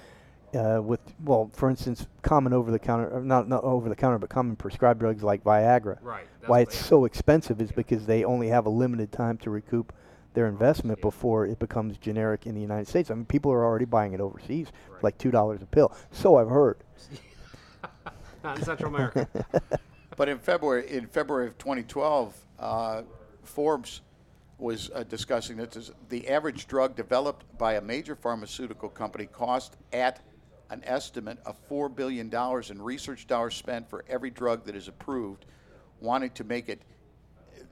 uh, 0.56 0.82
with. 0.82 1.00
Well, 1.24 1.50
for 1.54 1.70
instance, 1.70 2.08
common 2.22 2.54
over-the-counter, 2.54 3.22
not 3.22 3.48
not 3.48 3.64
over-the-counter, 3.64 4.20
but 4.20 4.30
common 4.30 4.56
prescribed 4.56 5.00
drugs 5.00 5.24
like 5.24 5.44
Viagra. 5.44 5.98
Right. 6.02 6.26
that's 6.40 6.50
Why 6.50 6.60
it's 6.62 6.78
so 6.78 7.06
expensive 7.06 7.62
is 7.62 7.72
because 7.72 8.06
they 8.06 8.24
only 8.24 8.48
have 8.50 8.66
a 8.66 8.70
limited 8.70 9.12
time 9.12 9.38
to 9.40 9.50
recoup 9.50 9.94
their 10.34 10.48
investment 10.48 11.02
before 11.02 11.46
it 11.48 11.58
becomes 11.60 11.98
generic 11.98 12.46
in 12.46 12.54
the 12.54 12.62
United 12.62 12.88
States. 12.88 13.10
I 13.10 13.16
mean, 13.16 13.26
people 13.26 13.52
are 13.52 13.66
already 13.66 13.86
buying 13.86 14.14
it 14.14 14.22
overseas 14.22 14.68
for 14.88 14.94
Right. 14.96 15.04
like 15.06 15.18
two 15.18 15.32
dollars 15.32 15.62
a 15.62 15.66
pill. 15.66 15.92
So 16.12 16.36
I've 16.38 16.50
heard. 16.50 16.78
Not 18.44 18.60
in 18.60 18.64
Central 18.66 18.94
America. 18.94 19.28
But 20.16 20.30
in 20.30 20.40
February, 20.40 20.90
in 20.90 21.06
February 21.06 21.46
of 21.46 21.60
2012, 21.60 22.36
uh, 22.60 23.04
Forbes 23.44 24.02
was 24.58 24.90
uh, 24.96 25.04
discussing 25.04 25.58
that 25.58 25.70
this- 25.70 25.92
the 26.10 26.28
average 26.28 26.66
drug 26.66 26.96
developed 26.96 27.46
by 27.60 27.74
a 27.76 27.82
major 27.82 28.16
pharmaceutical 28.16 28.90
company 28.90 29.28
cost 29.28 29.78
at 29.94 30.20
an 30.70 30.82
estimate 30.86 31.38
of 31.46 31.58
four 31.68 31.90
billion 31.90 32.30
dollars 32.30 32.72
in 32.72 32.82
research 32.82 33.28
dollars 33.28 33.56
spent 33.56 33.90
for 33.90 34.04
every 34.10 34.30
drug 34.30 34.66
that 34.66 34.76
is 34.76 34.88
approved, 34.88 35.46
wanting 36.02 36.32
to 36.32 36.44
make 36.44 36.70
it, 36.70 36.82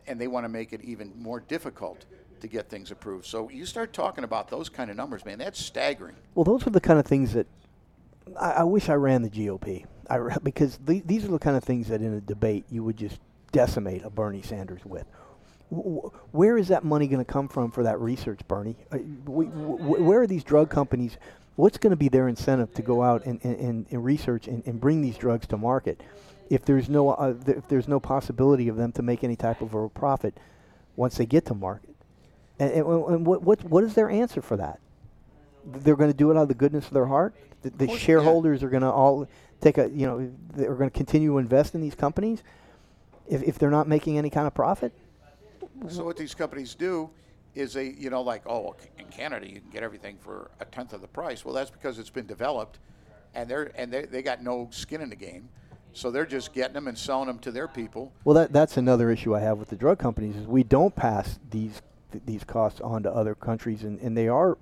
and 0.08 0.20
they 0.20 0.28
want 0.28 0.46
to 0.46 0.50
make 0.50 0.74
it 0.74 0.82
even 0.82 1.12
more 1.18 1.40
difficult 1.40 2.06
to 2.42 2.48
get 2.48 2.70
things 2.70 2.92
approved. 2.92 3.26
So 3.26 3.50
you 3.50 3.66
start 3.66 3.94
talking 3.94 4.24
about 4.24 4.50
those 4.50 4.70
kind 4.70 4.90
of 4.90 4.98
numbers, 4.98 5.26
man. 5.26 5.40
That's 5.40 5.60
staggering. 5.60 6.16
Well, 6.36 6.44
those 6.44 6.66
are 6.68 6.70
the 6.70 6.82
kind 6.82 7.00
of 7.00 7.06
things 7.06 7.34
that 7.34 7.48
I, 8.40 8.52
I 8.52 8.64
wish 8.64 8.90
I 8.90 8.94
ran 8.94 9.22
the 9.22 9.30
GOP. 9.30 9.86
I, 10.10 10.20
because 10.44 10.78
the, 10.86 11.02
these 11.06 11.26
are 11.26 11.30
the 11.30 11.40
kind 11.40 11.58
of 11.58 11.64
things 11.64 11.88
that 11.88 12.02
in 12.02 12.14
a 12.14 12.22
debate 12.22 12.66
you 12.70 12.84
would 12.84 12.98
just 12.98 13.20
decimate 13.52 14.04
a 14.04 14.10
Bernie 14.10 14.42
Sanders 14.42 14.86
with. 14.86 15.06
Where 15.70 16.58
is 16.58 16.68
that 16.68 16.84
money 16.84 17.08
going 17.08 17.24
to 17.24 17.32
come 17.32 17.48
from 17.48 17.72
for 17.72 17.84
that 17.84 18.00
research, 18.00 18.40
Bernie? 18.48 18.76
Uh, 18.92 18.98
where 18.98 20.22
are 20.22 20.28
these 20.28 20.44
drug 20.44 20.70
companies? 20.70 21.18
What's 21.56 21.78
going 21.78 21.92
to 21.92 21.98
be 21.98 22.10
their 22.10 22.28
incentive 22.28 22.74
to 22.74 22.82
go 22.82 23.02
out 23.02 23.26
and, 23.26 23.40
and, 23.44 23.56
and, 23.58 23.86
and 23.90 24.04
research 24.04 24.48
and, 24.48 24.66
and 24.66 24.80
bring 24.80 25.02
these 25.02 25.18
drugs 25.18 25.48
to 25.48 25.58
market 25.58 26.02
if 26.50 26.66
there's 26.66 26.90
no 26.90 27.12
uh, 27.12 27.34
th- 27.34 27.58
if 27.58 27.68
there's 27.68 27.88
no 27.88 28.00
possibility 28.00 28.68
of 28.68 28.76
them 28.76 28.92
to 28.94 29.02
make 29.02 29.24
any 29.24 29.36
type 29.36 29.62
of 29.62 29.74
a 29.74 29.90
profit 29.90 30.38
once 30.96 31.18
they 31.18 31.26
get 31.26 31.46
to 31.46 31.54
market? 31.54 31.96
And, 32.60 32.72
and, 32.72 32.88
and 32.88 33.26
what, 33.26 33.42
what 33.42 33.64
what 33.64 33.84
is 33.84 33.94
their 33.94 34.10
answer 34.10 34.42
for 34.42 34.58
that? 34.58 34.80
they're 35.66 35.96
going 35.96 36.12
to 36.12 36.18
do 36.18 36.32
it 36.32 36.38
out 36.38 36.44
of 36.44 36.48
the 36.48 36.54
goodness 36.54 36.86
of 36.86 36.94
their 36.94 37.06
heart. 37.06 37.34
The, 37.62 37.70
the 37.72 37.98
shareholders 37.98 38.64
are 38.64 38.70
going 38.70 38.84
to 38.84 38.92
all 38.92 39.28
take 39.62 39.78
a 39.78 39.90
you 39.90 40.06
know 40.06 40.32
they're 40.54 40.76
going 40.76 40.90
to 40.90 40.96
continue 40.96 41.32
to 41.32 41.38
invest 41.40 41.74
in 41.76 41.82
these 41.82 41.96
companies 41.96 42.44
if 43.28 43.42
if 43.44 43.58
they're 43.58 43.72
not 43.72 43.88
making 43.88 44.18
any 44.18 44.30
kind 44.30 44.46
of 44.46 44.54
profit. 44.54 44.94
So 45.90 46.04
what 46.04 46.18
these 46.18 46.36
companies 46.36 46.76
do 46.76 47.10
is 47.56 47.76
a 47.78 47.84
you 47.84 48.10
know, 48.10 48.22
like, 48.22 48.44
oh, 48.46 48.76
in 49.00 49.06
Canada 49.06 49.48
you 49.50 49.60
can 49.62 49.70
get 49.70 49.82
everything 49.84 50.18
for 50.20 50.52
a 50.60 50.66
tenth 50.66 50.94
of 50.94 51.02
the 51.02 51.08
price. 51.08 51.44
Well, 51.44 51.54
that's 51.54 51.72
because 51.72 51.98
it's 51.98 52.10
been 52.10 52.28
developed, 52.28 52.80
and 53.34 53.50
they're 53.50 53.72
and 53.76 53.92
they 53.92 54.04
they 54.06 54.22
got 54.22 54.44
no 54.44 54.68
skin 54.72 55.02
in 55.02 55.10
the 55.10 55.16
game, 55.16 55.50
so 55.94 56.12
they're 56.12 56.26
just 56.26 56.54
getting 56.54 56.74
them 56.74 56.88
and 56.88 56.98
selling 56.98 57.28
them 57.28 57.40
to 57.40 57.52
their 57.52 57.68
people. 57.68 58.12
Well, 58.26 58.36
that 58.36 58.52
that's 58.54 58.78
another 58.78 59.10
issue 59.10 59.34
I 59.36 59.40
have 59.40 59.58
with 59.58 59.70
the 59.70 59.76
drug 59.76 59.98
companies 59.98 60.36
is 60.36 60.46
we 60.46 60.64
don't 60.64 60.96
pass 60.96 61.40
these 61.50 61.82
th- 62.12 62.24
these 62.26 62.44
costs 62.44 62.82
onto 62.82 63.10
other 63.10 63.34
countries, 63.36 63.84
and, 63.84 64.00
and 64.00 64.16
they 64.18 64.28
are 64.28 64.58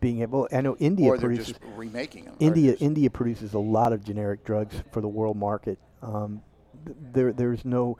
being 0.00 0.20
able. 0.22 0.48
I 0.52 0.60
know 0.60 0.76
India 0.80 1.06
or 1.06 1.16
they're 1.16 1.28
produces 1.30 1.54
just 1.54 1.60
remaking 1.76 2.24
them. 2.26 2.34
India 2.40 2.72
just- 2.72 2.82
India 2.82 3.08
produces 3.10 3.54
a 3.54 3.58
lot 3.60 3.92
of 3.92 4.04
generic 4.04 4.44
drugs 4.44 4.74
for 4.90 5.00
the 5.00 5.08
world 5.08 5.36
market. 5.36 5.78
Um, 6.02 6.42
th- 6.84 6.96
there 7.12 7.32
there's 7.32 7.64
no. 7.64 7.96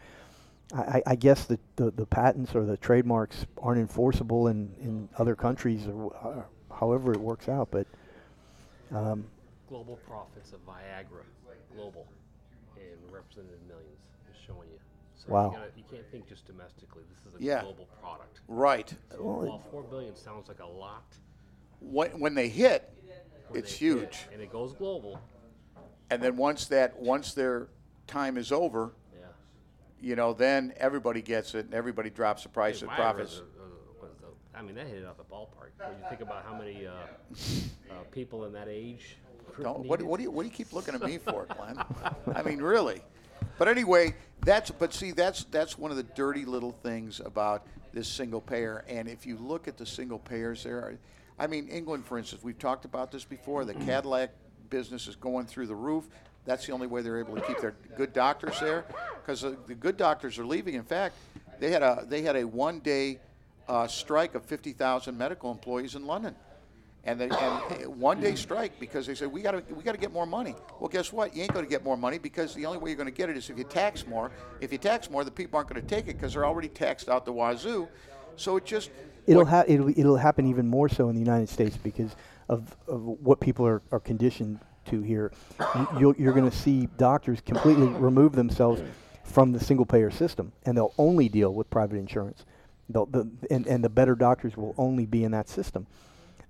I, 0.72 0.80
I- 0.82 1.02
I 1.08 1.14
guess 1.16 1.44
the, 1.44 1.58
the, 1.76 1.90
the 1.90 2.06
patents 2.06 2.54
or 2.54 2.64
the 2.64 2.76
trademarks 2.76 3.46
aren't 3.58 3.80
enforceable 3.80 4.48
in, 4.48 4.72
in 4.80 5.08
other 5.18 5.34
countries 5.36 5.86
or 5.86 6.10
wh- 6.10 6.26
uh, 6.26 6.42
however 6.74 7.12
it 7.12 7.20
works 7.20 7.48
out. 7.48 7.68
But 7.70 7.86
um, 8.92 9.24
global 9.68 9.96
profits 10.06 10.52
of 10.52 10.64
Viagra, 10.66 11.22
global, 11.74 12.06
and 12.76 13.12
represented 13.12 13.52
in 13.60 13.68
millions, 13.68 13.98
is 14.30 14.36
showing 14.46 14.68
you. 14.70 14.78
So 15.16 15.32
Wow. 15.32 15.50
You, 15.50 15.56
gotta, 15.56 15.70
you 15.76 15.84
can't 15.90 16.10
think 16.10 16.28
just 16.28 16.46
domestically. 16.46 17.02
This 17.14 17.32
is 17.34 17.40
a 17.40 17.42
Yeah. 17.44 17.62
global 17.62 17.86
product. 18.00 18.40
right. 18.48 18.92
So 19.10 19.16
while 19.22 19.62
four 19.70 19.82
billion 19.82 20.16
sounds 20.16 20.48
like 20.48 20.60
a 20.60 20.66
lot, 20.66 21.04
When, 21.80 22.10
when 22.20 22.34
they 22.34 22.48
hit, 22.48 22.90
when 23.48 23.58
it's 23.60 23.78
they 23.78 23.86
hit 23.86 23.96
huge. 23.98 24.26
and 24.32 24.40
it 24.42 24.50
goes 24.50 24.72
global. 24.74 25.20
And 26.10 26.22
then 26.22 26.36
once 26.36 26.66
that 26.66 26.98
once 27.00 27.32
their 27.34 27.68
time 28.06 28.36
is 28.36 28.52
over, 28.52 28.92
Yeah. 28.92 29.03
You 30.04 30.16
know, 30.16 30.34
then 30.34 30.72
everybody 30.76 31.22
gets 31.22 31.54
it 31.54 31.64
and 31.64 31.74
everybody 31.74 32.10
drops 32.10 32.42
the 32.42 32.48
price 32.50 32.82
and 32.82 32.90
profits. 32.90 33.34
is 33.34 33.38
a- 33.38 33.42
a- 33.42 34.06
was 34.06 34.12
the- 34.20 34.58
I 34.58 34.62
mean, 34.62 34.74
that 34.74 34.86
hit 34.86 34.98
it 34.98 35.06
out 35.06 35.16
the 35.16 35.24
ballpark. 35.24 35.70
When 35.78 35.98
you 35.98 36.08
think 36.10 36.20
about 36.20 36.44
how 36.44 36.56
many 36.56 36.86
uh, 36.86 36.92
uh, 36.92 37.94
people 38.10 38.44
in 38.44 38.52
that 38.52 38.68
age. 38.68 39.16
Don't, 39.60 39.86
what, 39.86 40.02
what 40.02 40.18
do 40.18 40.24
you 40.24 40.30
what 40.30 40.42
do 40.42 40.48
you 40.48 40.54
keep 40.54 40.72
looking 40.72 40.94
at 40.94 41.02
me 41.02 41.16
for, 41.18 41.46
Glenn? 41.56 41.78
I 42.34 42.42
mean, 42.42 42.60
really. 42.60 43.02
But 43.56 43.68
anyway, 43.68 44.14
that's 44.44 44.70
but 44.70 44.92
see 44.92 45.12
that's 45.12 45.44
that's 45.44 45.78
one 45.78 45.90
of 45.90 45.96
the 45.96 46.02
dirty 46.02 46.44
little 46.44 46.72
things 46.72 47.20
about 47.20 47.66
this 47.92 48.08
single 48.08 48.40
payer. 48.40 48.84
And 48.88 49.08
if 49.08 49.24
you 49.26 49.36
look 49.38 49.68
at 49.68 49.76
the 49.78 49.86
single 49.86 50.18
payers, 50.18 50.64
there 50.64 50.78
are, 50.78 50.98
I 51.38 51.46
mean, 51.46 51.68
England, 51.68 52.04
for 52.04 52.18
instance, 52.18 52.42
we've 52.42 52.58
talked 52.58 52.84
about 52.84 53.12
this 53.12 53.24
before. 53.24 53.64
The 53.64 53.74
Cadillac 53.74 54.30
business 54.70 55.06
is 55.06 55.14
going 55.16 55.46
through 55.46 55.68
the 55.68 55.74
roof. 55.76 56.08
That's 56.44 56.66
the 56.66 56.72
only 56.72 56.86
way 56.86 57.02
they're 57.02 57.18
able 57.18 57.34
to 57.34 57.40
keep 57.40 57.58
their 57.58 57.74
good 57.96 58.12
doctors 58.12 58.60
there, 58.60 58.84
because 59.20 59.40
the, 59.40 59.56
the 59.66 59.74
good 59.74 59.96
doctors 59.96 60.38
are 60.38 60.46
leaving. 60.46 60.74
In 60.74 60.84
fact, 60.84 61.14
they 61.58 61.70
had 61.70 61.82
a 61.82 62.04
they 62.06 62.22
had 62.22 62.36
a 62.36 62.44
one 62.44 62.80
day 62.80 63.18
uh, 63.68 63.86
strike 63.86 64.34
of 64.34 64.44
fifty 64.44 64.72
thousand 64.72 65.16
medical 65.16 65.50
employees 65.50 65.94
in 65.94 66.06
London 66.06 66.34
and 67.06 67.20
they, 67.20 67.28
and 67.28 68.00
one 68.00 68.20
day 68.20 68.34
strike 68.34 68.78
because 68.80 69.06
they 69.06 69.14
said 69.14 69.30
we 69.30 69.42
got 69.42 69.52
to 69.52 69.74
we 69.74 69.82
got 69.82 69.92
to 69.92 69.98
get 69.98 70.12
more 70.12 70.26
money. 70.26 70.54
Well, 70.80 70.88
guess 70.88 71.12
what? 71.12 71.36
You 71.36 71.42
ain't 71.42 71.52
going 71.52 71.64
to 71.64 71.70
get 71.70 71.84
more 71.84 71.96
money 71.96 72.18
because 72.18 72.54
the 72.54 72.66
only 72.66 72.78
way 72.78 72.90
you're 72.90 72.96
going 72.96 73.06
to 73.06 73.12
get 73.12 73.28
it 73.28 73.36
is 73.36 73.50
if 73.50 73.58
you 73.58 73.64
tax 73.64 74.06
more. 74.06 74.30
If 74.60 74.72
you 74.72 74.78
tax 74.78 75.10
more, 75.10 75.24
the 75.24 75.30
people 75.30 75.56
aren't 75.56 75.68
going 75.68 75.80
to 75.80 75.86
take 75.86 76.08
it 76.08 76.16
because 76.16 76.32
they're 76.32 76.46
already 76.46 76.68
taxed 76.68 77.08
out 77.08 77.24
the 77.24 77.32
wazoo. 77.32 77.88
So 78.36 78.56
it 78.56 78.64
just 78.64 78.90
it'll 79.26 79.44
ha- 79.44 79.64
it'll 79.66 79.90
it'll 79.90 80.16
happen 80.16 80.46
even 80.46 80.66
more 80.66 80.88
so 80.88 81.08
in 81.08 81.14
the 81.14 81.20
United 81.20 81.48
States 81.48 81.76
because 81.76 82.16
of, 82.48 82.74
of 82.88 83.02
what 83.02 83.40
people 83.40 83.66
are, 83.66 83.82
are 83.92 84.00
conditioned 84.00 84.60
to 84.86 85.00
here. 85.02 85.32
You, 85.74 85.88
you'll, 85.98 86.16
you're 86.16 86.32
going 86.32 86.50
to 86.50 86.56
see 86.56 86.88
doctors 86.96 87.40
completely 87.40 87.88
remove 87.88 88.32
themselves 88.32 88.82
from 89.24 89.52
the 89.52 89.60
single 89.60 89.86
payer 89.86 90.10
system, 90.10 90.52
and 90.64 90.76
they'll 90.76 90.94
only 90.98 91.28
deal 91.28 91.54
with 91.54 91.70
private 91.70 91.96
insurance. 91.96 92.44
They'll, 92.88 93.06
the, 93.06 93.28
and, 93.50 93.66
and 93.66 93.82
the 93.82 93.88
better 93.88 94.14
doctors 94.14 94.56
will 94.56 94.74
only 94.76 95.06
be 95.06 95.24
in 95.24 95.32
that 95.32 95.48
system. 95.48 95.86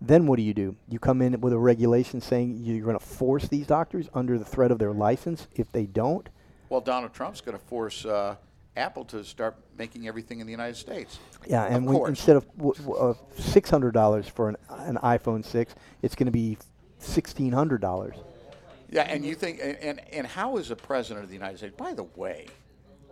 Then 0.01 0.27
what 0.27 0.37
do 0.37 0.43
you 0.43 0.53
do? 0.53 0.77
You 0.89 0.99
come 0.99 1.23
in 1.23 1.41
with 1.41 1.53
a 1.53 1.59
regulation 1.59 2.21
saying 2.21 2.59
you're 2.59 2.85
going 2.85 2.99
to 2.99 3.05
force 3.05 3.49
these 3.49 3.67
doctors 3.67 4.09
under 4.13 4.39
the 4.39 4.45
threat 4.45 4.71
of 4.71 4.79
their 4.79 4.93
license. 4.93 5.47
If 5.55 5.73
they 5.73 5.87
don't, 5.87 6.29
well, 6.69 6.81
Donald 6.81 7.13
Trump's 7.15 7.41
going 7.41 7.57
to 7.57 7.65
force 7.65 8.05
uh, 8.05 8.35
Apple 8.77 9.05
to 9.07 9.23
start 9.25 9.57
making 9.79 10.09
everything 10.09 10.41
in 10.41 10.47
the 10.47 10.51
United 10.51 10.77
States. 10.77 11.19
Yeah, 11.47 11.65
and 11.65 11.89
Of 11.89 11.95
when, 11.95 12.09
instead 12.11 12.37
of 12.37 12.45
w- 12.57 12.75
w- 12.75 12.97
uh, 12.97 13.15
six 13.39 13.71
hundred 13.71 13.93
dollars 13.93 14.27
for 14.27 14.49
an, 14.49 14.57
an 14.71 14.97
iPhone 14.97 15.45
six, 15.45 15.75
it's 16.03 16.15
going 16.17 16.27
to 16.27 16.33
be 16.33 16.59
sixteen 17.05 17.53
hundred 17.53 17.81
dollars. 17.81 18.17
Yeah, 18.91 19.03
and 19.03 19.25
you 19.25 19.35
think 19.35 19.61
and, 19.63 20.01
and 20.13 20.27
how 20.27 20.57
is 20.57 20.69
the 20.69 20.77
president 20.77 21.25
of 21.25 21.29
the 21.29 21.35
United 21.35 21.59
States? 21.59 21.75
By 21.77 21.95
the 21.95 22.05
way, 22.17 22.47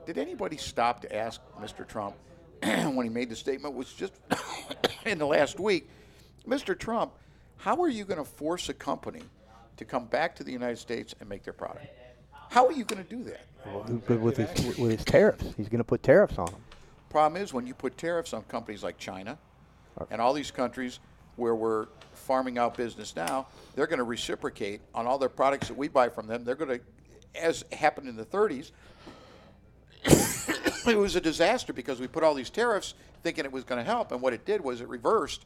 did 0.07 0.19
anybody 0.19 0.57
stop 0.57 1.01
to 1.03 1.15
ask 1.15 1.41
Mr. 1.61 1.87
Trump 1.87 2.15
when 2.63 3.03
he 3.03 3.09
made 3.09 3.29
the 3.29 3.37
statement? 3.37 3.75
Was 3.75 3.93
just 3.93 4.13
in 5.07 5.19
the 5.19 5.27
last 5.27 5.59
week, 5.59 5.89
Mr. 6.47 6.79
Trump, 6.79 7.13
how 7.57 7.81
are 7.83 7.89
you 7.89 8.05
going 8.05 8.19
to 8.19 8.25
force 8.25 8.69
a 8.69 8.75
company 8.75 9.23
to 9.77 9.85
come 9.85 10.07
back 10.07 10.37
to 10.37 10.45
the 10.45 10.53
United 10.53 10.79
States 10.79 11.15
and 11.21 11.29
make 11.29 11.43
their 11.43 11.53
product? 11.53 11.87
How 12.51 12.67
are 12.67 12.73
you 12.73 12.85
going 12.85 13.03
to 13.03 13.09
do 13.09 13.25
that? 13.25 13.47
With, 14.09 14.21
with 14.21 14.37
his 14.37 14.77
with 14.77 14.91
his 14.91 15.05
tariffs, 15.05 15.45
he's 15.57 15.69
going 15.69 15.79
to 15.79 15.85
put 15.85 16.03
tariffs 16.03 16.39
on 16.39 16.47
them. 16.47 16.63
Problem 17.09 17.43
is, 17.43 17.53
when 17.53 17.67
you 17.67 17.75
put 17.75 17.97
tariffs 17.97 18.33
on 18.33 18.43
companies 18.45 18.83
like 18.83 18.99
China 18.99 19.39
and 20.11 20.21
all 20.21 20.33
these 20.33 20.51
countries 20.51 20.99
where 21.43 21.55
we're 21.57 21.87
farming 22.15 22.57
out 22.57 22.77
business 22.77 23.17
now, 23.17 23.49
they're 23.75 23.89
going 23.89 23.99
to 23.99 24.05
reciprocate 24.05 24.81
on 24.95 25.07
all 25.07 25.19
their 25.19 25.29
products 25.29 25.69
that 25.69 25.77
we 25.77 25.89
buy 25.89 26.09
from 26.09 26.29
them. 26.29 26.45
They're 26.45 26.55
going 26.55 26.79
to, 26.79 26.81
as 27.35 27.65
happened 27.73 28.09
in 28.09 28.17
the 28.17 28.25
30s, 28.25 28.71
it 30.87 30.97
was 30.97 31.17
a 31.17 31.21
disaster 31.21 31.73
because 31.73 32.01
we 32.01 32.07
put 32.07 32.23
all 32.23 32.35
these 32.35 32.51
tariffs 32.51 32.95
thinking 33.23 33.45
it 33.45 33.53
was 33.53 33.65
going 33.65 33.79
to 33.79 33.85
help, 33.85 34.13
and 34.13 34.23
what 34.23 34.33
it 34.33 34.45
did 34.45 34.61
was 34.61 34.81
it 34.81 34.89
reversed. 34.89 35.45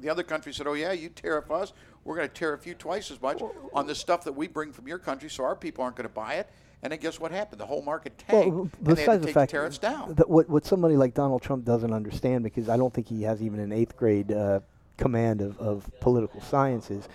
The 0.00 0.08
other 0.08 0.22
country 0.22 0.52
said, 0.52 0.66
"Oh 0.66 0.72
yeah, 0.72 0.92
you 0.92 1.08
tariff 1.10 1.50
us. 1.50 1.72
We're 2.04 2.16
going 2.16 2.28
to 2.28 2.34
tariff 2.34 2.66
you 2.66 2.74
twice 2.74 3.10
as 3.10 3.20
much 3.20 3.40
on 3.72 3.86
the 3.86 3.94
stuff 3.94 4.24
that 4.24 4.32
we 4.32 4.48
bring 4.48 4.72
from 4.72 4.88
your 4.88 4.98
country, 4.98 5.28
so 5.28 5.44
our 5.44 5.54
people 5.54 5.84
aren't 5.84 5.96
going 5.96 6.08
to 6.08 6.14
buy 6.14 6.34
it." 6.34 6.48
And 6.82 6.92
then 6.92 6.98
guess 6.98 7.20
what 7.20 7.30
happened? 7.30 7.60
The 7.60 7.66
whole 7.66 7.82
market 7.82 8.18
tanked, 8.18 8.48
Well, 8.48 8.62
and 8.62 8.70
they 8.72 8.90
had 8.90 8.96
besides 8.96 9.26
the 9.26 9.32
fact 9.32 9.52
the 9.52 9.58
tariffs 9.58 9.78
down. 9.78 10.14
that 10.14 10.28
what 10.28 10.48
what 10.48 10.64
somebody 10.64 10.96
like 10.96 11.14
Donald 11.14 11.42
Trump 11.42 11.64
doesn't 11.64 11.92
understand, 11.92 12.42
because 12.42 12.68
I 12.68 12.76
don't 12.76 12.92
think 12.92 13.08
he 13.08 13.22
has 13.22 13.42
even 13.42 13.60
an 13.60 13.72
eighth 13.72 13.96
grade 13.96 14.32
uh, 14.32 14.60
command 14.96 15.40
of, 15.40 15.58
of 15.58 15.90
political 16.00 16.40
sciences. 16.40 17.08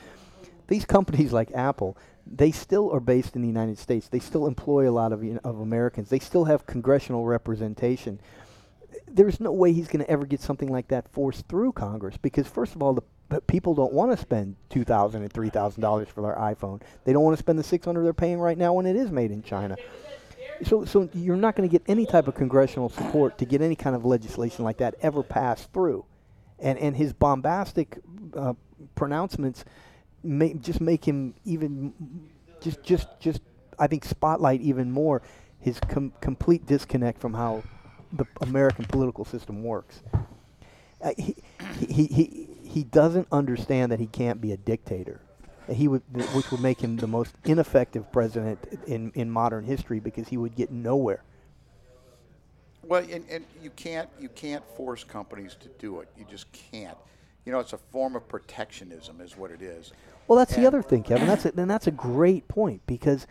These 0.67 0.86
companies 0.86 1.32
like 1.32 1.51
Apple, 1.53 1.97
they 2.25 2.51
still 2.51 2.91
are 2.91 2.99
based 2.99 3.36
in 3.36 3.41
the 3.41 3.47
United 3.47 3.78
States. 3.78 4.09
They 4.09 4.19
still 4.19 4.47
employ 4.47 4.89
a 4.89 4.91
lot 4.91 5.13
of 5.13 5.23
you 5.23 5.36
know, 5.36 5.39
of 5.43 5.59
Americans. 5.59 6.09
They 6.09 6.19
still 6.19 6.45
have 6.45 6.65
congressional 6.65 7.25
representation. 7.25 8.19
There's 9.07 9.39
no 9.39 9.51
way 9.51 9.71
he's 9.71 9.88
going 9.88 10.03
to 10.03 10.11
ever 10.11 10.25
get 10.25 10.41
something 10.41 10.69
like 10.69 10.89
that 10.89 11.07
forced 11.09 11.47
through 11.47 11.71
Congress 11.71 12.17
because 12.17 12.47
first 12.47 12.75
of 12.75 12.82
all, 12.82 12.93
the 12.93 13.01
p- 13.30 13.39
people 13.47 13.73
don't 13.73 13.93
want 13.93 14.11
to 14.11 14.17
spend 14.17 14.57
two 14.69 14.84
thousand 14.84 15.21
and 15.21 15.32
three 15.32 15.49
thousand 15.49 15.82
dollars 15.82 16.09
for 16.09 16.21
their 16.21 16.36
iPhone. 16.36 16.82
They 17.05 17.13
don't 17.13 17.23
want 17.23 17.38
to 17.38 17.41
spend 17.41 17.57
the 17.57 17.63
six 17.63 17.86
hundred 17.86 18.03
they're 18.03 18.13
paying 18.13 18.39
right 18.39 18.57
now 18.57 18.73
when 18.73 18.86
it 18.86 18.97
is 18.97 19.09
made 19.09 19.32
in 19.32 19.43
China. 19.43 19.78
So, 20.63 20.84
so 20.86 21.07
you're 21.13 21.38
not 21.38 21.55
going 21.55 21.69
to 21.69 21.71
get 21.71 21.84
any 21.88 22.05
type 22.05 22.28
of 22.28 22.36
congressional 22.36 22.89
support 22.89 23.38
to 23.38 23.45
get 23.45 23.61
any 23.61 23.75
kind 23.75 23.95
of 23.95 24.03
legislation 24.03 24.65
like 24.65 24.78
that 24.78 24.95
ever 25.01 25.23
passed 25.23 25.71
through, 25.71 26.03
and 26.59 26.77
and 26.79 26.95
his 26.95 27.13
bombastic 27.13 27.99
uh, 28.35 28.53
pronouncements 28.95 29.65
may 30.23 30.53
just 30.53 30.81
make 30.81 31.05
him 31.05 31.33
even 31.45 31.93
just 32.61 32.83
just 32.83 33.07
just 33.19 33.41
I 33.79 33.87
think 33.87 34.05
spotlight 34.05 34.61
even 34.61 34.91
more 34.91 35.21
his 35.59 35.79
com- 35.79 36.13
complete 36.21 36.65
disconnect 36.65 37.19
from 37.19 37.33
how 37.33 37.63
the 38.13 38.25
American 38.41 38.85
political 38.85 39.25
system 39.25 39.63
works. 39.63 40.01
Uh, 41.01 41.11
he, 41.17 41.35
he, 41.89 42.05
he, 42.05 42.47
he 42.63 42.83
doesn't 42.83 43.27
understand 43.31 43.91
that 43.91 43.99
he 43.99 44.07
can't 44.07 44.41
be 44.41 44.51
a 44.51 44.57
dictator. 44.57 45.19
He 45.69 45.87
would, 45.87 46.01
th- 46.13 46.27
which 46.29 46.49
would 46.51 46.61
make 46.61 46.79
him 46.79 46.97
the 46.97 47.07
most 47.07 47.35
ineffective 47.43 48.11
president 48.11 48.59
in, 48.87 49.11
in 49.13 49.29
modern 49.29 49.65
history 49.65 49.99
because 49.99 50.29
he 50.29 50.37
would 50.37 50.55
get 50.55 50.71
nowhere. 50.71 51.23
Well, 52.88 53.03
and, 53.11 53.25
and 53.29 53.45
you 53.61 53.69
can't 53.71 54.09
you 54.19 54.29
can't 54.29 54.63
force 54.75 55.03
companies 55.03 55.55
to 55.59 55.67
do 55.79 55.99
it. 55.99 56.09
You 56.17 56.25
just 56.29 56.47
can't. 56.51 56.97
You 57.45 57.51
know, 57.51 57.59
it's 57.59 57.73
a 57.73 57.77
form 57.77 58.15
of 58.15 58.27
protectionism, 58.27 59.21
is 59.21 59.38
what 59.38 59.51
it 59.51 59.61
is. 59.61 59.93
Well, 60.27 60.38
that's 60.38 60.55
the 60.55 60.65
other 60.65 60.81
thing, 60.81 61.03
Kevin. 61.03 61.27
That's 61.27 61.45
a, 61.45 61.53
and 61.55 61.69
that's 61.69 61.88
a 61.88 61.91
great 61.91 62.47
point 62.47 62.81
because 62.88 63.27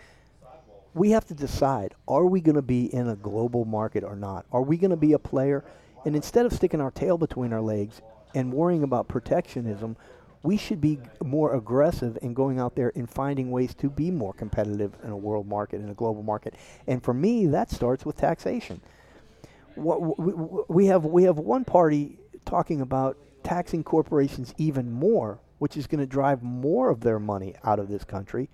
we 0.95 1.11
have 1.11 1.27
to 1.27 1.35
decide: 1.35 1.95
Are 2.07 2.27
we 2.27 2.41
going 2.41 2.57
to 2.57 2.63
be 2.63 2.93
in 2.95 3.09
a 3.09 3.17
global 3.17 3.65
market 3.65 4.05
or 4.05 4.17
not? 4.17 4.47
Are 4.53 4.63
we 4.63 4.77
going 4.77 4.91
to 4.91 4.97
be 4.97 5.13
a 5.13 5.19
player? 5.19 5.65
And 6.05 6.15
instead 6.15 6.47
of 6.47 6.53
sticking 6.53 6.81
our 6.81 6.91
tail 6.91 7.19
between 7.19 7.53
our 7.53 7.61
legs 7.61 8.01
and 8.35 8.53
worrying 8.53 8.85
about 8.85 9.09
protectionism, 9.09 9.97
we 10.43 10.57
should 10.57 10.81
be 10.81 11.01
more 11.25 11.55
aggressive 11.55 12.17
in 12.23 12.33
going 12.33 12.61
out 12.61 12.77
there 12.77 12.93
and 12.95 13.11
finding 13.11 13.51
ways 13.51 13.75
to 13.75 13.91
be 13.91 14.11
more 14.11 14.33
competitive 14.33 14.95
in 15.03 15.11
a 15.11 15.17
world 15.17 15.49
market, 15.49 15.81
in 15.81 15.89
a 15.89 15.95
global 15.95 16.23
market. 16.23 16.55
And 16.87 17.03
for 17.03 17.13
me, 17.13 17.47
that 17.47 17.71
starts 17.71 18.07
with 18.07 18.17
taxation. 18.17 18.81
We 19.77 20.87
have 20.87 21.05
we 21.05 21.25
have 21.25 21.39
one 21.39 21.65
party 21.65 22.19
talking 22.45 22.81
about 22.81 23.17
taxing 23.43 23.85
corporations 23.85 24.55
even 24.59 24.91
more, 24.91 25.39
which 25.59 25.77
is 25.77 25.87
going 25.87 26.01
to 26.01 26.07
drive 26.07 26.43
more 26.43 26.91
of 26.91 27.01
their 27.01 27.19
money 27.19 27.55
out 27.65 27.79
of 27.79 27.89
this 27.89 28.05
country. 28.05 28.49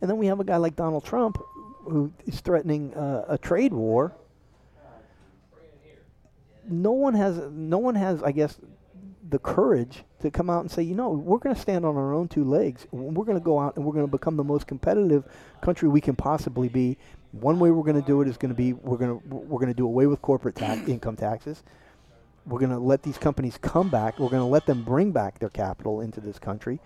And 0.00 0.10
then 0.10 0.18
we 0.18 0.26
have 0.26 0.40
a 0.40 0.44
guy 0.44 0.56
like 0.56 0.76
Donald 0.76 1.04
Trump 1.04 1.38
who 1.84 2.12
is 2.26 2.40
threatening 2.40 2.94
uh, 2.94 3.24
a 3.28 3.38
trade 3.38 3.72
war. 3.72 4.12
No 6.68 6.92
one 6.92 7.14
has 7.14 7.40
no 7.50 7.78
one 7.78 7.94
has 7.94 8.22
I 8.22 8.32
guess 8.32 8.58
the 9.28 9.38
courage 9.38 10.04
to 10.20 10.30
come 10.30 10.48
out 10.50 10.60
and 10.60 10.70
say, 10.70 10.82
you 10.82 10.94
know, 10.94 11.10
we're 11.10 11.38
going 11.38 11.54
to 11.54 11.60
stand 11.60 11.84
on 11.84 11.96
our 11.96 12.14
own 12.14 12.28
two 12.28 12.44
legs. 12.44 12.86
We're 12.90 13.24
going 13.24 13.38
to 13.38 13.44
go 13.44 13.58
out 13.58 13.76
and 13.76 13.84
we're 13.84 13.92
going 13.92 14.06
to 14.06 14.10
become 14.10 14.36
the 14.36 14.44
most 14.44 14.66
competitive 14.66 15.24
country 15.60 15.88
we 15.88 16.00
can 16.00 16.16
possibly 16.16 16.68
be. 16.68 16.96
One 17.32 17.58
way 17.58 17.70
we're 17.70 17.82
going 17.82 18.00
to 18.00 18.06
do 18.06 18.22
it 18.22 18.28
is 18.28 18.36
going 18.36 18.50
to 18.50 18.56
be 18.56 18.72
we're 18.72 18.96
going 18.96 19.20
to 19.20 19.26
we're 19.28 19.58
going 19.58 19.72
to 19.72 19.76
do 19.76 19.86
away 19.86 20.06
with 20.06 20.22
corporate 20.22 20.56
tax 20.56 20.88
income 20.88 21.16
taxes. 21.16 21.62
we're 22.46 22.60
going 22.60 22.70
to 22.70 22.78
let 22.78 23.02
these 23.02 23.18
companies 23.18 23.58
come 23.58 23.88
back. 23.88 24.18
We're 24.18 24.30
going 24.30 24.42
to 24.42 24.46
let 24.46 24.66
them 24.66 24.82
bring 24.82 25.12
back 25.12 25.38
their 25.38 25.50
capital 25.50 26.00
into 26.00 26.20
this 26.20 26.38
country. 26.38 26.80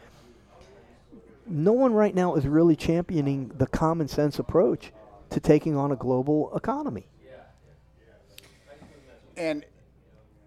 No 1.47 1.73
one 1.73 1.93
right 1.93 2.15
now 2.15 2.37
is 2.37 2.47
really 2.47 2.77
championing 2.77 3.51
the 3.57 3.67
common 3.67 4.09
sense 4.09 4.39
approach 4.39 4.93
to 5.31 5.41
taking 5.41 5.77
on 5.77 5.93
a 5.93 5.97
global 5.97 6.55
economy. 6.57 7.07
And 9.37 9.65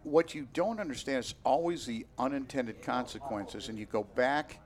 what 0.04 0.36
you 0.36 0.48
don't 0.54 0.80
understand 0.80 1.20
is 1.20 1.34
always 1.44 1.86
the 1.86 2.06
unintended 2.20 2.82
consequences. 2.82 3.70
And 3.70 3.78
you 3.78 3.86
go 3.86 4.04
back 4.04 4.60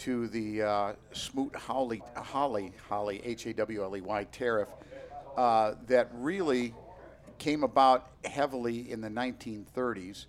to 0.00 0.28
the 0.28 0.62
uh, 0.62 0.92
Smoot-Hawley, 1.12 2.02
Hawley, 2.16 2.72
Hawley, 2.88 3.20
H-A-W-L-E-Y 3.22 4.24
tariff 4.32 4.68
uh, 5.36 5.74
that 5.86 6.08
really 6.14 6.74
came 7.38 7.64
about 7.64 8.10
heavily 8.24 8.90
in 8.90 9.02
the 9.02 9.08
1930s. 9.08 10.26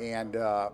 And 0.00 0.34
uh, 0.34 0.70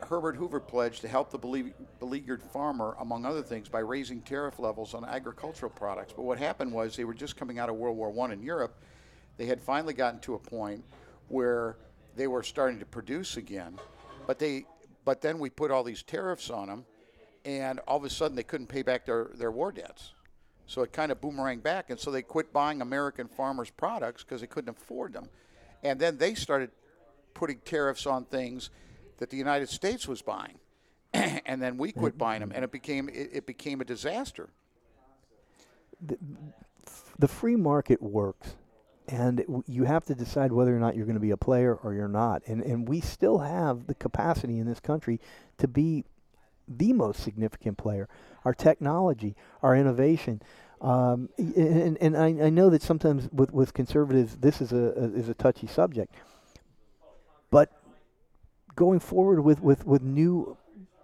Herbert 0.00 0.34
Hoover 0.36 0.60
pledged 0.60 1.02
to 1.02 1.08
help 1.08 1.30
the 1.30 1.72
beleaguered 1.98 2.42
farmer, 2.42 2.96
among 3.00 3.26
other 3.26 3.42
things, 3.42 3.68
by 3.68 3.80
raising 3.80 4.22
tariff 4.22 4.58
levels 4.58 4.94
on 4.94 5.04
agricultural 5.04 5.70
products. 5.70 6.14
But 6.14 6.22
what 6.22 6.38
happened 6.38 6.72
was 6.72 6.96
they 6.96 7.04
were 7.04 7.14
just 7.14 7.36
coming 7.36 7.58
out 7.58 7.68
of 7.68 7.76
World 7.76 7.98
War 7.98 8.12
I 8.26 8.32
in 8.32 8.42
Europe. 8.42 8.80
They 9.36 9.44
had 9.44 9.60
finally 9.60 9.94
gotten 9.94 10.20
to 10.20 10.34
a 10.34 10.38
point 10.38 10.84
where 11.28 11.76
they 12.16 12.28
were 12.28 12.42
starting 12.42 12.78
to 12.78 12.86
produce 12.86 13.36
again, 13.36 13.78
but 14.26 14.38
they 14.38 14.64
but 15.04 15.20
then 15.20 15.40
we 15.40 15.50
put 15.50 15.72
all 15.72 15.82
these 15.82 16.04
tariffs 16.04 16.48
on 16.48 16.68
them, 16.68 16.84
and 17.44 17.80
all 17.80 17.96
of 17.96 18.04
a 18.04 18.10
sudden 18.10 18.36
they 18.36 18.42
couldn't 18.42 18.68
pay 18.68 18.82
back 18.82 19.06
their, 19.06 19.30
their 19.34 19.50
war 19.50 19.72
debts. 19.72 20.12
So 20.66 20.82
it 20.82 20.92
kind 20.92 21.12
of 21.12 21.20
boomeranged 21.20 21.62
back, 21.62 21.90
and 21.90 21.98
so 21.98 22.10
they 22.10 22.22
quit 22.22 22.52
buying 22.52 22.80
American 22.80 23.28
farmers' 23.28 23.70
products 23.70 24.22
because 24.22 24.40
they 24.40 24.46
couldn't 24.46 24.70
afford 24.70 25.12
them. 25.12 25.28
And 25.82 26.00
then 26.00 26.16
they 26.16 26.34
started 26.34 26.70
putting 27.34 27.58
tariffs 27.58 28.06
on 28.06 28.24
things 28.24 28.70
that 29.18 29.30
the 29.30 29.36
United 29.36 29.68
States 29.68 30.06
was 30.06 30.22
buying, 30.22 30.58
and 31.12 31.60
then 31.60 31.76
we 31.76 31.90
mm-hmm. 31.90 32.00
quit 32.00 32.18
buying 32.18 32.40
them, 32.40 32.52
and 32.54 32.64
it 32.64 32.72
became 32.72 33.08
it, 33.08 33.30
it 33.32 33.46
became 33.46 33.80
a 33.80 33.84
disaster. 33.84 34.48
The 36.00 36.16
the 37.18 37.28
free 37.28 37.56
market 37.56 38.00
works, 38.00 38.56
and 39.08 39.44
you 39.66 39.84
have 39.84 40.04
to 40.06 40.14
decide 40.14 40.52
whether 40.52 40.74
or 40.74 40.80
not 40.80 40.96
you're 40.96 41.06
going 41.06 41.14
to 41.14 41.20
be 41.20 41.32
a 41.32 41.36
player 41.36 41.74
or 41.74 41.92
you're 41.92 42.08
not. 42.08 42.42
And 42.46 42.62
and 42.62 42.88
we 42.88 43.00
still 43.00 43.38
have 43.38 43.86
the 43.88 43.94
capacity 43.94 44.58
in 44.58 44.66
this 44.66 44.80
country 44.80 45.20
to 45.58 45.68
be 45.68 46.04
the 46.78 46.92
most 46.92 47.22
significant 47.22 47.78
player. 47.78 48.08
Our 48.44 48.54
technology, 48.54 49.36
our 49.62 49.76
innovation. 49.76 50.42
Um, 50.80 51.28
and 51.38 51.96
and 52.00 52.16
I, 52.16 52.46
I 52.46 52.50
know 52.50 52.70
that 52.70 52.82
sometimes 52.82 53.28
with, 53.32 53.52
with 53.52 53.72
conservatives 53.72 54.36
this 54.38 54.60
is 54.60 54.72
a, 54.72 54.92
a 54.96 55.04
is 55.12 55.28
a 55.28 55.34
touchy 55.34 55.68
subject, 55.68 56.12
but 57.50 57.70
going 58.74 59.00
forward 59.00 59.40
with, 59.40 59.60
with, 59.60 59.86
with 59.86 60.02
new 60.02 60.56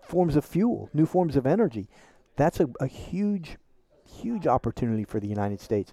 forms 0.03 0.37
of 0.37 0.45
fuel, 0.45 0.89
new 0.93 1.07
forms 1.07 1.37
of 1.37 1.47
energy, 1.47 1.89
that's 2.37 2.61
a, 2.61 2.69
a 2.81 2.87
huge, 2.87 3.57
huge 4.05 4.47
opportunity 4.47 5.05
for 5.05 5.21
the 5.21 5.29
United 5.29 5.61
States. 5.61 5.93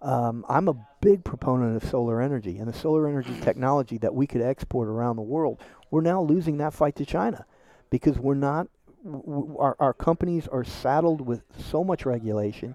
Um, 0.00 0.44
I'm 0.48 0.68
a 0.68 0.74
big 1.00 1.22
proponent 1.22 1.80
of 1.80 1.88
solar 1.88 2.20
energy 2.20 2.58
and 2.58 2.66
the 2.66 2.72
solar 2.72 3.08
energy 3.08 3.38
technology 3.40 3.98
that 3.98 4.14
we 4.14 4.26
could 4.26 4.42
export 4.42 4.88
around 4.88 5.16
the 5.16 5.22
world. 5.22 5.60
We're 5.90 6.00
now 6.00 6.22
losing 6.22 6.56
that 6.58 6.72
fight 6.72 6.96
to 6.96 7.06
China 7.06 7.44
because 7.90 8.18
we're 8.18 8.34
not, 8.34 8.68
w- 9.04 9.56
our, 9.58 9.76
our 9.78 9.92
companies 9.92 10.48
are 10.48 10.64
saddled 10.64 11.20
with 11.20 11.42
so 11.58 11.84
much 11.84 12.06
regulation 12.06 12.74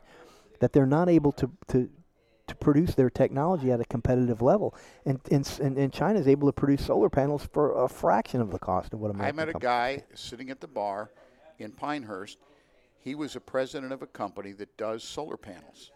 that 0.60 0.74
they're 0.74 0.86
not 0.86 1.10
able 1.10 1.32
to, 1.34 1.52
to, 1.68 1.90
to 2.48 2.56
produce 2.56 2.96
their 2.96 3.10
technology 3.10 3.72
at 3.72 3.80
a 3.80 3.86
competitive 3.86 4.42
level. 4.42 4.76
And, 5.06 5.20
and, 5.32 5.78
and, 5.78 5.94
China 5.94 6.20
is 6.20 6.28
able 6.28 6.48
to 6.48 6.54
produce 6.54 6.86
solar 6.86 7.10
panels 7.10 7.48
for 7.52 7.84
a 7.84 7.90
fraction 7.90 8.42
of 8.42 8.52
the 8.52 8.60
cost 8.60 8.94
of 8.94 9.00
what 9.00 9.12
America. 9.12 9.28
I 9.28 9.46
met 9.46 9.50
a 9.56 9.60
guy 9.60 10.04
sitting 10.14 10.50
at 10.50 10.60
the 10.60 10.68
bar 10.68 11.12
in 11.60 11.72
Pinehurst. 11.72 12.38
He 13.00 13.16
was 13.16 13.36
a 13.36 13.40
president 13.40 13.94
of 13.94 14.02
a 14.02 14.08
company 14.08 14.52
that 14.54 14.76
does 14.78 15.04
solar 15.04 15.38
panels. 15.38 15.92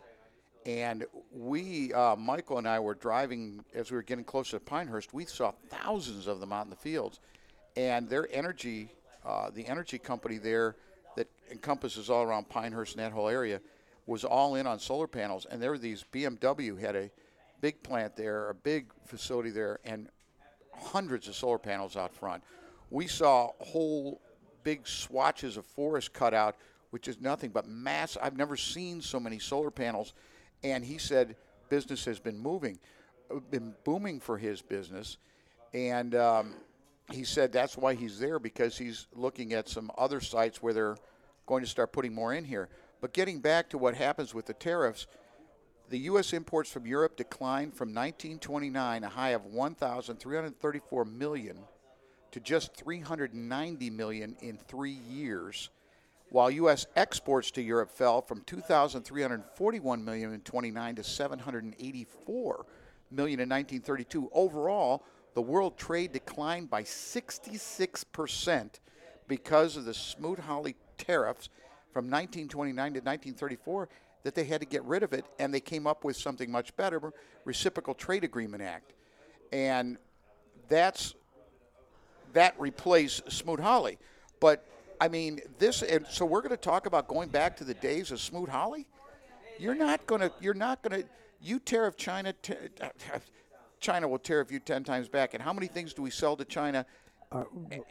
And 0.66 1.06
we, 1.32 1.92
uh, 1.94 2.16
Michael 2.16 2.60
and 2.60 2.68
I, 2.68 2.80
were 2.80 2.94
driving 2.94 3.66
as 3.74 3.90
we 3.90 3.96
were 3.96 4.04
getting 4.04 4.24
closer 4.24 4.60
to 4.60 4.64
Pinehurst. 4.64 5.14
We 5.14 5.26
saw 5.26 5.54
thousands 5.70 6.28
of 6.28 6.40
them 6.40 6.54
out 6.54 6.66
in 6.66 6.70
the 6.70 6.76
fields, 6.76 7.20
and 7.76 8.08
their 8.08 8.28
energy, 8.32 8.92
uh, 9.26 9.50
the 9.50 9.66
energy 9.68 9.98
company 9.98 10.38
there 10.38 10.76
that 11.16 11.28
encompasses 11.52 12.10
all 12.10 12.24
around 12.24 12.50
Pinehurst 12.50 12.96
and 12.96 13.04
that 13.04 13.12
whole 13.12 13.30
area, 13.30 13.62
was 14.06 14.24
all 14.24 14.56
in 14.56 14.68
on 14.68 14.80
solar 14.80 15.08
panels. 15.08 15.46
And 15.50 15.62
there 15.62 15.72
were 15.72 15.78
these 15.78 16.06
BMW 16.12 16.80
had 16.80 16.96
a 16.96 17.10
big 17.62 17.84
plant 17.84 18.16
there, 18.16 18.50
a 18.50 18.56
big 18.56 18.88
facility 19.06 19.52
there, 19.52 19.80
and 19.86 20.10
hundreds 20.74 21.28
of 21.28 21.36
solar 21.36 21.60
panels 21.60 21.96
out 21.96 22.14
front. 22.14 22.44
We 22.90 23.08
saw 23.08 23.52
whole 23.60 24.22
big 24.64 24.88
swatches 24.88 25.58
of 25.58 25.66
forest 25.66 26.14
cut 26.14 26.34
out, 26.34 26.56
which 26.90 27.08
is 27.08 27.22
nothing 27.22 27.52
but 27.52 27.68
mass. 27.68 28.18
I've 28.22 28.38
never 28.38 28.58
seen 28.58 29.02
so 29.02 29.20
many 29.20 29.40
solar 29.40 29.72
panels. 29.72 30.14
And 30.64 30.84
he 30.84 30.98
said 30.98 31.36
business 31.70 32.06
has 32.06 32.20
been 32.20 32.38
moving, 32.38 32.80
uh, 33.34 33.40
been 33.50 33.74
booming 33.84 34.20
for 34.20 34.38
his 34.38 34.62
business. 34.62 35.18
And 35.74 36.16
um, 36.16 36.54
he 37.10 37.24
said 37.24 37.52
that's 37.52 37.78
why 37.78 37.94
he's 37.94 38.20
there 38.20 38.40
because 38.40 38.78
he's 38.78 39.08
looking 39.14 39.54
at 39.54 39.68
some 39.68 39.92
other 39.98 40.22
sites 40.22 40.62
where 40.62 40.74
they're 40.74 40.98
going 41.46 41.64
to 41.64 41.70
start 41.70 41.92
putting 41.92 42.14
more 42.14 42.34
in 42.34 42.46
here. 42.46 42.70
But 43.02 43.14
getting 43.14 43.40
back 43.40 43.70
to 43.70 43.78
what 43.78 43.96
happens 43.96 44.34
with 44.34 44.46
the 44.46 44.54
tariffs, 44.54 45.08
the 45.90 46.00
U.S. 46.00 46.32
imports 46.32 46.72
from 46.72 46.86
Europe 46.86 47.18
declined 47.18 47.74
from 47.74 47.90
1929, 47.90 49.04
a 49.04 49.10
high 49.10 49.32
of 49.32 49.46
1,334 49.46 51.06
million, 51.06 51.58
to 52.32 52.40
just 52.40 52.74
390 52.76 53.90
million 53.90 54.38
in 54.42 54.58
three 54.58 54.98
years, 55.10 55.70
while 56.30 56.50
U.S. 56.50 56.86
exports 56.96 57.52
to 57.52 57.62
Europe 57.62 57.92
fell 57.92 58.22
from 58.22 58.42
2,341 58.42 60.06
million 60.06 60.34
in 60.34 60.40
29 60.40 60.96
to 60.96 61.04
784 61.04 62.66
million 63.12 63.40
in 63.42 63.50
1932. 63.50 64.30
Overall, 64.32 65.04
the 65.34 65.42
world 65.42 65.78
trade 65.78 66.12
declined 66.12 66.70
by 66.70 66.84
66 66.84 68.04
percent 68.06 68.80
because 69.28 69.78
of 69.78 69.86
the 69.86 69.94
Smoot-Hawley 69.94 70.76
tariffs 70.98 71.50
from 71.94 72.06
1929 72.06 72.76
to 72.76 73.00
1934 73.00 73.90
that 74.24 74.36
they 74.36 74.44
had 74.44 74.62
to 74.62 74.68
get 74.68 74.84
rid 74.84 75.04
of 75.04 75.14
it, 75.14 75.26
and 75.40 75.54
they 75.54 75.60
came 75.60 75.88
up 75.88 76.04
with 76.04 76.16
something 76.16 76.52
much 76.52 76.76
better, 76.76 77.14
Reciprocal 77.46 77.94
Trade 77.94 78.24
Agreement 78.24 78.62
Act, 78.62 78.94
and 79.52 79.98
that's 80.70 81.16
that 82.34 82.60
replaced 82.60 83.32
Smoot-Hawley. 83.32 83.98
But 84.40 84.66
I 85.00 85.08
mean, 85.08 85.40
this, 85.58 85.82
and 85.82 86.06
so 86.08 86.26
we're 86.26 86.42
going 86.42 86.52
to 86.52 86.58
talk 86.58 86.86
about 86.86 87.08
going 87.08 87.30
back 87.30 87.58
to 87.58 87.64
the 87.64 87.74
days 87.74 88.12
of 88.12 88.20
Smoot-Hawley. 88.20 88.86
You're 89.58 89.76
not 89.76 90.06
going 90.08 90.22
to. 90.22 90.32
You're 90.40 90.54
not 90.54 90.82
going 90.82 91.02
to. 91.02 91.08
You 91.42 91.60
tariff 91.60 91.98
China. 91.98 92.34
T- 92.34 92.54
China 93.82 94.08
will 94.08 94.20
tariff 94.20 94.52
you 94.52 94.60
ten 94.60 94.84
times 94.84 95.10
back. 95.10 95.34
And 95.34 95.44
how 95.44 95.52
many 95.52 95.68
things 95.68 95.94
do 95.94 96.02
we 96.02 96.12
sell 96.12 96.38
to 96.38 96.46
China? 96.46 96.86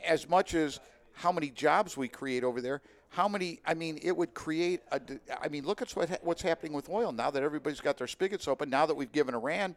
as 0.07 0.29
much 0.29 0.55
as 0.55 0.81
how 1.13 1.33
many 1.33 1.51
jobs 1.51 1.97
we 1.97 2.09
create 2.09 2.45
over 2.45 2.61
there. 2.61 2.83
How 3.09 3.27
many? 3.27 3.61
I 3.67 3.75
mean, 3.75 3.99
it 4.03 4.17
would 4.17 4.35
create 4.35 4.83
a. 4.93 5.01
I 5.43 5.49
mean, 5.49 5.65
look 5.65 5.83
at 5.83 5.91
what 5.93 6.09
ha- 6.09 6.19
what's 6.23 6.43
happening 6.43 6.73
with 6.73 6.89
oil 6.89 7.11
now 7.11 7.31
that 7.31 7.43
everybody's 7.43 7.81
got 7.81 7.97
their 7.99 8.07
spigots 8.07 8.47
open. 8.47 8.71
Now 8.71 8.87
that 8.87 8.95
we've 8.95 9.11
given 9.11 9.35
Iran 9.35 9.75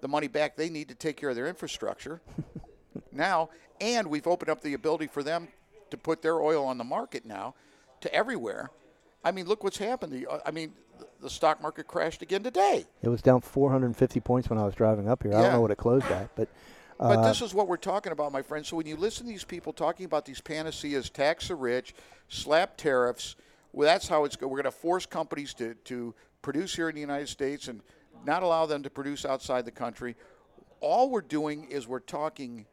the 0.00 0.08
money 0.08 0.28
back 0.28 0.56
they 0.56 0.68
need 0.68 0.88
to 0.88 0.94
take 0.94 1.16
care 1.16 1.30
of 1.30 1.36
their 1.36 1.46
infrastructure. 1.46 2.20
now, 3.12 3.48
and 3.80 4.08
we've 4.08 4.26
opened 4.26 4.50
up 4.50 4.60
the 4.60 4.74
ability 4.74 5.06
for 5.06 5.22
them 5.22 5.48
to 5.90 5.96
put 5.96 6.20
their 6.20 6.40
oil 6.40 6.66
on 6.66 6.76
the 6.76 6.84
market 6.84 7.24
now 7.24 7.54
to 8.02 8.12
everywhere. 8.12 8.70
I 9.24 9.30
mean, 9.30 9.46
look 9.46 9.64
what's 9.64 9.78
happened. 9.78 10.26
Uh, 10.28 10.40
I 10.44 10.50
mean, 10.50 10.74
the, 11.24 11.30
stock 11.30 11.60
market 11.62 11.86
crashed 11.86 12.22
again 12.22 12.42
today. 12.42 12.84
It 13.02 13.08
was 13.08 13.22
down 13.22 13.40
450 13.40 14.20
points 14.20 14.50
when 14.50 14.58
I 14.58 14.64
was 14.64 14.74
driving 14.74 15.08
up 15.08 15.22
here. 15.22 15.34
I 15.34 15.42
don't 15.42 15.52
know 15.52 15.60
what 15.60 15.70
it 15.70 15.78
closed 15.78 16.06
at, 16.06 16.34
but 16.36 16.48
But 16.98 17.18
uh, 17.18 17.28
this 17.28 17.42
is 17.42 17.52
what 17.52 17.66
we're 17.66 17.76
talking 17.76 18.12
about, 18.12 18.32
my 18.32 18.42
friend. 18.42 18.64
So 18.64 18.76
when 18.76 18.86
you 18.86 18.96
listen 18.96 19.26
to 19.26 19.32
these 19.32 19.44
people 19.44 19.72
talking 19.72 20.06
about 20.06 20.24
these 20.24 20.40
panaceas, 20.40 21.10
tax 21.10 21.48
the 21.48 21.56
rich, 21.56 21.94
slap 22.28 22.76
tariffs, 22.76 23.36
well, 23.72 23.86
that's 23.86 24.06
how 24.06 24.24
it's 24.24 24.36
go. 24.36 24.46
We're 24.46 24.62
going 24.62 24.72
to 24.72 24.78
force 24.78 25.04
companies 25.04 25.54
to, 25.54 25.74
to 25.74 26.14
produce 26.42 26.74
here 26.74 26.88
in 26.88 26.94
the 26.94 27.00
United 27.00 27.28
States 27.28 27.68
and 27.68 27.80
not 28.24 28.42
allow 28.42 28.66
them 28.66 28.82
to 28.84 28.90
produce 28.90 29.24
outside 29.24 29.64
the 29.64 29.72
country. 29.72 30.14
All 30.80 31.10
we're 31.10 31.20
doing 31.20 31.64
is 31.64 31.88
we're 31.88 31.98
talking 31.98 32.66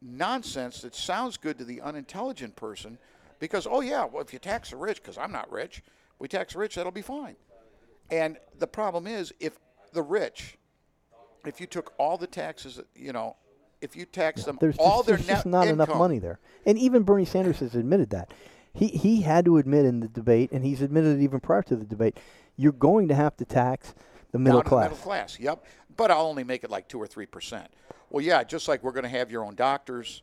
nonsense 0.00 0.82
that 0.82 0.94
sounds 0.94 1.36
good 1.36 1.58
to 1.58 1.64
the 1.64 1.80
unintelligent 1.80 2.54
person 2.54 2.98
because, 3.40 3.66
oh, 3.68 3.80
yeah, 3.80 4.04
well, 4.04 4.22
if 4.22 4.32
you 4.32 4.38
tax 4.38 4.70
the 4.70 4.76
rich, 4.76 5.02
because 5.02 5.18
I'm 5.18 5.32
not 5.32 5.50
rich, 5.50 5.82
we 6.18 6.28
tax 6.28 6.52
the 6.52 6.60
rich, 6.60 6.76
that'll 6.76 6.92
be 6.92 7.02
fine. 7.02 7.36
And 8.10 8.38
the 8.58 8.66
problem 8.66 9.06
is, 9.06 9.32
if 9.40 9.58
the 9.92 10.02
rich, 10.02 10.58
if 11.46 11.60
you 11.60 11.66
took 11.66 11.94
all 11.98 12.16
the 12.16 12.26
taxes, 12.26 12.80
you 12.94 13.12
know, 13.12 13.36
if 13.80 13.96
you 13.96 14.06
tax 14.06 14.44
them 14.44 14.56
there's 14.60 14.76
all 14.78 14.98
just, 14.98 15.06
their 15.06 15.16
there's 15.16 15.28
just 15.28 15.46
not 15.46 15.66
enough 15.66 15.94
money 15.94 16.18
there. 16.18 16.38
And 16.64 16.78
even 16.78 17.02
Bernie 17.02 17.24
Sanders 17.24 17.60
has 17.60 17.74
admitted 17.74 18.10
that. 18.10 18.32
He 18.72 18.88
he 18.88 19.20
had 19.22 19.44
to 19.44 19.58
admit 19.58 19.84
in 19.84 20.00
the 20.00 20.08
debate, 20.08 20.50
and 20.52 20.64
he's 20.64 20.82
admitted 20.82 21.18
it 21.18 21.22
even 21.22 21.40
prior 21.40 21.62
to 21.62 21.76
the 21.76 21.84
debate, 21.84 22.18
you're 22.56 22.72
going 22.72 23.08
to 23.08 23.14
have 23.14 23.36
to 23.36 23.44
tax 23.44 23.94
The 24.32 24.38
middle 24.38 24.60
down 24.60 24.68
class. 24.68 24.84
the 24.84 24.90
middle 24.90 25.04
class. 25.04 25.38
Yep. 25.38 25.64
But 25.96 26.10
I'll 26.10 26.26
only 26.26 26.44
make 26.44 26.64
it 26.64 26.70
like 26.70 26.88
two 26.88 27.00
or 27.00 27.06
three 27.06 27.26
percent. 27.26 27.68
Well, 28.10 28.24
yeah, 28.24 28.42
just 28.42 28.66
like 28.66 28.82
we're 28.82 28.92
going 28.92 29.04
to 29.04 29.08
have 29.10 29.30
your 29.30 29.44
own 29.44 29.54
doctors. 29.54 30.22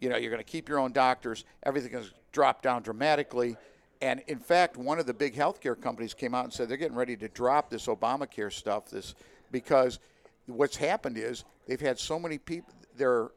You 0.00 0.08
know, 0.08 0.16
you're 0.16 0.30
going 0.30 0.42
to 0.42 0.50
keep 0.50 0.68
your 0.68 0.78
own 0.78 0.92
doctors. 0.92 1.44
Everything 1.62 1.94
is 1.94 2.10
dropped 2.32 2.62
down 2.64 2.82
dramatically. 2.82 3.56
And 4.02 4.22
in 4.26 4.38
fact, 4.38 4.76
one 4.76 4.98
of 4.98 5.06
the 5.06 5.14
big 5.14 5.34
healthcare 5.34 5.80
companies 5.80 6.14
came 6.14 6.34
out 6.34 6.44
and 6.44 6.52
said 6.52 6.68
they're 6.68 6.76
getting 6.76 6.96
ready 6.96 7.16
to 7.16 7.28
drop 7.28 7.70
this 7.70 7.86
Obamacare 7.86 8.52
stuff. 8.52 8.90
This 8.90 9.14
because 9.50 9.98
what's 10.46 10.76
happened 10.76 11.16
is 11.16 11.44
they've 11.66 11.80
had 11.80 11.98
so 11.98 12.18
many 12.18 12.38
people. 12.38 12.72
Their 12.96 13.30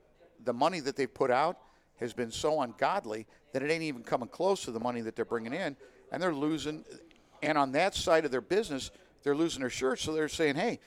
the 0.44 0.54
money 0.54 0.80
that 0.82 0.96
they've 0.96 1.14
put 1.14 1.32
out 1.32 1.58
has 2.00 2.14
been 2.14 2.32
so 2.32 2.62
ungodly 2.62 3.26
that 3.54 3.64
it 3.64 3.72
ain't 3.72 3.84
even 3.84 4.04
coming 4.04 4.30
close 4.30 4.64
to 4.66 4.72
the 4.72 4.80
money 4.80 5.02
that 5.02 5.16
they're 5.16 5.26
bringing 5.26 5.54
in, 5.54 5.76
and 6.12 6.22
they're 6.22 6.34
losing. 6.34 6.84
And 7.42 7.58
on 7.58 7.72
that 7.74 7.96
side 7.96 8.26
of 8.26 8.32
their 8.32 8.42
business, 8.42 8.92
they're 9.24 9.36
losing 9.36 9.62
their 9.62 9.70
shirts. 9.70 10.04
So 10.04 10.14
they're 10.14 10.30
saying, 10.30 10.56
hey, 10.56 10.80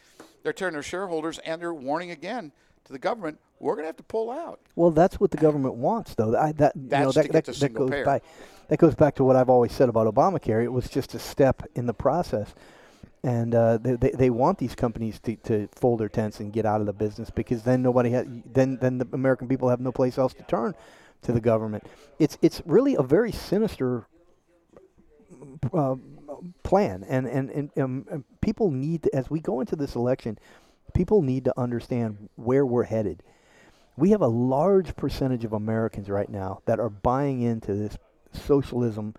they're 0.42 0.52
telling 0.52 0.74
their 0.74 0.82
shareholders 0.82 1.38
and 1.40 1.60
they're 1.60 1.74
warning 1.74 2.10
again 2.10 2.52
to 2.84 2.92
the 2.92 2.98
government, 2.98 3.38
we're 3.58 3.74
going 3.74 3.84
to 3.84 3.88
have 3.88 3.96
to 3.98 4.02
pull 4.02 4.30
out. 4.30 4.60
Well, 4.74 4.90
that's 4.90 5.20
what 5.20 5.30
the 5.30 5.36
government 5.36 5.74
wants, 5.74 6.14
though. 6.14 6.36
I, 6.36 6.52
that 6.52 6.74
you 6.74 6.88
know, 6.88 7.12
that, 7.12 7.22
to 7.22 7.28
get 7.28 7.44
that, 7.44 7.52
to 7.52 7.60
that 7.60 7.74
goes 7.74 7.90
payer. 7.90 8.04
back. 8.04 8.22
That 8.70 8.78
goes 8.78 8.94
back 8.94 9.16
to 9.16 9.24
what 9.24 9.34
I've 9.34 9.50
always 9.50 9.72
said 9.72 9.88
about 9.88 10.06
Obamacare. 10.06 10.62
It 10.62 10.72
was 10.72 10.88
just 10.88 11.12
a 11.14 11.18
step 11.18 11.64
in 11.74 11.86
the 11.86 11.92
process, 11.92 12.54
and 13.24 13.52
uh, 13.52 13.78
they, 13.78 13.96
they 13.96 14.10
they 14.12 14.30
want 14.30 14.58
these 14.58 14.76
companies 14.76 15.18
to, 15.24 15.34
to 15.34 15.68
fold 15.74 15.98
their 15.98 16.08
tents 16.08 16.38
and 16.38 16.52
get 16.52 16.64
out 16.64 16.80
of 16.80 16.86
the 16.86 16.92
business 16.92 17.30
because 17.30 17.64
then 17.64 17.82
nobody 17.82 18.10
has 18.10 18.26
then 18.46 18.78
then 18.80 18.98
the 18.98 19.08
American 19.12 19.48
people 19.48 19.68
have 19.68 19.80
no 19.80 19.90
place 19.90 20.18
else 20.18 20.32
to 20.34 20.44
turn 20.44 20.76
to 21.22 21.32
the 21.32 21.40
government. 21.40 21.82
It's 22.20 22.38
it's 22.42 22.62
really 22.64 22.94
a 22.94 23.02
very 23.02 23.32
sinister 23.32 24.06
uh, 25.74 25.96
plan, 26.62 27.04
and 27.08 27.26
and 27.26 27.50
and, 27.50 27.70
um, 27.76 28.06
and 28.08 28.24
people 28.40 28.70
need 28.70 29.02
to, 29.02 29.16
as 29.16 29.28
we 29.28 29.40
go 29.40 29.58
into 29.58 29.74
this 29.74 29.96
election, 29.96 30.38
people 30.94 31.22
need 31.22 31.44
to 31.46 31.58
understand 31.58 32.28
where 32.36 32.64
we're 32.64 32.84
headed. 32.84 33.24
We 33.96 34.10
have 34.10 34.22
a 34.22 34.28
large 34.28 34.94
percentage 34.94 35.44
of 35.44 35.52
Americans 35.52 36.08
right 36.08 36.28
now 36.28 36.62
that 36.66 36.78
are 36.78 36.88
buying 36.88 37.40
into 37.40 37.74
this 37.74 37.98
socialism 38.32 39.14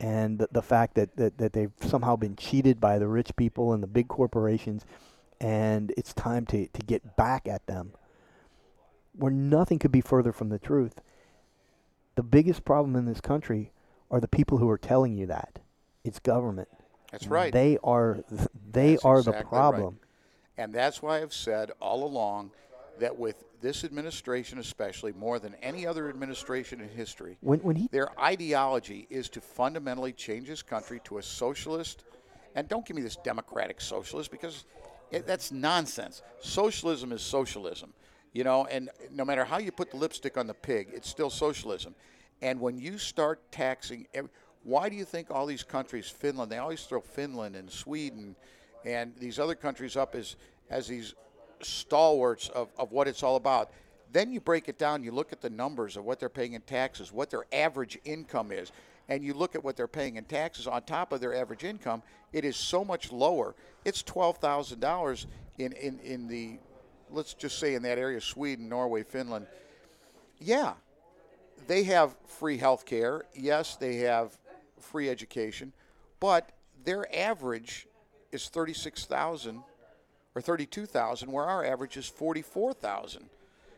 and 0.00 0.38
the, 0.38 0.48
the 0.50 0.62
fact 0.62 0.94
that, 0.94 1.16
that, 1.16 1.38
that 1.38 1.52
they've 1.52 1.72
somehow 1.82 2.16
been 2.16 2.34
cheated 2.34 2.80
by 2.80 2.98
the 2.98 3.06
rich 3.06 3.36
people 3.36 3.72
and 3.72 3.82
the 3.82 3.86
big 3.86 4.08
corporations, 4.08 4.84
and 5.40 5.92
it's 5.96 6.14
time 6.14 6.46
to, 6.46 6.66
to 6.68 6.80
get 6.82 7.16
back 7.16 7.46
at 7.46 7.66
them. 7.66 7.92
Where 9.12 9.32
nothing 9.32 9.78
could 9.78 9.92
be 9.92 10.00
further 10.00 10.32
from 10.32 10.48
the 10.48 10.58
truth. 10.58 11.00
The 12.14 12.22
biggest 12.22 12.64
problem 12.64 12.96
in 12.96 13.04
this 13.04 13.20
country 13.20 13.72
are 14.10 14.20
the 14.20 14.28
people 14.28 14.58
who 14.58 14.68
are 14.70 14.78
telling 14.78 15.16
you 15.16 15.26
that. 15.26 15.58
It's 16.04 16.18
government. 16.18 16.68
That's 17.10 17.26
right. 17.26 17.52
They 17.52 17.76
are 17.82 18.20
they 18.70 18.92
That's 18.92 19.04
are 19.04 19.18
exactly 19.18 19.32
the 19.32 19.44
right. 19.44 19.48
problem. 19.48 19.98
And 20.56 20.72
that's 20.72 21.02
why 21.02 21.20
I've 21.20 21.34
said 21.34 21.72
all 21.80 22.04
along 22.04 22.52
that 23.00 23.18
with 23.18 23.44
this 23.60 23.84
administration, 23.84 24.58
especially 24.58 25.12
more 25.12 25.38
than 25.38 25.54
any 25.56 25.86
other 25.86 26.08
administration 26.08 26.80
in 26.80 26.88
history, 26.88 27.36
When 27.40 27.60
when 27.60 27.76
he 27.76 27.88
their 27.88 28.18
ideology 28.20 29.06
is 29.10 29.28
to 29.30 29.40
fundamentally 29.40 30.12
change 30.12 30.48
this 30.48 30.62
country 30.62 31.00
to 31.04 31.18
a 31.18 31.22
socialist. 31.22 32.04
And 32.54 32.68
don't 32.68 32.84
give 32.84 32.96
me 32.96 33.02
this 33.02 33.16
democratic 33.16 33.80
socialist 33.80 34.30
because 34.30 34.64
it, 35.10 35.26
that's 35.26 35.52
nonsense. 35.52 36.22
Socialism 36.40 37.12
is 37.12 37.22
socialism, 37.22 37.92
you 38.32 38.44
know. 38.44 38.66
And 38.66 38.90
no 39.12 39.24
matter 39.24 39.44
how 39.44 39.58
you 39.58 39.72
put 39.72 39.90
the 39.90 39.96
lipstick 39.96 40.36
on 40.36 40.46
the 40.46 40.54
pig, 40.54 40.88
it's 40.92 41.08
still 41.08 41.30
socialism. 41.30 41.94
And 42.42 42.60
when 42.60 42.78
you 42.78 42.98
start 42.98 43.40
taxing, 43.52 44.06
ev- 44.14 44.30
why 44.64 44.88
do 44.88 44.96
you 44.96 45.04
think 45.04 45.30
all 45.30 45.46
these 45.46 45.62
countries, 45.62 46.08
Finland, 46.08 46.50
they 46.50 46.58
always 46.58 46.84
throw 46.84 47.00
Finland 47.00 47.56
and 47.56 47.70
Sweden 47.70 48.36
and 48.84 49.14
these 49.18 49.38
other 49.38 49.54
countries 49.54 49.96
up 49.96 50.14
as 50.14 50.36
as 50.70 50.86
these 50.86 51.14
stalwarts 51.62 52.48
of, 52.50 52.68
of 52.78 52.92
what 52.92 53.08
it's 53.08 53.22
all 53.22 53.36
about. 53.36 53.70
Then 54.12 54.32
you 54.32 54.40
break 54.40 54.68
it 54.68 54.78
down, 54.78 55.04
you 55.04 55.12
look 55.12 55.32
at 55.32 55.40
the 55.40 55.50
numbers 55.50 55.96
of 55.96 56.04
what 56.04 56.18
they're 56.18 56.28
paying 56.28 56.54
in 56.54 56.62
taxes, 56.62 57.12
what 57.12 57.30
their 57.30 57.44
average 57.52 57.98
income 58.04 58.50
is, 58.50 58.72
and 59.08 59.24
you 59.24 59.34
look 59.34 59.54
at 59.54 59.62
what 59.62 59.76
they're 59.76 59.88
paying 59.88 60.16
in 60.16 60.24
taxes 60.24 60.66
on 60.66 60.82
top 60.82 61.12
of 61.12 61.20
their 61.20 61.34
average 61.34 61.64
income, 61.64 62.02
it 62.32 62.44
is 62.44 62.56
so 62.56 62.84
much 62.84 63.12
lower. 63.12 63.54
It's 63.84 64.02
$12,000 64.02 65.26
in, 65.58 65.72
in, 65.72 65.98
in 66.00 66.26
the, 66.28 66.58
let's 67.10 67.34
just 67.34 67.58
say 67.58 67.74
in 67.74 67.82
that 67.82 67.98
area, 67.98 68.20
Sweden, 68.20 68.68
Norway, 68.68 69.02
Finland. 69.02 69.46
Yeah, 70.38 70.74
they 71.66 71.84
have 71.84 72.16
free 72.26 72.56
health 72.56 72.84
care. 72.86 73.24
Yes, 73.34 73.76
they 73.76 73.96
have 73.98 74.36
free 74.80 75.08
education, 75.08 75.72
but 76.18 76.50
their 76.84 77.06
average 77.14 77.86
is 78.32 78.48
36,000 78.48 79.62
or 80.34 80.42
32,000 80.42 81.30
where 81.30 81.44
our 81.44 81.64
average 81.64 81.96
is 81.96 82.06
44,000. 82.06 83.28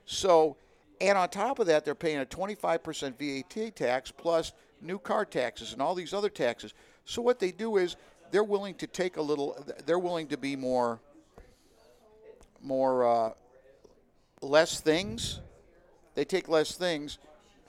So, 0.05 0.57
and 1.01 1.17
on 1.17 1.29
top 1.29 1.59
of 1.59 1.67
that 1.67 1.85
they're 1.85 1.95
paying 1.95 2.21
a 2.21 2.27
25% 2.27 3.15
VAT 3.19 3.77
tax 3.77 4.11
plus 4.11 4.53
new 4.81 4.99
car 4.99 5.25
taxes 5.25 5.73
and 5.73 5.81
all 5.81 5.95
these 5.95 6.13
other 6.13 6.29
taxes. 6.29 6.75
So 7.05 7.23
what 7.23 7.39
they 7.39 7.53
do 7.53 7.77
is 7.77 7.97
they're 8.31 8.45
willing 8.45 8.75
to 8.77 8.87
take 8.87 9.17
a 9.17 9.23
little 9.23 9.65
they're 9.87 9.99
willing 9.99 10.29
to 10.29 10.37
be 10.37 10.57
more 10.57 11.01
more 12.61 13.05
uh, 13.05 13.31
less 14.41 14.81
things. 14.81 15.41
They 16.15 16.25
take 16.25 16.49
less 16.49 16.77
things 16.77 17.19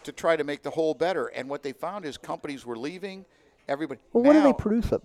to 0.03 0.11
try 0.11 0.35
to 0.35 0.43
make 0.43 0.63
the 0.63 0.69
whole 0.69 0.93
better. 0.93 1.27
And 1.27 1.49
what 1.49 1.63
they 1.63 1.71
found 1.71 2.05
is 2.05 2.17
companies 2.17 2.65
were 2.65 2.77
leaving. 2.77 3.25
Everybody. 3.67 4.01
Well, 4.11 4.23
what 4.25 4.33
do 4.33 4.43
they 4.43 4.53
produce? 4.53 4.91
Up? 4.91 5.01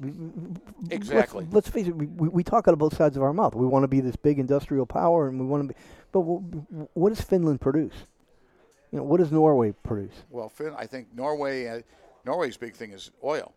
Exactly. 0.91 1.45
Let's, 1.45 1.55
let's 1.55 1.69
face 1.69 1.87
it. 1.87 1.95
We, 1.95 2.07
we, 2.07 2.29
we 2.29 2.43
talk 2.43 2.67
out 2.67 2.73
of 2.73 2.79
both 2.79 2.97
sides 2.97 3.17
of 3.17 3.23
our 3.23 3.33
mouth. 3.33 3.55
We 3.55 3.67
want 3.67 3.85
to 3.85 3.89
be 3.89 4.01
this 4.01 4.17
big 4.17 4.39
industrial 4.39 4.85
power, 4.85 5.29
and 5.29 5.39
we 5.39 5.47
want 5.47 5.63
to 5.63 5.75
be. 5.75 5.81
But 6.11 6.23
wh- 6.23 6.97
what 6.97 7.11
does 7.11 7.21
Finland 7.21 7.61
produce? 7.61 7.95
You 8.91 8.99
know, 8.99 9.05
what 9.05 9.19
does 9.19 9.31
Norway 9.31 9.73
produce? 9.83 10.25
Well, 10.31 10.49
Fin, 10.49 10.75
I 10.77 10.87
think 10.87 11.15
Norway, 11.15 11.67
uh, 11.67 11.81
Norway's 12.25 12.57
big 12.57 12.75
thing 12.75 12.93
is 12.93 13.11
oil, 13.23 13.55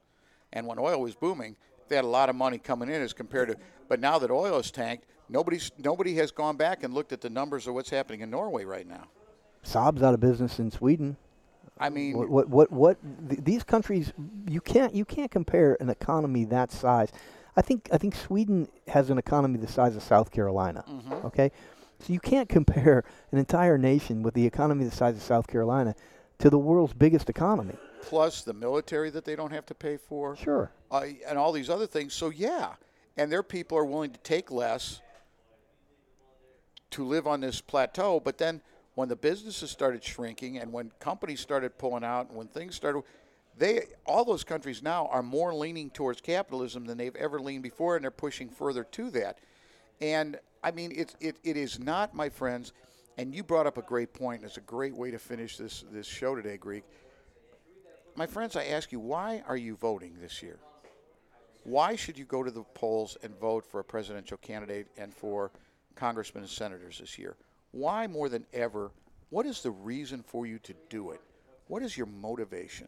and 0.54 0.68
when 0.68 0.78
oil 0.78 1.02
was 1.02 1.16
booming, 1.16 1.56
they 1.88 1.96
had 1.96 2.06
a 2.06 2.10
lot 2.10 2.30
of 2.30 2.36
money 2.36 2.58
coming 2.58 2.90
in 2.90 3.02
as 3.02 3.14
compared 3.14 3.48
to. 3.50 3.56
But 3.88 4.00
now 4.00 4.20
that 4.20 4.30
oil 4.30 4.60
is 4.60 4.70
tanked, 4.72 5.06
nobody's 5.30 5.72
nobody 5.80 6.16
has 6.16 6.32
gone 6.32 6.58
back 6.58 6.84
and 6.84 6.94
looked 6.94 7.12
at 7.12 7.22
the 7.22 7.30
numbers 7.30 7.66
of 7.66 7.74
what's 7.74 7.90
happening 7.90 8.22
in 8.22 8.30
Norway 8.30 8.66
right 8.66 8.88
now. 8.88 9.06
Saab's 9.64 10.04
out 10.04 10.14
of 10.14 10.20
business 10.20 10.60
in 10.60 10.70
Sweden. 10.70 11.18
I 11.82 11.90
mean, 11.90 12.16
What 12.18 12.30
what 12.30 12.48
what, 12.50 12.72
what 12.72 12.98
th- 13.30 13.42
these 13.44 13.64
countries 13.64 14.14
you 14.48 14.62
can't 14.62 14.94
you 14.96 15.04
can't 15.06 15.32
compare 15.32 15.78
an 15.80 15.90
economy 15.90 16.46
that 16.46 16.72
size. 16.72 17.12
I 17.58 17.62
think 17.62 17.90
I 17.92 17.98
think 17.98 18.16
Sweden 18.16 18.68
has 18.88 19.10
an 19.10 19.18
economy 19.18 19.58
the 19.58 19.68
size 19.68 19.96
of 19.96 20.04
South 20.04 20.32
Carolina. 20.32 20.86
Mm-hmm. 20.88 21.26
Okay, 21.28 21.52
so 22.00 22.14
you 22.14 22.20
can't 22.20 22.48
compare 22.48 23.04
an 23.32 23.38
entire 23.40 23.78
nation 23.78 24.22
with 24.24 24.34
the 24.36 24.46
economy 24.46 24.86
the 24.86 24.92
size 24.96 25.16
of 25.16 25.24
South 25.24 25.48
Carolina 25.48 25.96
to 26.40 26.50
the 26.50 26.58
world's 26.60 26.94
biggest 26.94 27.30
economy. 27.30 27.76
plus 28.04 28.42
the 28.44 28.54
military 28.54 29.10
that 29.12 29.26
they 29.26 29.36
don't 29.36 29.52
have 29.52 29.66
to 29.68 29.76
pay 29.76 29.96
for, 29.98 30.36
Sure. 30.36 30.72
uh, 30.92 31.04
and 31.28 31.38
all 31.38 31.52
these 31.52 31.70
other 31.70 31.86
things. 31.88 32.14
So 32.14 32.30
yeah, 32.30 32.74
and 33.18 33.32
their 33.32 33.44
people 33.44 33.78
are 33.78 33.86
willing 33.86 34.12
to 34.12 34.20
take 34.20 34.50
less 34.52 35.02
to 36.92 37.06
live 37.06 37.28
on 37.28 37.42
this 37.42 37.62
plateau. 37.62 38.20
But 38.20 38.38
then 38.38 38.62
when 39.02 39.10
the 39.10 39.16
businesses 39.16 39.72
started 39.72 40.04
shrinking 40.04 40.60
and 40.60 40.72
when 40.72 40.92
companies 41.00 41.40
started 41.40 41.76
pulling 41.80 42.04
out 42.04 42.28
and 42.28 42.38
when 42.38 42.46
things 42.46 42.76
started, 42.76 43.02
they 43.58 43.82
all 44.06 44.24
those 44.24 44.44
countries 44.44 44.84
now 44.84 45.08
are 45.08 45.24
more 45.24 45.56
leaning 45.56 45.90
towards 45.90 46.22
capitalism 46.22 46.86
than 46.86 47.00
they've 47.00 47.16
ever 47.16 47.40
leaned 47.40 47.64
before, 47.64 47.96
and 47.96 48.04
they're 48.04 48.12
pushing 48.12 48.48
further 48.48 48.84
to 48.84 49.10
that. 49.10 49.40
And 50.02 50.38
I 50.64 50.70
mean, 50.70 50.92
it, 50.92 51.16
it, 51.20 51.38
it 51.44 51.58
is 51.58 51.80
not, 51.80 52.14
my 52.14 52.30
friends. 52.30 52.74
And 53.18 53.34
you 53.34 53.44
brought 53.44 53.66
up 53.66 53.80
a 53.80 53.82
great 53.82 54.14
point. 54.14 54.42
and 54.42 54.48
It's 54.48 54.58
a 54.58 54.62
great 54.62 54.96
way 54.96 55.10
to 55.10 55.18
finish 55.18 55.58
this 55.58 55.84
this 55.92 56.06
show 56.06 56.36
today, 56.36 56.58
Greek. 56.58 56.84
My 58.16 58.28
friends, 58.28 58.56
I 58.56 58.66
ask 58.66 58.92
you, 58.92 59.00
why 59.00 59.42
are 59.48 59.58
you 59.58 59.78
voting 59.78 60.14
this 60.22 60.44
year? 60.44 60.60
Why 61.64 61.96
should 61.96 62.20
you 62.20 62.26
go 62.26 62.44
to 62.44 62.52
the 62.52 62.62
polls 62.76 63.18
and 63.24 63.36
vote 63.40 63.66
for 63.66 63.80
a 63.80 63.84
presidential 63.84 64.38
candidate 64.38 64.90
and 64.96 65.12
for 65.12 65.50
congressmen 65.96 66.44
and 66.44 66.52
senators 66.52 67.00
this 67.00 67.18
year? 67.18 67.36
Why 67.72 68.08
more 68.08 68.30
than 68.30 68.46
ever? 68.54 68.92
What 69.30 69.46
is 69.46 69.62
the 69.62 69.72
reason 69.72 70.24
for 70.24 70.46
you 70.46 70.60
to 70.60 70.74
do 70.90 71.12
it? 71.12 71.22
What 71.68 71.84
is 71.84 71.98
your 71.98 72.08
motivation? 72.08 72.88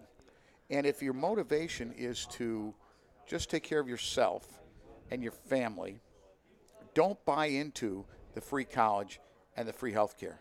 And 0.70 0.86
if 0.86 1.02
your 1.02 1.14
motivation 1.14 1.94
is 1.98 2.26
to 2.34 2.74
just 3.28 3.50
take 3.50 3.64
care 3.64 3.80
of 3.80 3.88
yourself 3.88 4.46
and 5.10 5.24
your 5.24 5.32
family, 5.32 6.00
don't 6.94 7.24
buy 7.26 7.48
into 7.48 8.06
the 8.34 8.42
free 8.42 8.66
college 8.66 9.20
and 9.56 9.68
the 9.68 9.74
free 9.74 9.94
health 9.94 10.18
care. 10.20 10.40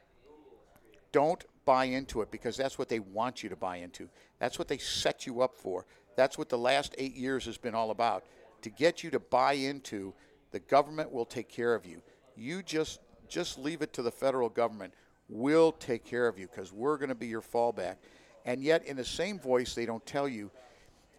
Don't 1.13 1.45
buy 1.65 1.85
into 1.85 2.23
it 2.23 2.31
because 2.31 2.57
that's 2.57 2.79
what 2.79 2.89
they 2.89 2.99
want 2.99 3.43
you 3.43 3.49
to 3.49 3.57
buy 3.57 3.77
into. 3.77 4.09
That's 4.39 4.59
what 4.59 4.69
they 4.69 4.79
set 4.79 5.27
you 5.27 5.43
up 5.43 5.55
for. 5.55 5.87
That's 6.17 6.37
what 6.37 6.49
the 6.49 6.59
last 6.59 6.95
eight 6.99 7.15
years 7.15 7.45
has 7.47 7.59
been 7.59 7.75
all 7.75 7.91
about 7.91 8.25
to 8.63 8.71
get 8.71 9.03
you 9.03 9.11
to 9.11 9.21
buy 9.21 9.55
into 9.55 10.15
the 10.51 10.61
government 10.61 11.13
will 11.13 11.25
take 11.25 11.49
care 11.49 11.75
of 11.75 11.85
you. 11.85 12.03
You 12.37 12.63
just 12.63 13.01
just 13.33 13.59
leave 13.59 13.83
it 13.83 13.93
to 13.95 14.03
the 14.03 14.11
federal 14.11 14.49
government. 14.49 14.93
We'll 15.29 15.73
take 15.73 16.05
care 16.05 16.29
of 16.29 16.39
you 16.39 16.47
because 16.47 16.73
we're 16.73 16.99
going 16.99 17.09
to 17.09 17.15
be 17.15 17.27
your 17.27 17.41
fallback. 17.41 17.97
And 18.45 18.63
yet, 18.63 18.85
in 18.85 18.97
the 18.97 19.05
same 19.05 19.39
voice, 19.39 19.75
they 19.75 19.87
don't 19.87 20.05
tell 20.05 20.29
you 20.29 20.51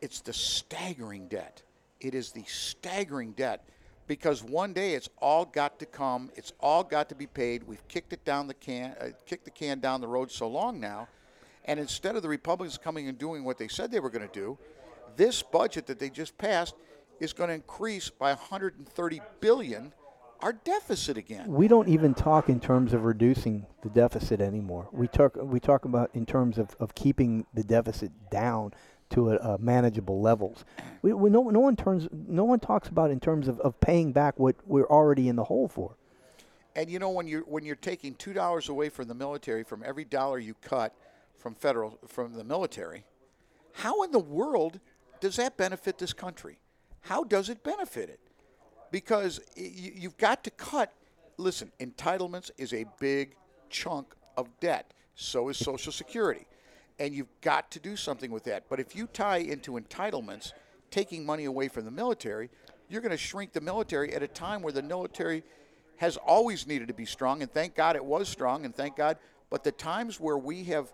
it's 0.02 0.22
the 0.22 0.34
staggering 0.34 1.28
debt. 1.28 1.64
It 2.00 2.14
is 2.14 2.32
the 2.32 2.44
staggering 2.46 3.32
debt. 3.32 3.66
because 4.06 4.44
one 4.44 4.74
day 4.74 4.96
it's 4.96 5.10
all 5.22 5.46
got 5.46 5.80
to 5.80 5.86
come. 5.86 6.30
It's 6.36 6.52
all 6.60 6.84
got 6.84 7.08
to 7.10 7.16
be 7.16 7.26
paid. 7.26 7.64
We've 7.64 7.88
kicked 7.88 8.12
it 8.12 8.26
down 8.26 8.48
the 8.48 8.54
can, 8.54 8.96
uh, 9.00 9.12
kicked 9.26 9.46
the 9.46 9.52
can 9.52 9.80
down 9.80 10.02
the 10.02 10.08
road 10.08 10.30
so 10.30 10.48
long 10.48 10.80
now, 10.80 11.08
and 11.66 11.80
instead 11.80 12.18
of 12.18 12.22
the 12.22 12.28
Republicans 12.28 12.78
coming 12.78 13.08
and 13.08 13.18
doing 13.18 13.46
what 13.46 13.58
they 13.58 13.70
said 13.70 13.92
they 13.92 14.02
were 14.02 14.10
going 14.10 14.28
to 14.28 14.34
do, 14.34 14.58
this 15.16 15.42
budget 15.42 15.88
that 15.88 16.00
they 16.00 16.10
just 16.10 16.38
passed 16.38 16.76
is 17.22 17.32
going 17.32 17.48
to 17.48 17.54
increase 17.54 18.10
by 18.10 18.30
130 18.34 19.22
billion 19.40 19.94
our 20.44 20.54
deficit 20.54 21.18
again. 21.18 21.48
We 21.48 21.70
don't 21.70 21.88
even 21.88 22.14
talk 22.14 22.50
in 22.50 22.60
terms 22.60 22.94
of 22.94 23.06
reducing 23.06 23.66
the 23.82 23.90
deficit 23.90 24.42
anymore. 24.42 24.90
We 24.92 25.08
talk 25.08 25.38
we 25.38 25.62
talk 25.62 25.86
about 25.86 26.12
in 26.14 26.26
terms 26.26 26.58
of, 26.58 26.76
of 26.82 26.94
keeping 26.94 27.46
the 27.54 27.64
deficit 27.64 28.12
down 28.30 28.74
to 29.12 29.32
a, 29.32 29.38
a 29.38 29.58
manageable 29.58 30.20
levels. 30.22 30.66
We, 31.02 31.14
we 31.14 31.30
no, 31.30 31.44
no 31.44 31.62
one 31.62 31.78
turns 31.78 32.10
no 32.12 32.44
one 32.44 32.60
talks 32.60 32.90
about 32.90 33.10
in 33.10 33.22
terms 33.22 33.48
of, 33.48 33.60
of 33.62 33.80
paying 33.80 34.12
back 34.12 34.38
what 34.38 34.58
we're 34.66 34.88
already 34.88 35.30
in 35.30 35.38
the 35.38 35.46
hole 35.46 35.70
for. 35.70 35.96
And 36.76 36.90
you 36.90 37.00
know 37.00 37.10
when 37.10 37.26
you're 37.26 37.44
when 37.44 37.64
you're 37.64 37.78
taking 37.78 38.14
two 38.14 38.34
dollars 38.34 38.68
away 38.68 38.90
from 38.90 39.08
the 39.08 39.16
military 39.16 39.64
from 39.64 39.82
every 39.86 40.04
dollar 40.04 40.40
you 40.40 40.56
cut 40.56 40.94
from 41.38 41.56
federal 41.56 41.98
from 42.06 42.34
the 42.34 42.44
military, 42.44 43.06
how 43.72 44.04
in 44.04 44.12
the 44.12 44.20
world 44.20 44.82
does 45.22 45.38
that 45.38 45.56
benefit 45.56 46.00
this 46.00 46.12
country? 46.12 46.58
How 47.00 47.24
does 47.24 47.48
it 47.48 47.64
benefit 47.64 48.10
it? 48.10 48.20
Because 48.94 49.42
you, 49.56 49.92
you've 49.96 50.18
got 50.18 50.44
to 50.44 50.52
cut. 50.52 50.94
Listen, 51.38 51.72
entitlements 51.80 52.52
is 52.60 52.74
a 52.74 52.86
big 53.00 53.36
chunk 53.72 54.14
of 54.38 54.48
debt. 54.60 54.94
So 55.16 55.50
is 55.50 55.58
Social 55.58 55.92
Security, 55.92 56.46
and 57.00 57.12
you've 57.12 57.42
got 57.42 57.72
to 57.72 57.80
do 57.80 57.96
something 57.96 58.30
with 58.30 58.44
that. 58.44 58.70
But 58.70 58.80
if 58.80 58.96
you 58.96 59.08
tie 59.08 59.38
into 59.38 59.72
entitlements, 59.72 60.54
taking 60.92 61.26
money 61.26 61.46
away 61.46 61.70
from 61.70 61.86
the 61.86 61.92
military, 61.92 62.52
you're 62.88 63.02
going 63.02 63.10
to 63.10 63.18
shrink 63.18 63.52
the 63.52 63.62
military 63.62 64.14
at 64.14 64.22
a 64.22 64.28
time 64.28 64.62
where 64.62 64.74
the 64.74 64.84
military 64.84 65.42
has 65.98 66.18
always 66.18 66.68
needed 66.68 66.88
to 66.88 66.94
be 66.94 67.06
strong, 67.06 67.42
and 67.42 67.52
thank 67.52 67.74
God 67.74 67.96
it 67.96 68.06
was 68.06 68.30
strong, 68.30 68.64
and 68.64 68.76
thank 68.76 68.96
God. 68.96 69.18
But 69.50 69.64
the 69.64 69.72
times 69.72 70.20
where 70.20 70.38
we 70.38 70.66
have 70.66 70.94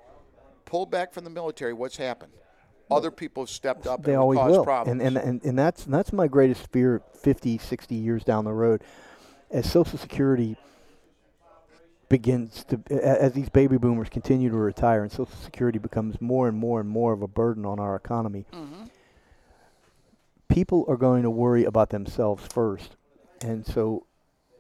pulled 0.63 0.89
back 0.89 1.13
from 1.13 1.25
the 1.25 1.29
military, 1.29 1.73
what's 1.73 1.97
happened? 1.97 2.31
Other 2.91 3.11
people 3.11 3.43
have 3.43 3.49
stepped 3.49 3.85
up 3.85 4.03
They 4.03 4.13
and 4.13 4.21
always 4.21 4.39
caused 4.39 4.57
will. 4.57 4.63
problems. 4.63 5.01
And, 5.01 5.17
and, 5.17 5.25
and, 5.25 5.43
and 5.43 5.59
that's, 5.59 5.83
that's 5.83 6.11
my 6.11 6.27
greatest 6.27 6.71
fear 6.71 7.01
50, 7.21 7.57
60 7.57 7.95
years 7.95 8.23
down 8.23 8.45
the 8.45 8.53
road. 8.53 8.83
As 9.51 9.69
Social 9.71 9.97
Security 9.97 10.57
begins 12.07 12.63
to, 12.65 12.81
as 12.91 13.33
these 13.33 13.49
baby 13.49 13.77
boomers 13.77 14.09
continue 14.09 14.49
to 14.49 14.57
retire 14.57 15.03
and 15.03 15.11
Social 15.11 15.35
Security 15.43 15.77
becomes 15.77 16.19
more 16.19 16.47
and 16.47 16.57
more 16.57 16.79
and 16.79 16.89
more 16.89 17.13
of 17.13 17.21
a 17.21 17.27
burden 17.27 17.65
on 17.65 17.79
our 17.79 17.95
economy, 17.95 18.45
mm-hmm. 18.51 18.85
people 20.47 20.85
are 20.87 20.97
going 20.97 21.23
to 21.23 21.29
worry 21.29 21.65
about 21.65 21.91
themselves 21.91 22.45
first. 22.51 22.95
And 23.41 23.65
so 23.65 24.07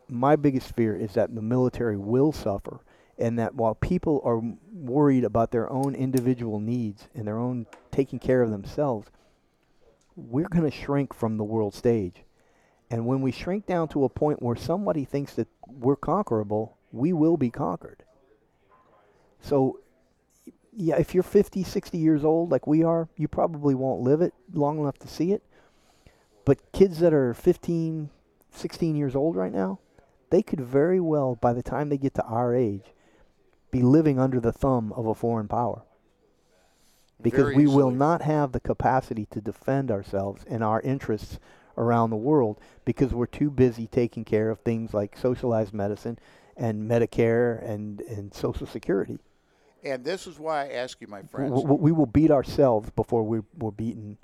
my 0.07 0.35
biggest 0.35 0.75
fear 0.75 0.95
is 0.95 1.13
that 1.13 1.33
the 1.33 1.41
military 1.41 1.97
will 1.97 2.31
suffer 2.31 2.81
and 3.19 3.37
that 3.37 3.53
while 3.53 3.75
people 3.75 4.21
are 4.23 4.41
worried 4.71 5.25
about 5.25 5.51
their 5.51 5.69
own 5.71 5.93
individual 5.93 6.59
needs 6.59 7.09
and 7.13 7.27
their 7.27 7.37
own 7.37 7.67
taking 7.91 8.17
care 8.17 8.41
of 8.41 8.49
themselves, 8.49 9.09
we're 10.15 10.47
going 10.47 10.69
to 10.69 10.75
shrink 10.75 11.13
from 11.13 11.37
the 11.37 11.43
world 11.43 11.75
stage. 11.75 12.23
And 12.89 13.05
when 13.05 13.21
we 13.21 13.31
shrink 13.31 13.65
down 13.65 13.89
to 13.89 14.05
a 14.05 14.09
point 14.09 14.41
where 14.41 14.55
somebody 14.55 15.03
thinks 15.03 15.33
that 15.33 15.47
we're 15.67 15.97
conquerable, 15.97 16.77
we 16.91 17.13
will 17.13 17.37
be 17.37 17.51
conquered. 17.51 18.03
So, 19.41 19.81
yeah, 20.75 20.95
if 20.95 21.13
you're 21.13 21.21
50, 21.21 21.63
60 21.63 21.97
years 21.97 22.23
old 22.23 22.51
like 22.51 22.67
we 22.67 22.83
are, 22.83 23.09
you 23.17 23.27
probably 23.27 23.75
won't 23.75 24.01
live 24.01 24.21
it 24.21 24.33
long 24.53 24.79
enough 24.79 24.97
to 24.99 25.07
see 25.07 25.33
it. 25.33 25.43
But 26.45 26.71
kids 26.71 26.99
that 26.99 27.13
are 27.13 27.33
15, 27.33 28.09
16 28.51 28.95
years 28.95 29.15
old 29.15 29.35
right 29.35 29.53
now, 29.53 29.79
they 30.29 30.41
could 30.41 30.61
very 30.61 30.99
well, 30.99 31.35
by 31.35 31.53
the 31.53 31.63
time 31.63 31.89
they 31.89 31.97
get 31.97 32.13
to 32.15 32.23
our 32.23 32.55
age, 32.55 32.93
be 33.71 33.81
living 33.81 34.19
under 34.19 34.39
the 34.39 34.51
thumb 34.51 34.93
of 34.93 35.05
a 35.05 35.15
foreign 35.15 35.47
power. 35.47 35.83
Because 37.21 37.45
Very 37.45 37.55
we 37.55 37.67
will 37.67 37.91
not 37.91 38.21
have 38.21 38.53
the 38.53 38.59
capacity 38.59 39.25
to 39.31 39.41
defend 39.41 39.91
ourselves 39.91 40.45
and 40.49 40.63
our 40.63 40.79
interests 40.81 41.37
around 41.77 42.09
the 42.09 42.15
world 42.15 42.59
because 42.85 43.13
we're 43.13 43.25
too 43.25 43.49
busy 43.49 43.87
taking 43.87 44.23
care 44.23 44.49
of 44.49 44.59
things 44.59 44.93
like 44.93 45.17
socialized 45.17 45.73
medicine 45.73 46.17
and 46.55 46.89
Medicare 46.89 47.63
and, 47.67 48.01
and 48.01 48.33
Social 48.33 48.67
Security. 48.67 49.19
And 49.83 50.03
this 50.03 50.27
is 50.27 50.39
why 50.39 50.65
I 50.65 50.73
ask 50.73 50.99
you, 50.99 51.07
my 51.07 51.23
friends. 51.23 51.51
W- 51.51 51.63
w- 51.63 51.81
we 51.81 51.91
will 51.91 52.05
beat 52.05 52.31
ourselves 52.31 52.89
before 52.91 53.23
we, 53.23 53.39
we're 53.57 53.71
beaten. 53.71 54.17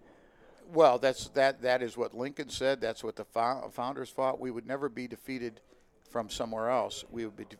Well, 0.73 0.97
that's 0.99 1.29
that. 1.29 1.61
That 1.61 1.81
is 1.81 1.95
what 1.95 2.13
Lincoln 2.13 2.49
said. 2.49 2.81
That's 2.81 3.03
what 3.03 3.15
the 3.15 3.23
fo- 3.23 3.69
founders 3.71 4.09
fought. 4.09 4.39
We 4.39 4.51
would 4.51 4.67
never 4.67 4.89
be 4.89 5.07
defeated 5.07 5.61
from 6.09 6.29
somewhere 6.29 6.69
else. 6.69 7.05
We 7.09 7.25
would 7.25 7.37
be 7.37 7.45
de- 7.45 7.55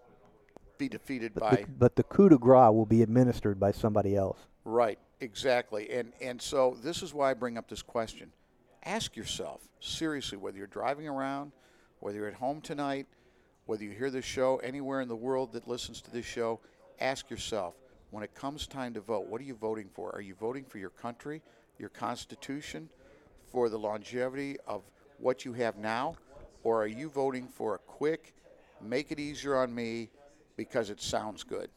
be 0.78 0.90
defeated 0.90 1.34
But, 1.34 1.40
by 1.42 1.56
the, 1.58 1.66
but 1.78 1.96
the 1.96 2.04
coup 2.04 2.30
de 2.30 2.38
grace 2.38 2.72
will 2.72 2.86
be 2.86 3.02
administered 3.02 3.60
by 3.60 3.72
somebody 3.72 4.16
else. 4.16 4.38
right. 4.64 5.00
Exactly. 5.22 5.90
And 5.92 6.12
and 6.22 6.42
so 6.42 6.78
this 6.84 7.02
is 7.02 7.14
why 7.14 7.32
I 7.32 7.34
bring 7.34 7.58
up 7.58 7.70
this 7.70 7.82
question. 7.82 8.34
Ask 8.84 9.16
yourself 9.16 9.62
seriously 9.80 10.38
whether 10.38 10.58
you're 10.58 10.68
driving 10.68 11.08
around, 11.08 11.54
whether 12.02 12.18
you're 12.18 12.28
at 12.28 12.34
home 12.34 12.60
tonight, 12.60 13.08
whether 13.66 13.84
you 13.86 13.92
hear 13.92 14.10
this 14.12 14.26
show 14.26 14.58
anywhere 14.58 15.00
in 15.00 15.08
the 15.08 15.16
world 15.16 15.54
that 15.54 15.70
listens 15.70 16.02
to 16.02 16.12
this 16.12 16.26
show. 16.26 16.60
Ask 17.00 17.30
yourself 17.30 17.76
when 18.12 18.24
it 18.24 18.36
comes 18.36 18.68
time 18.68 18.94
to 18.94 19.00
vote, 19.02 19.28
what 19.28 19.40
are 19.40 19.46
you 19.46 19.56
voting 19.56 19.88
for? 19.94 20.14
Are 20.14 20.22
you 20.22 20.36
voting 20.36 20.66
for 20.66 20.80
your 20.80 20.90
country, 20.92 21.42
your 21.80 21.90
constitution, 21.90 22.90
for 23.48 23.70
the 23.70 23.80
longevity 23.80 24.58
of 24.68 24.84
what 25.18 25.46
you 25.46 25.54
have 25.54 25.78
now, 25.78 26.16
or 26.64 26.84
are 26.84 26.88
you 26.88 27.10
voting 27.10 27.48
for 27.48 27.76
a 27.76 27.80
quick, 27.80 28.34
make 28.82 29.12
it 29.12 29.20
easier 29.20 29.56
on 29.56 29.74
me 29.74 30.10
because 30.56 30.90
it 30.90 31.02
sounds 31.02 31.44
good? 31.44 31.70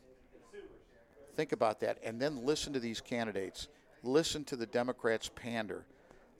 Think 1.37 1.53
about 1.53 1.81
that, 1.81 1.99
and 2.03 2.21
then 2.21 2.45
listen 2.45 2.73
to 2.73 2.81
these 2.81 3.01
candidates. 3.01 3.69
Listen 4.03 4.45
to 4.45 4.57
the 4.57 4.67
Democrats 4.67 5.31
pander. 5.35 5.87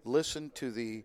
Listen 0.05 0.51
to 0.55 0.71
the 0.71 1.05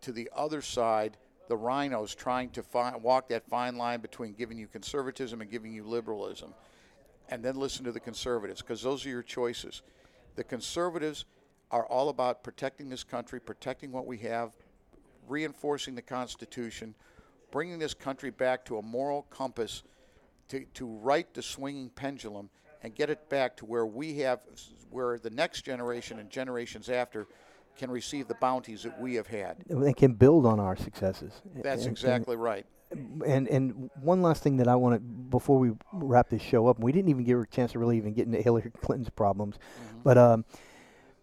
to 0.00 0.12
the 0.12 0.30
other 0.34 0.62
side, 0.62 1.18
the 1.48 1.56
rhinos 1.56 2.14
trying 2.14 2.48
to 2.50 2.64
walk 3.02 3.28
that 3.28 3.46
fine 3.48 3.76
line 3.76 4.00
between 4.00 4.32
giving 4.32 4.58
you 4.58 4.66
conservatism 4.66 5.42
and 5.42 5.50
giving 5.50 5.72
you 5.72 5.84
liberalism, 5.84 6.54
and 7.28 7.44
then 7.44 7.56
listen 7.56 7.84
to 7.84 7.92
the 7.92 8.00
conservatives 8.00 8.62
because 8.62 8.82
those 8.82 9.04
are 9.04 9.10
your 9.10 9.22
choices. 9.22 9.82
The 10.34 10.44
conservatives 10.44 11.26
are 11.70 11.86
all 11.86 12.08
about 12.08 12.42
protecting 12.42 12.88
this 12.88 13.04
country, 13.04 13.40
protecting 13.40 13.92
what 13.92 14.06
we 14.06 14.18
have, 14.18 14.52
reinforcing 15.28 15.94
the 15.94 16.02
Constitution, 16.02 16.94
bringing 17.50 17.78
this 17.78 17.94
country 17.94 18.30
back 18.30 18.64
to 18.66 18.78
a 18.78 18.82
moral 18.82 19.22
compass 19.30 19.82
to, 20.52 20.64
to 20.74 20.86
right 20.86 21.32
the 21.32 21.40
swinging 21.42 21.88
pendulum 21.88 22.50
and 22.82 22.94
get 22.94 23.08
it 23.08 23.26
back 23.30 23.56
to 23.56 23.64
where 23.64 23.86
we 23.86 24.18
have, 24.18 24.40
where 24.90 25.18
the 25.18 25.30
next 25.30 25.62
generation 25.62 26.18
and 26.18 26.28
generations 26.28 26.90
after 26.90 27.26
can 27.78 27.90
receive 27.90 28.28
the 28.28 28.34
bounties 28.34 28.82
that 28.82 29.00
we 29.00 29.14
have 29.14 29.26
had. 29.26 29.56
They 29.66 29.94
can 29.94 30.12
build 30.12 30.44
on 30.44 30.60
our 30.60 30.76
successes. 30.76 31.32
That's 31.56 31.82
And- 31.86 31.88
and- 31.88 31.96
exactly 31.96 32.36
right. 32.36 32.66
and 33.24 33.48
and 33.48 33.88
one 34.02 34.20
last 34.20 34.42
thing 34.42 34.58
that 34.58 34.68
I 34.68 34.76
want 34.76 34.96
to 34.96 35.00
before 35.00 35.58
we 35.58 35.72
wrap 35.94 36.28
this 36.28 36.42
show 36.42 36.66
up, 36.66 36.78
we 36.80 36.92
didn't 36.92 37.08
even 37.08 37.24
give 37.24 37.38
her 37.38 37.44
a 37.44 37.48
chance 37.48 37.72
to 37.72 37.78
really 37.78 37.96
even 37.96 38.12
get 38.12 38.26
into 38.26 38.42
Hillary 38.42 38.70
Clinton's 38.82 39.08
problems, 39.08 39.56
but 40.04 40.18
um, 40.18 40.44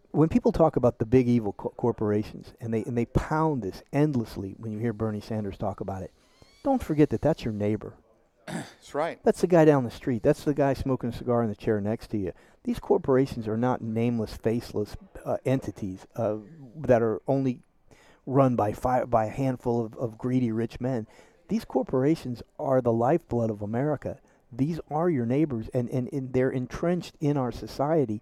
when 0.09 0.27
people 0.27 0.51
talk 0.51 0.75
about 0.77 0.97
the 0.97 1.05
big 1.05 1.27
evil 1.27 1.53
co- 1.53 1.69
corporations 1.77 2.55
and 2.59 2.73
they 2.73 2.82
and 2.86 2.97
they 2.97 3.05
pound 3.05 3.61
this 3.61 3.84
endlessly 3.93 4.55
when 4.57 4.71
you 4.71 4.80
hear 4.80 4.93
Bernie 4.93 5.19
Sanders 5.21 5.55
talk 5.59 5.80
about 5.82 6.01
it, 6.01 6.11
don't 6.63 6.82
forget 6.82 7.11
that 7.11 7.21
that's 7.21 7.45
your 7.45 7.53
neighbor. 7.53 7.93
That's 8.53 8.95
right. 8.95 9.19
That's 9.23 9.41
the 9.41 9.47
guy 9.47 9.65
down 9.65 9.83
the 9.83 9.91
street. 9.91 10.23
That's 10.23 10.43
the 10.43 10.53
guy 10.53 10.73
smoking 10.73 11.09
a 11.09 11.13
cigar 11.13 11.43
in 11.43 11.49
the 11.49 11.55
chair 11.55 11.79
next 11.79 12.07
to 12.11 12.17
you. 12.17 12.33
These 12.63 12.79
corporations 12.79 13.47
are 13.47 13.57
not 13.57 13.81
nameless, 13.81 14.35
faceless 14.35 14.95
uh, 15.25 15.37
entities 15.45 16.05
uh, 16.15 16.37
that 16.75 17.01
are 17.01 17.21
only 17.27 17.61
run 18.25 18.55
by 18.55 18.73
fi- 18.73 19.05
by 19.05 19.25
a 19.25 19.29
handful 19.29 19.85
of, 19.85 19.95
of 19.95 20.17
greedy 20.17 20.51
rich 20.51 20.79
men. 20.79 21.07
These 21.47 21.65
corporations 21.65 22.43
are 22.59 22.81
the 22.81 22.93
lifeblood 22.93 23.49
of 23.49 23.61
America. 23.61 24.19
These 24.51 24.79
are 24.89 25.09
your 25.09 25.25
neighbors, 25.25 25.69
and, 25.73 25.89
and, 25.89 26.11
and 26.11 26.33
they're 26.33 26.49
entrenched 26.49 27.15
in 27.19 27.37
our 27.37 27.51
society. 27.51 28.21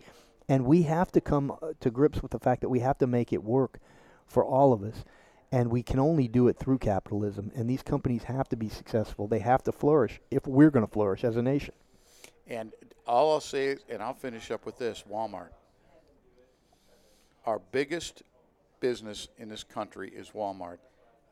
And 0.49 0.65
we 0.65 0.84
have 0.84 1.11
to 1.11 1.21
come 1.21 1.51
uh, 1.51 1.73
to 1.82 1.91
grips 1.91 2.21
with 2.21 2.32
the 2.32 2.39
fact 2.39 2.61
that 2.61 2.69
we 2.69 2.80
have 2.80 2.97
to 2.99 3.07
make 3.07 3.34
it 3.34 3.43
work 3.43 3.80
for 4.25 4.45
all 4.45 4.71
of 4.73 4.84
us. 4.84 5.03
And 5.52 5.72
we 5.72 5.82
can 5.82 6.00
only 6.00 6.28
do 6.28 6.48
it 6.48 6.58
through 6.58 6.80
capitalism. 6.80 7.52
And 7.56 7.70
these 7.70 7.82
companies 7.82 8.24
have 8.24 8.50
to 8.50 8.56
be 8.56 8.70
successful. 8.70 9.28
They 9.28 9.39
have 9.39 9.64
to 9.64 9.72
flourish 9.72 10.20
if 10.30 10.45
we're 10.45 10.70
going 10.70 10.86
to 10.86 10.91
flourish 10.91 11.24
as 11.24 11.38
a 11.38 11.41
nation. 11.41 11.74
And 12.48 12.74
all 13.06 13.34
I'll 13.34 13.39
say, 13.39 13.78
and 13.89 14.02
I'll 14.02 14.14
finish 14.14 14.52
up 14.52 14.66
with 14.66 14.78
this 14.78 15.04
Walmart. 15.10 15.50
Our 17.45 17.62
biggest 17.72 18.24
business 18.82 19.30
in 19.38 19.48
this 19.48 19.64
country 19.64 20.10
is 20.10 20.32
Walmart. 20.32 20.80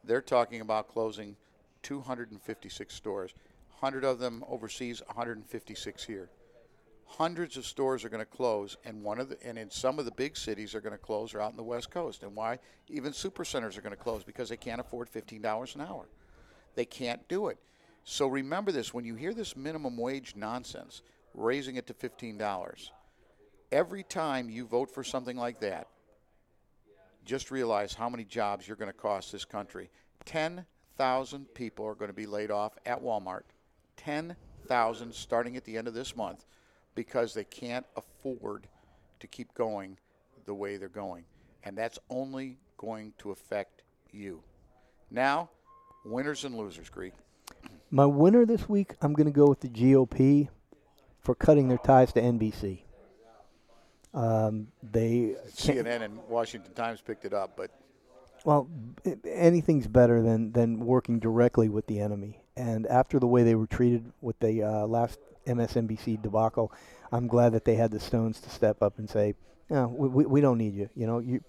They're 0.04 0.22
talking 0.22 0.62
about 0.62 0.88
closing 0.88 1.36
256 1.84 2.94
stores, 2.94 3.34
100 3.80 4.04
of 4.06 4.20
them 4.20 4.44
overseas, 4.48 5.02
156 5.08 6.04
here. 6.04 6.30
Hundreds 7.06 7.56
of 7.58 7.66
stores 7.66 8.04
are 8.04 8.10
going 8.10 8.24
to 8.24 8.26
close, 8.26 8.78
and 8.84 9.04
one 9.04 9.20
of 9.20 9.30
the 9.30 9.38
and 9.48 9.58
in 9.58 9.70
some 9.70 10.00
of 10.00 10.06
the 10.06 10.12
big 10.12 10.36
cities 10.36 10.76
are 10.76 10.82
going 10.82 10.94
to 10.94 10.98
close 10.98 11.34
or 11.34 11.42
out 11.42 11.52
in 11.52 11.58
the 11.58 11.64
West 11.64 11.92
Coast. 11.92 12.24
And 12.24 12.36
why? 12.36 12.60
Even 12.90 13.14
super 13.14 13.46
centers 13.46 13.78
are 13.78 13.82
going 13.82 13.96
to 13.96 14.02
close 14.02 14.24
because 14.24 14.50
they 14.50 14.58
can't 14.58 14.82
afford 14.82 15.10
fifteen 15.10 15.42
dollars 15.42 15.76
an 15.76 15.82
hour. 15.82 16.08
They 16.76 16.86
can't 16.86 17.26
do 17.28 17.48
it. 17.48 17.58
So 18.04 18.28
remember 18.28 18.72
this: 18.72 18.94
when 18.94 19.06
you 19.06 19.16
hear 19.16 19.34
this 19.34 19.56
minimum 19.56 19.98
wage 19.98 20.34
nonsense, 20.36 21.02
raising 21.34 21.76
it 21.76 21.88
to 21.88 21.94
fifteen 21.94 22.38
dollars, 22.38 22.92
every 23.72 24.04
time 24.04 24.50
you 24.50 24.66
vote 24.66 24.94
for 24.94 25.04
something 25.04 25.38
like 25.38 25.60
that, 25.62 25.88
just 27.24 27.52
realize 27.52 27.94
how 27.94 28.10
many 28.10 28.24
jobs 28.24 28.68
you're 28.68 28.78
going 28.78 28.92
to 28.92 28.98
cost 28.98 29.32
this 29.32 29.46
country. 29.46 29.90
10,000 30.26 31.54
people 31.54 31.86
are 31.86 31.94
going 31.94 32.10
to 32.10 32.16
be 32.16 32.26
laid 32.26 32.50
off 32.50 32.78
at 32.86 33.02
Walmart. 33.04 33.44
10,000 33.98 35.14
starting 35.14 35.56
at 35.56 35.64
the 35.66 35.78
end 35.78 35.88
of 35.88 35.94
this 35.94 36.16
month 36.16 36.46
because 36.96 37.34
they 37.34 37.44
can't 37.44 37.86
afford 37.96 38.68
to 39.20 39.28
keep 39.28 39.54
going 39.54 39.98
the 40.46 40.54
way 40.54 40.78
they're 40.78 40.90
going. 40.90 41.26
And 41.64 41.78
that's 41.78 42.00
only 42.10 42.58
going 42.78 43.14
to 43.20 43.32
affect 43.32 43.84
you. 44.12 44.42
Now, 45.12 45.50
winners 46.06 46.46
and 46.46 46.56
losers, 46.56 46.90
Greek. 46.90 47.14
My 47.92 48.06
winner 48.06 48.46
this 48.46 48.68
week, 48.68 48.96
I'm 49.02 49.14
going 49.14 49.28
to 49.28 49.32
go 49.32 49.48
with 49.48 49.62
the 49.62 49.70
GOP 49.70 50.50
for 51.20 51.36
cutting 51.36 51.68
their 51.68 51.78
ties 51.78 52.14
to 52.14 52.22
NBC. 52.22 52.82
Um, 54.14 54.68
they 54.82 55.36
CNN 55.52 56.02
and 56.02 56.18
Washington 56.30 56.74
Times 56.74 57.02
picked 57.02 57.26
it 57.26 57.34
up, 57.34 57.58
but 57.58 57.70
Well, 58.46 58.70
anything's 59.26 59.88
better 59.88 60.22
than, 60.22 60.54
than 60.54 60.80
working 60.80 61.20
directly 61.20 61.68
with 61.68 61.88
the 61.88 62.00
enemy. 62.00 62.42
And 62.56 62.88
after 62.88 63.20
the 63.20 63.28
way 63.28 63.44
they 63.44 63.56
were 63.56 63.68
treated 63.68 64.14
with 64.22 64.40
the 64.40 64.64
uh, 64.64 64.88
last 64.88 65.20
MSNBC 65.46 66.22
debacle, 66.22 66.72
I'm 67.12 67.28
glad 67.28 67.54
that 67.54 67.66
they 67.66 67.76
had 67.76 67.92
the 67.92 68.00
stones 68.00 68.40
to 68.42 68.50
step 68.50 68.82
up 68.82 68.98
and 68.98 69.10
say, 69.10 69.36
no, 69.70 69.88
we, 69.88 70.26
we, 70.26 70.42
don't 70.42 70.58
need 70.58 70.76
you. 70.76 70.90
You 70.96 71.08
know, 71.08 71.20
you, 71.20 71.44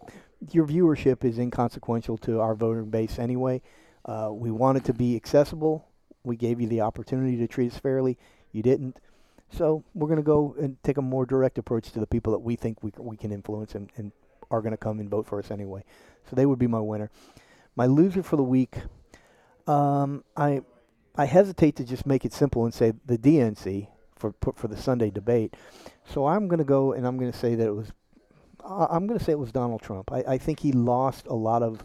your 0.51 0.67
viewership 0.67 1.25
is 1.25 1.39
inconsequential 1.39 2.17
to 2.19 2.41
our 2.41 2.55
voting 2.55 2.89
base 2.91 3.19
anyway. 3.19 3.61
Uh, 4.05 4.31
we 4.33 4.51
wanted 4.51 4.85
to 4.87 4.95
be 4.95 5.17
accessible. 5.17 5.87
We 6.25 6.37
gave 6.37 6.61
you 6.61 6.67
the 6.67 6.81
opportunity 6.81 7.37
to 7.39 7.47
treat 7.47 7.73
us 7.73 7.79
fairly. 7.79 8.17
You 8.53 8.63
didn't. 8.63 9.01
So 9.51 9.85
we're 9.95 10.09
going 10.09 10.19
to 10.19 10.23
go 10.23 10.57
and 10.59 10.83
take 10.83 10.97
a 10.97 11.03
more 11.03 11.27
direct 11.27 11.59
approach 11.59 11.93
to 11.93 12.01
the 12.01 12.07
people 12.07 12.33
that 12.33 12.39
we 12.39 12.57
think 12.57 12.83
we, 12.83 12.93
we 12.99 13.17
can 13.17 13.33
influence 13.33 13.75
and, 13.75 13.91
and 13.97 14.13
are 14.51 14.61
going 14.61 14.73
to 14.73 14.79
come 14.79 14.99
and 14.99 15.11
vote 15.11 15.27
for 15.27 15.39
us 15.39 15.51
anyway. 15.51 15.85
So 16.29 16.37
they 16.37 16.47
would 16.47 16.59
be 16.59 16.67
my 16.67 16.81
winner. 16.81 17.11
My 17.77 17.87
loser 17.87 18.23
for 18.23 18.37
the 18.37 18.43
week, 18.43 18.77
um, 19.67 20.25
I 20.37 20.63
I 21.17 21.25
hesitate 21.25 21.77
to 21.77 21.85
just 21.85 22.07
make 22.07 22.25
it 22.25 22.33
simple 22.33 22.65
and 22.65 22.75
say 22.75 22.93
the 23.05 23.19
DNC 23.19 23.89
for 24.17 24.35
for 24.55 24.69
the 24.69 24.77
Sunday 24.77 25.11
debate. 25.11 25.55
So 26.05 26.27
I'm 26.27 26.49
going 26.49 26.59
to 26.59 26.65
go 26.65 26.93
and 26.93 27.07
I'm 27.07 27.19
going 27.19 27.33
to 27.33 27.39
say 27.39 27.55
that 27.55 27.67
it 27.67 27.75
was. 27.75 27.93
I'm 28.65 29.07
going 29.07 29.19
to 29.19 29.25
say 29.25 29.33
it 29.33 29.39
was 29.39 29.53
Donald 29.53 29.81
Trump. 29.81 30.11
I, 30.11 30.25
I 30.27 30.39
think 30.39 30.61
he 30.61 30.73
lost 30.73 31.27
a 31.27 31.35
lot 31.35 31.63
of 31.63 31.85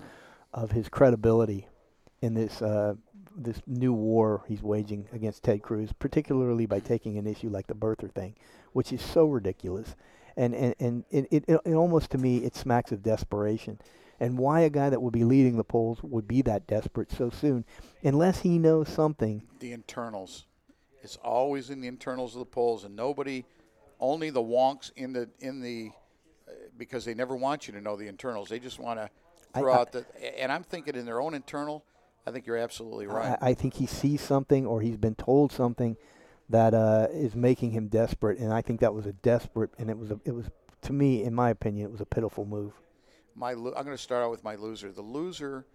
of 0.54 0.72
his 0.72 0.90
credibility 0.90 1.68
in 2.22 2.34
this 2.34 2.62
uh, 2.62 2.96
this 3.36 3.62
new 3.68 3.94
war 3.94 4.44
he's 4.48 4.62
waging 4.62 5.08
against 5.14 5.44
Ted 5.44 5.62
Cruz, 5.62 5.92
particularly 5.94 6.66
by 6.66 6.80
taking 6.80 7.18
an 7.18 7.28
issue 7.28 7.50
like 7.50 7.68
the 7.68 7.76
birther 7.76 8.12
thing, 8.12 8.36
which 8.74 8.92
is 8.92 9.02
so 9.02 9.26
ridiculous, 9.26 9.96
and 10.36 10.54
and 10.54 10.76
and 10.80 11.06
it 11.10 11.28
it, 11.32 11.46
it 11.66 11.74
almost 11.74 12.12
to 12.12 12.18
me 12.18 12.38
it 12.38 12.56
smacks 12.56 12.92
of 12.92 13.04
desperation, 13.04 13.80
and 14.22 14.38
why 14.38 14.62
a 14.62 14.70
guy 14.70 14.88
that 14.88 15.02
would 15.02 15.12
be 15.12 15.24
leading 15.24 15.58
the 15.58 15.64
polls 15.64 15.98
would 16.04 16.28
be 16.28 16.44
that 16.44 16.68
desperate 16.68 17.12
so 17.12 17.32
soon, 17.32 17.66
unless 18.04 18.42
he 18.42 18.60
knows 18.60 18.88
something. 18.88 19.42
the 19.60 19.74
internals. 19.74 20.46
It's 21.02 21.18
always 21.18 21.72
in 21.72 21.82
the 21.82 21.88
internals 21.88 22.36
of 22.36 22.40
the 22.40 22.46
polls, 22.46 22.84
and 22.84 22.96
nobody, 22.96 23.44
only 24.00 24.30
the 24.30 24.42
wonks 24.42 24.92
in 24.96 25.12
the 25.12 25.28
in 25.40 25.60
the, 25.60 25.90
uh, 26.48 26.52
because 26.78 27.04
they 27.04 27.16
never 27.16 27.36
want 27.36 27.68
you 27.68 27.74
to 27.74 27.82
know 27.82 27.98
the 27.98 28.08
internals. 28.08 28.50
They 28.50 28.60
just 28.60 28.78
want 28.78 29.00
to 29.00 29.10
throw 29.60 29.74
I- 29.74 29.78
out 29.80 29.92
the. 29.92 30.06
And 30.40 30.52
I'm 30.52 30.64
thinking 30.64 30.96
in 30.96 31.06
their 31.06 31.20
own 31.20 31.34
internal, 31.34 31.84
I 32.28 32.30
think 32.30 32.46
you're 32.46 32.58
absolutely 32.58 33.08
right. 33.08 33.36
I, 33.42 33.50
I 33.50 33.54
think 33.56 33.74
he 33.74 33.88
sees 33.88 34.22
something 34.22 34.68
or 34.68 34.82
he's 34.82 34.98
been 34.98 35.16
told 35.16 35.52
something 35.52 35.98
that 36.48 36.76
uh, 36.76 37.08
is 37.12 37.34
making 37.34 37.72
him 37.72 37.88
desperate, 37.88 38.38
and 38.38 38.54
I 38.54 38.62
think 38.62 38.82
that 38.82 38.94
was 38.94 39.08
a 39.08 39.14
desperate, 39.14 39.72
and 39.80 39.90
it 39.90 39.98
was 39.98 40.12
a, 40.12 40.20
it 40.26 40.36
was 40.36 40.46
to 40.84 40.94
me, 40.94 41.24
in 41.24 41.34
my 41.34 41.50
opinion, 41.50 41.88
it 41.88 41.92
was 41.92 42.02
a 42.02 42.06
pitiful 42.06 42.46
move. 42.46 42.74
My 43.36 43.52
I'm 43.52 43.62
going 43.62 43.86
to 43.86 43.98
start 43.98 44.24
out 44.24 44.32
with 44.32 44.44
my 44.44 44.56
loser. 44.56 44.92
The 44.92 45.02
loser 45.02 45.66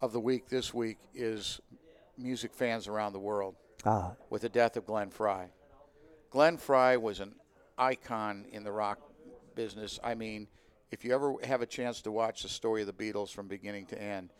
of 0.00 0.12
the 0.12 0.20
week 0.20 0.48
this 0.48 0.72
week 0.72 0.98
is 1.14 1.60
music 2.16 2.52
fans 2.54 2.88
around 2.88 3.12
the 3.12 3.18
world 3.18 3.54
Ah, 3.84 4.12
with 4.30 4.42
the 4.42 4.48
death 4.48 4.76
of 4.76 4.86
Glenn 4.86 5.10
Frey. 5.10 5.46
Glenn 6.30 6.56
Frey 6.56 6.96
was 6.96 7.20
an 7.20 7.34
icon 7.76 8.44
in 8.52 8.64
the 8.64 8.72
rock 8.72 8.98
business. 9.54 9.98
I 10.02 10.14
mean, 10.14 10.48
if 10.90 11.04
you 11.04 11.14
ever 11.14 11.34
have 11.44 11.62
a 11.62 11.66
chance 11.66 12.00
to 12.02 12.10
watch 12.10 12.42
the 12.42 12.48
story 12.48 12.82
of 12.82 12.86
the 12.86 12.92
Beatles 12.92 13.30
from 13.30 13.46
beginning 13.48 13.86
to 13.86 14.00
end, 14.02 14.30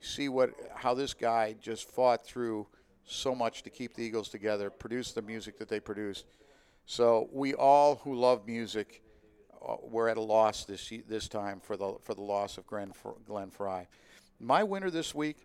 see 0.00 0.28
what 0.28 0.50
how 0.74 0.94
this 0.94 1.14
guy 1.14 1.54
just 1.60 1.90
fought 1.90 2.24
through 2.24 2.66
so 3.04 3.34
much 3.34 3.62
to 3.62 3.70
keep 3.70 3.94
the 3.94 4.02
Eagles 4.02 4.28
together, 4.28 4.70
produce 4.70 5.12
the 5.12 5.22
music 5.22 5.58
that 5.58 5.68
they 5.68 5.80
produced. 5.80 6.26
So 6.86 7.28
we 7.32 7.54
all 7.54 7.96
who 7.96 8.14
love 8.14 8.46
music, 8.46 9.02
we're 9.82 10.08
at 10.08 10.16
a 10.16 10.20
loss 10.22 10.64
this 10.64 10.92
this 11.08 11.28
time 11.28 11.60
for 11.60 11.76
the 11.76 11.94
for 12.02 12.14
the 12.14 12.22
loss 12.22 12.58
of 12.58 12.66
Glenn 12.66 12.92
Glenn 13.26 13.50
Frey. 13.50 13.86
My 14.40 14.62
winner 14.62 14.90
this 14.90 15.14
week, 15.14 15.36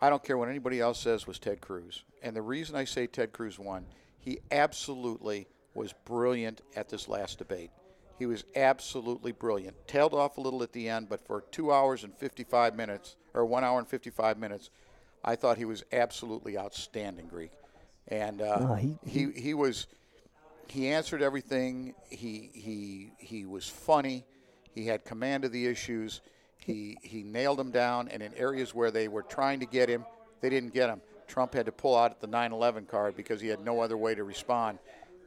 I 0.00 0.10
don't 0.10 0.22
care 0.22 0.36
what 0.36 0.48
anybody 0.48 0.80
else 0.80 1.00
says, 1.00 1.26
was 1.26 1.38
Ted 1.38 1.60
Cruz. 1.60 2.02
And 2.22 2.34
the 2.34 2.42
reason 2.42 2.74
I 2.76 2.84
say 2.84 3.06
Ted 3.06 3.32
Cruz 3.32 3.58
won, 3.58 3.86
he 4.18 4.40
absolutely 4.50 5.46
was 5.74 5.92
brilliant 6.04 6.60
at 6.76 6.88
this 6.88 7.08
last 7.08 7.38
debate. 7.38 7.70
He 8.18 8.26
was 8.26 8.44
absolutely 8.56 9.32
brilliant. 9.32 9.76
Tailed 9.88 10.14
off 10.14 10.38
a 10.38 10.40
little 10.40 10.62
at 10.62 10.72
the 10.72 10.88
end, 10.88 11.08
but 11.08 11.24
for 11.26 11.42
two 11.50 11.72
hours 11.72 12.04
and 12.04 12.14
55 12.16 12.74
minutes, 12.76 13.16
or 13.32 13.44
one 13.44 13.64
hour 13.64 13.78
and 13.78 13.88
55 13.88 14.38
minutes, 14.38 14.70
I 15.24 15.34
thought 15.36 15.56
he 15.58 15.64
was 15.64 15.84
absolutely 15.92 16.56
outstanding, 16.56 17.26
Greek. 17.26 17.50
And 18.08 18.40
uh, 18.40 18.58
Ah, 18.70 18.74
he- 18.76 18.98
he, 19.04 19.30
he 19.32 19.54
was 19.54 19.86
he 20.68 20.88
answered 20.88 21.22
everything. 21.22 21.94
He 22.10 22.50
he 22.52 23.12
he 23.18 23.46
was 23.46 23.68
funny. 23.68 24.24
He 24.72 24.86
had 24.86 25.04
command 25.04 25.44
of 25.44 25.52
the 25.52 25.66
issues. 25.66 26.20
He 26.58 26.96
he 27.02 27.22
nailed 27.22 27.58
them 27.58 27.70
down. 27.70 28.08
And 28.08 28.22
in 28.22 28.34
areas 28.34 28.74
where 28.74 28.90
they 28.90 29.08
were 29.08 29.22
trying 29.22 29.60
to 29.60 29.66
get 29.66 29.88
him, 29.88 30.04
they 30.40 30.50
didn't 30.50 30.74
get 30.74 30.88
him. 30.88 31.00
Trump 31.26 31.54
had 31.54 31.66
to 31.66 31.72
pull 31.72 31.96
out 31.96 32.20
the 32.20 32.28
9/11 32.28 32.88
card 32.88 33.16
because 33.16 33.40
he 33.40 33.48
had 33.48 33.64
no 33.64 33.80
other 33.80 33.96
way 33.96 34.14
to 34.14 34.24
respond 34.24 34.78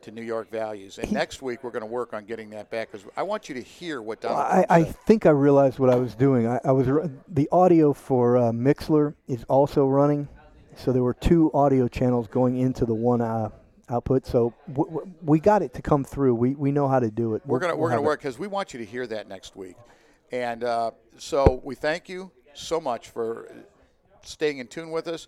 to 0.02 0.12
New 0.12 0.22
York 0.22 0.50
values. 0.52 1.00
And 1.00 1.12
next 1.12 1.42
week 1.42 1.64
we're 1.64 1.72
going 1.72 1.82
to 1.82 1.88
work 1.88 2.14
on 2.14 2.26
getting 2.26 2.52
that 2.52 2.70
back 2.70 2.92
because 2.92 3.08
I 3.16 3.24
want 3.24 3.50
you 3.50 3.56
to 3.56 3.62
hear 3.62 4.02
what 4.02 4.22
Donald 4.22 4.40
I, 4.42 4.54
Trump 4.54 4.72
I 4.72 4.84
said. 4.84 4.96
think 5.06 5.26
I 5.26 5.32
realized 5.32 5.80
what 5.80 5.90
I 5.90 5.96
was 5.96 6.16
doing. 6.16 6.48
I, 6.48 6.60
I 6.64 6.72
was 6.72 6.88
the 7.28 7.50
audio 7.52 7.94
for 7.94 8.38
uh, 8.38 8.52
Mixlr 8.52 9.16
is 9.28 9.44
also 9.46 9.88
running, 9.88 10.28
so 10.76 10.92
there 10.92 11.04
were 11.04 11.16
two 11.16 11.52
audio 11.54 11.88
channels 11.88 12.28
going 12.28 12.58
into 12.58 12.86
the 12.86 12.94
one 12.94 13.22
uh, 13.22 13.50
output. 13.90 14.26
So 14.26 14.54
w- 14.68 14.90
w- 14.90 15.12
we 15.24 15.40
got 15.40 15.62
it 15.62 15.74
to 15.76 15.82
come 15.82 16.04
through. 16.04 16.36
We 16.36 16.56
we 16.56 16.72
know 16.72 16.88
how 16.88 17.00
to 17.00 17.10
do 17.10 17.36
it. 17.36 17.42
We're 17.46 17.60
gonna 17.60 17.76
we'll 17.76 17.84
we're 17.84 17.90
gonna 17.90 18.02
work 18.02 18.20
because 18.20 18.40
we 18.40 18.48
want 18.48 18.74
you 18.74 18.80
to 18.80 18.86
hear 18.86 19.08
that 19.08 19.28
next 19.28 19.56
week, 19.56 19.76
and 20.32 20.64
uh, 20.64 20.92
so 21.18 21.62
we 21.64 21.76
thank 21.76 22.10
you 22.10 22.32
so 22.54 22.80
much 22.80 23.10
for 23.10 23.52
staying 24.24 24.58
in 24.60 24.68
tune 24.68 24.92
with 24.92 25.08
us. 25.08 25.28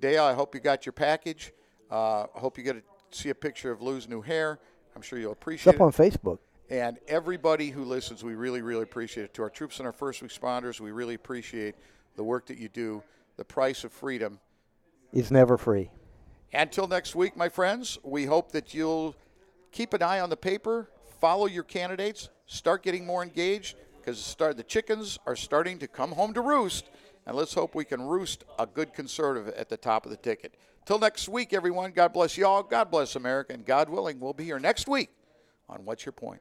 Dale, 0.00 0.24
I 0.24 0.34
hope 0.34 0.54
you 0.54 0.60
got 0.60 0.84
your 0.86 0.92
package. 0.92 1.52
Uh, 1.90 2.22
I 2.34 2.38
hope 2.38 2.58
you 2.58 2.64
get 2.64 2.74
to 2.74 2.82
see 3.16 3.30
a 3.30 3.34
picture 3.34 3.70
of 3.70 3.80
Lou's 3.80 4.08
new 4.08 4.20
hair. 4.20 4.58
I'm 4.94 5.02
sure 5.02 5.18
you'll 5.18 5.32
It's 5.32 5.40
appreciate 5.40 5.74
up 5.74 5.80
on 5.80 5.92
Facebook. 5.92 6.38
And 6.68 6.98
everybody 7.06 7.70
who 7.70 7.84
listens, 7.84 8.24
we 8.24 8.34
really, 8.34 8.60
really 8.60 8.82
appreciate 8.82 9.24
it. 9.24 9.34
To 9.34 9.42
our 9.42 9.50
troops 9.50 9.78
and 9.78 9.86
our 9.86 9.92
first 9.92 10.22
responders, 10.22 10.80
we 10.80 10.90
really 10.90 11.14
appreciate 11.14 11.76
the 12.16 12.24
work 12.24 12.46
that 12.46 12.58
you 12.58 12.68
do. 12.68 13.02
The 13.36 13.44
price 13.44 13.84
of 13.84 13.92
freedom 13.92 14.40
Is 15.12 15.30
never 15.30 15.56
free. 15.56 15.90
Until 16.52 16.86
next 16.86 17.14
week, 17.14 17.36
my 17.36 17.48
friends, 17.48 17.98
we 18.02 18.24
hope 18.24 18.52
that 18.52 18.72
you'll 18.72 19.14
keep 19.72 19.92
an 19.92 20.02
eye 20.02 20.20
on 20.20 20.30
the 20.30 20.36
paper, 20.36 20.88
follow 21.20 21.46
your 21.46 21.64
candidates, 21.64 22.28
start 22.46 22.82
getting 22.82 23.04
more 23.04 23.22
engaged 23.22 23.76
because 23.96 24.34
the 24.36 24.64
chickens 24.66 25.18
are 25.26 25.36
starting 25.36 25.78
to 25.80 25.88
come 25.88 26.12
home 26.12 26.32
to 26.34 26.40
roost, 26.40 26.88
and 27.26 27.36
let's 27.36 27.52
hope 27.54 27.74
we 27.74 27.84
can 27.84 28.00
roost 28.00 28.44
a 28.58 28.66
good 28.66 28.94
conservative 28.94 29.52
at 29.54 29.68
the 29.68 29.76
top 29.76 30.04
of 30.04 30.10
the 30.10 30.16
ticket. 30.16 30.54
Till 30.84 31.00
next 31.00 31.28
week, 31.28 31.52
everyone. 31.52 31.90
God 31.90 32.12
bless 32.12 32.38
you 32.38 32.46
all. 32.46 32.62
God 32.62 32.90
bless 32.90 33.16
America, 33.16 33.52
and 33.52 33.66
God 33.66 33.88
willing, 33.88 34.20
we'll 34.20 34.32
be 34.32 34.44
here 34.44 34.60
next 34.60 34.86
week 34.86 35.10
on 35.68 35.84
What's 35.84 36.06
Your 36.06 36.12
Point. 36.12 36.40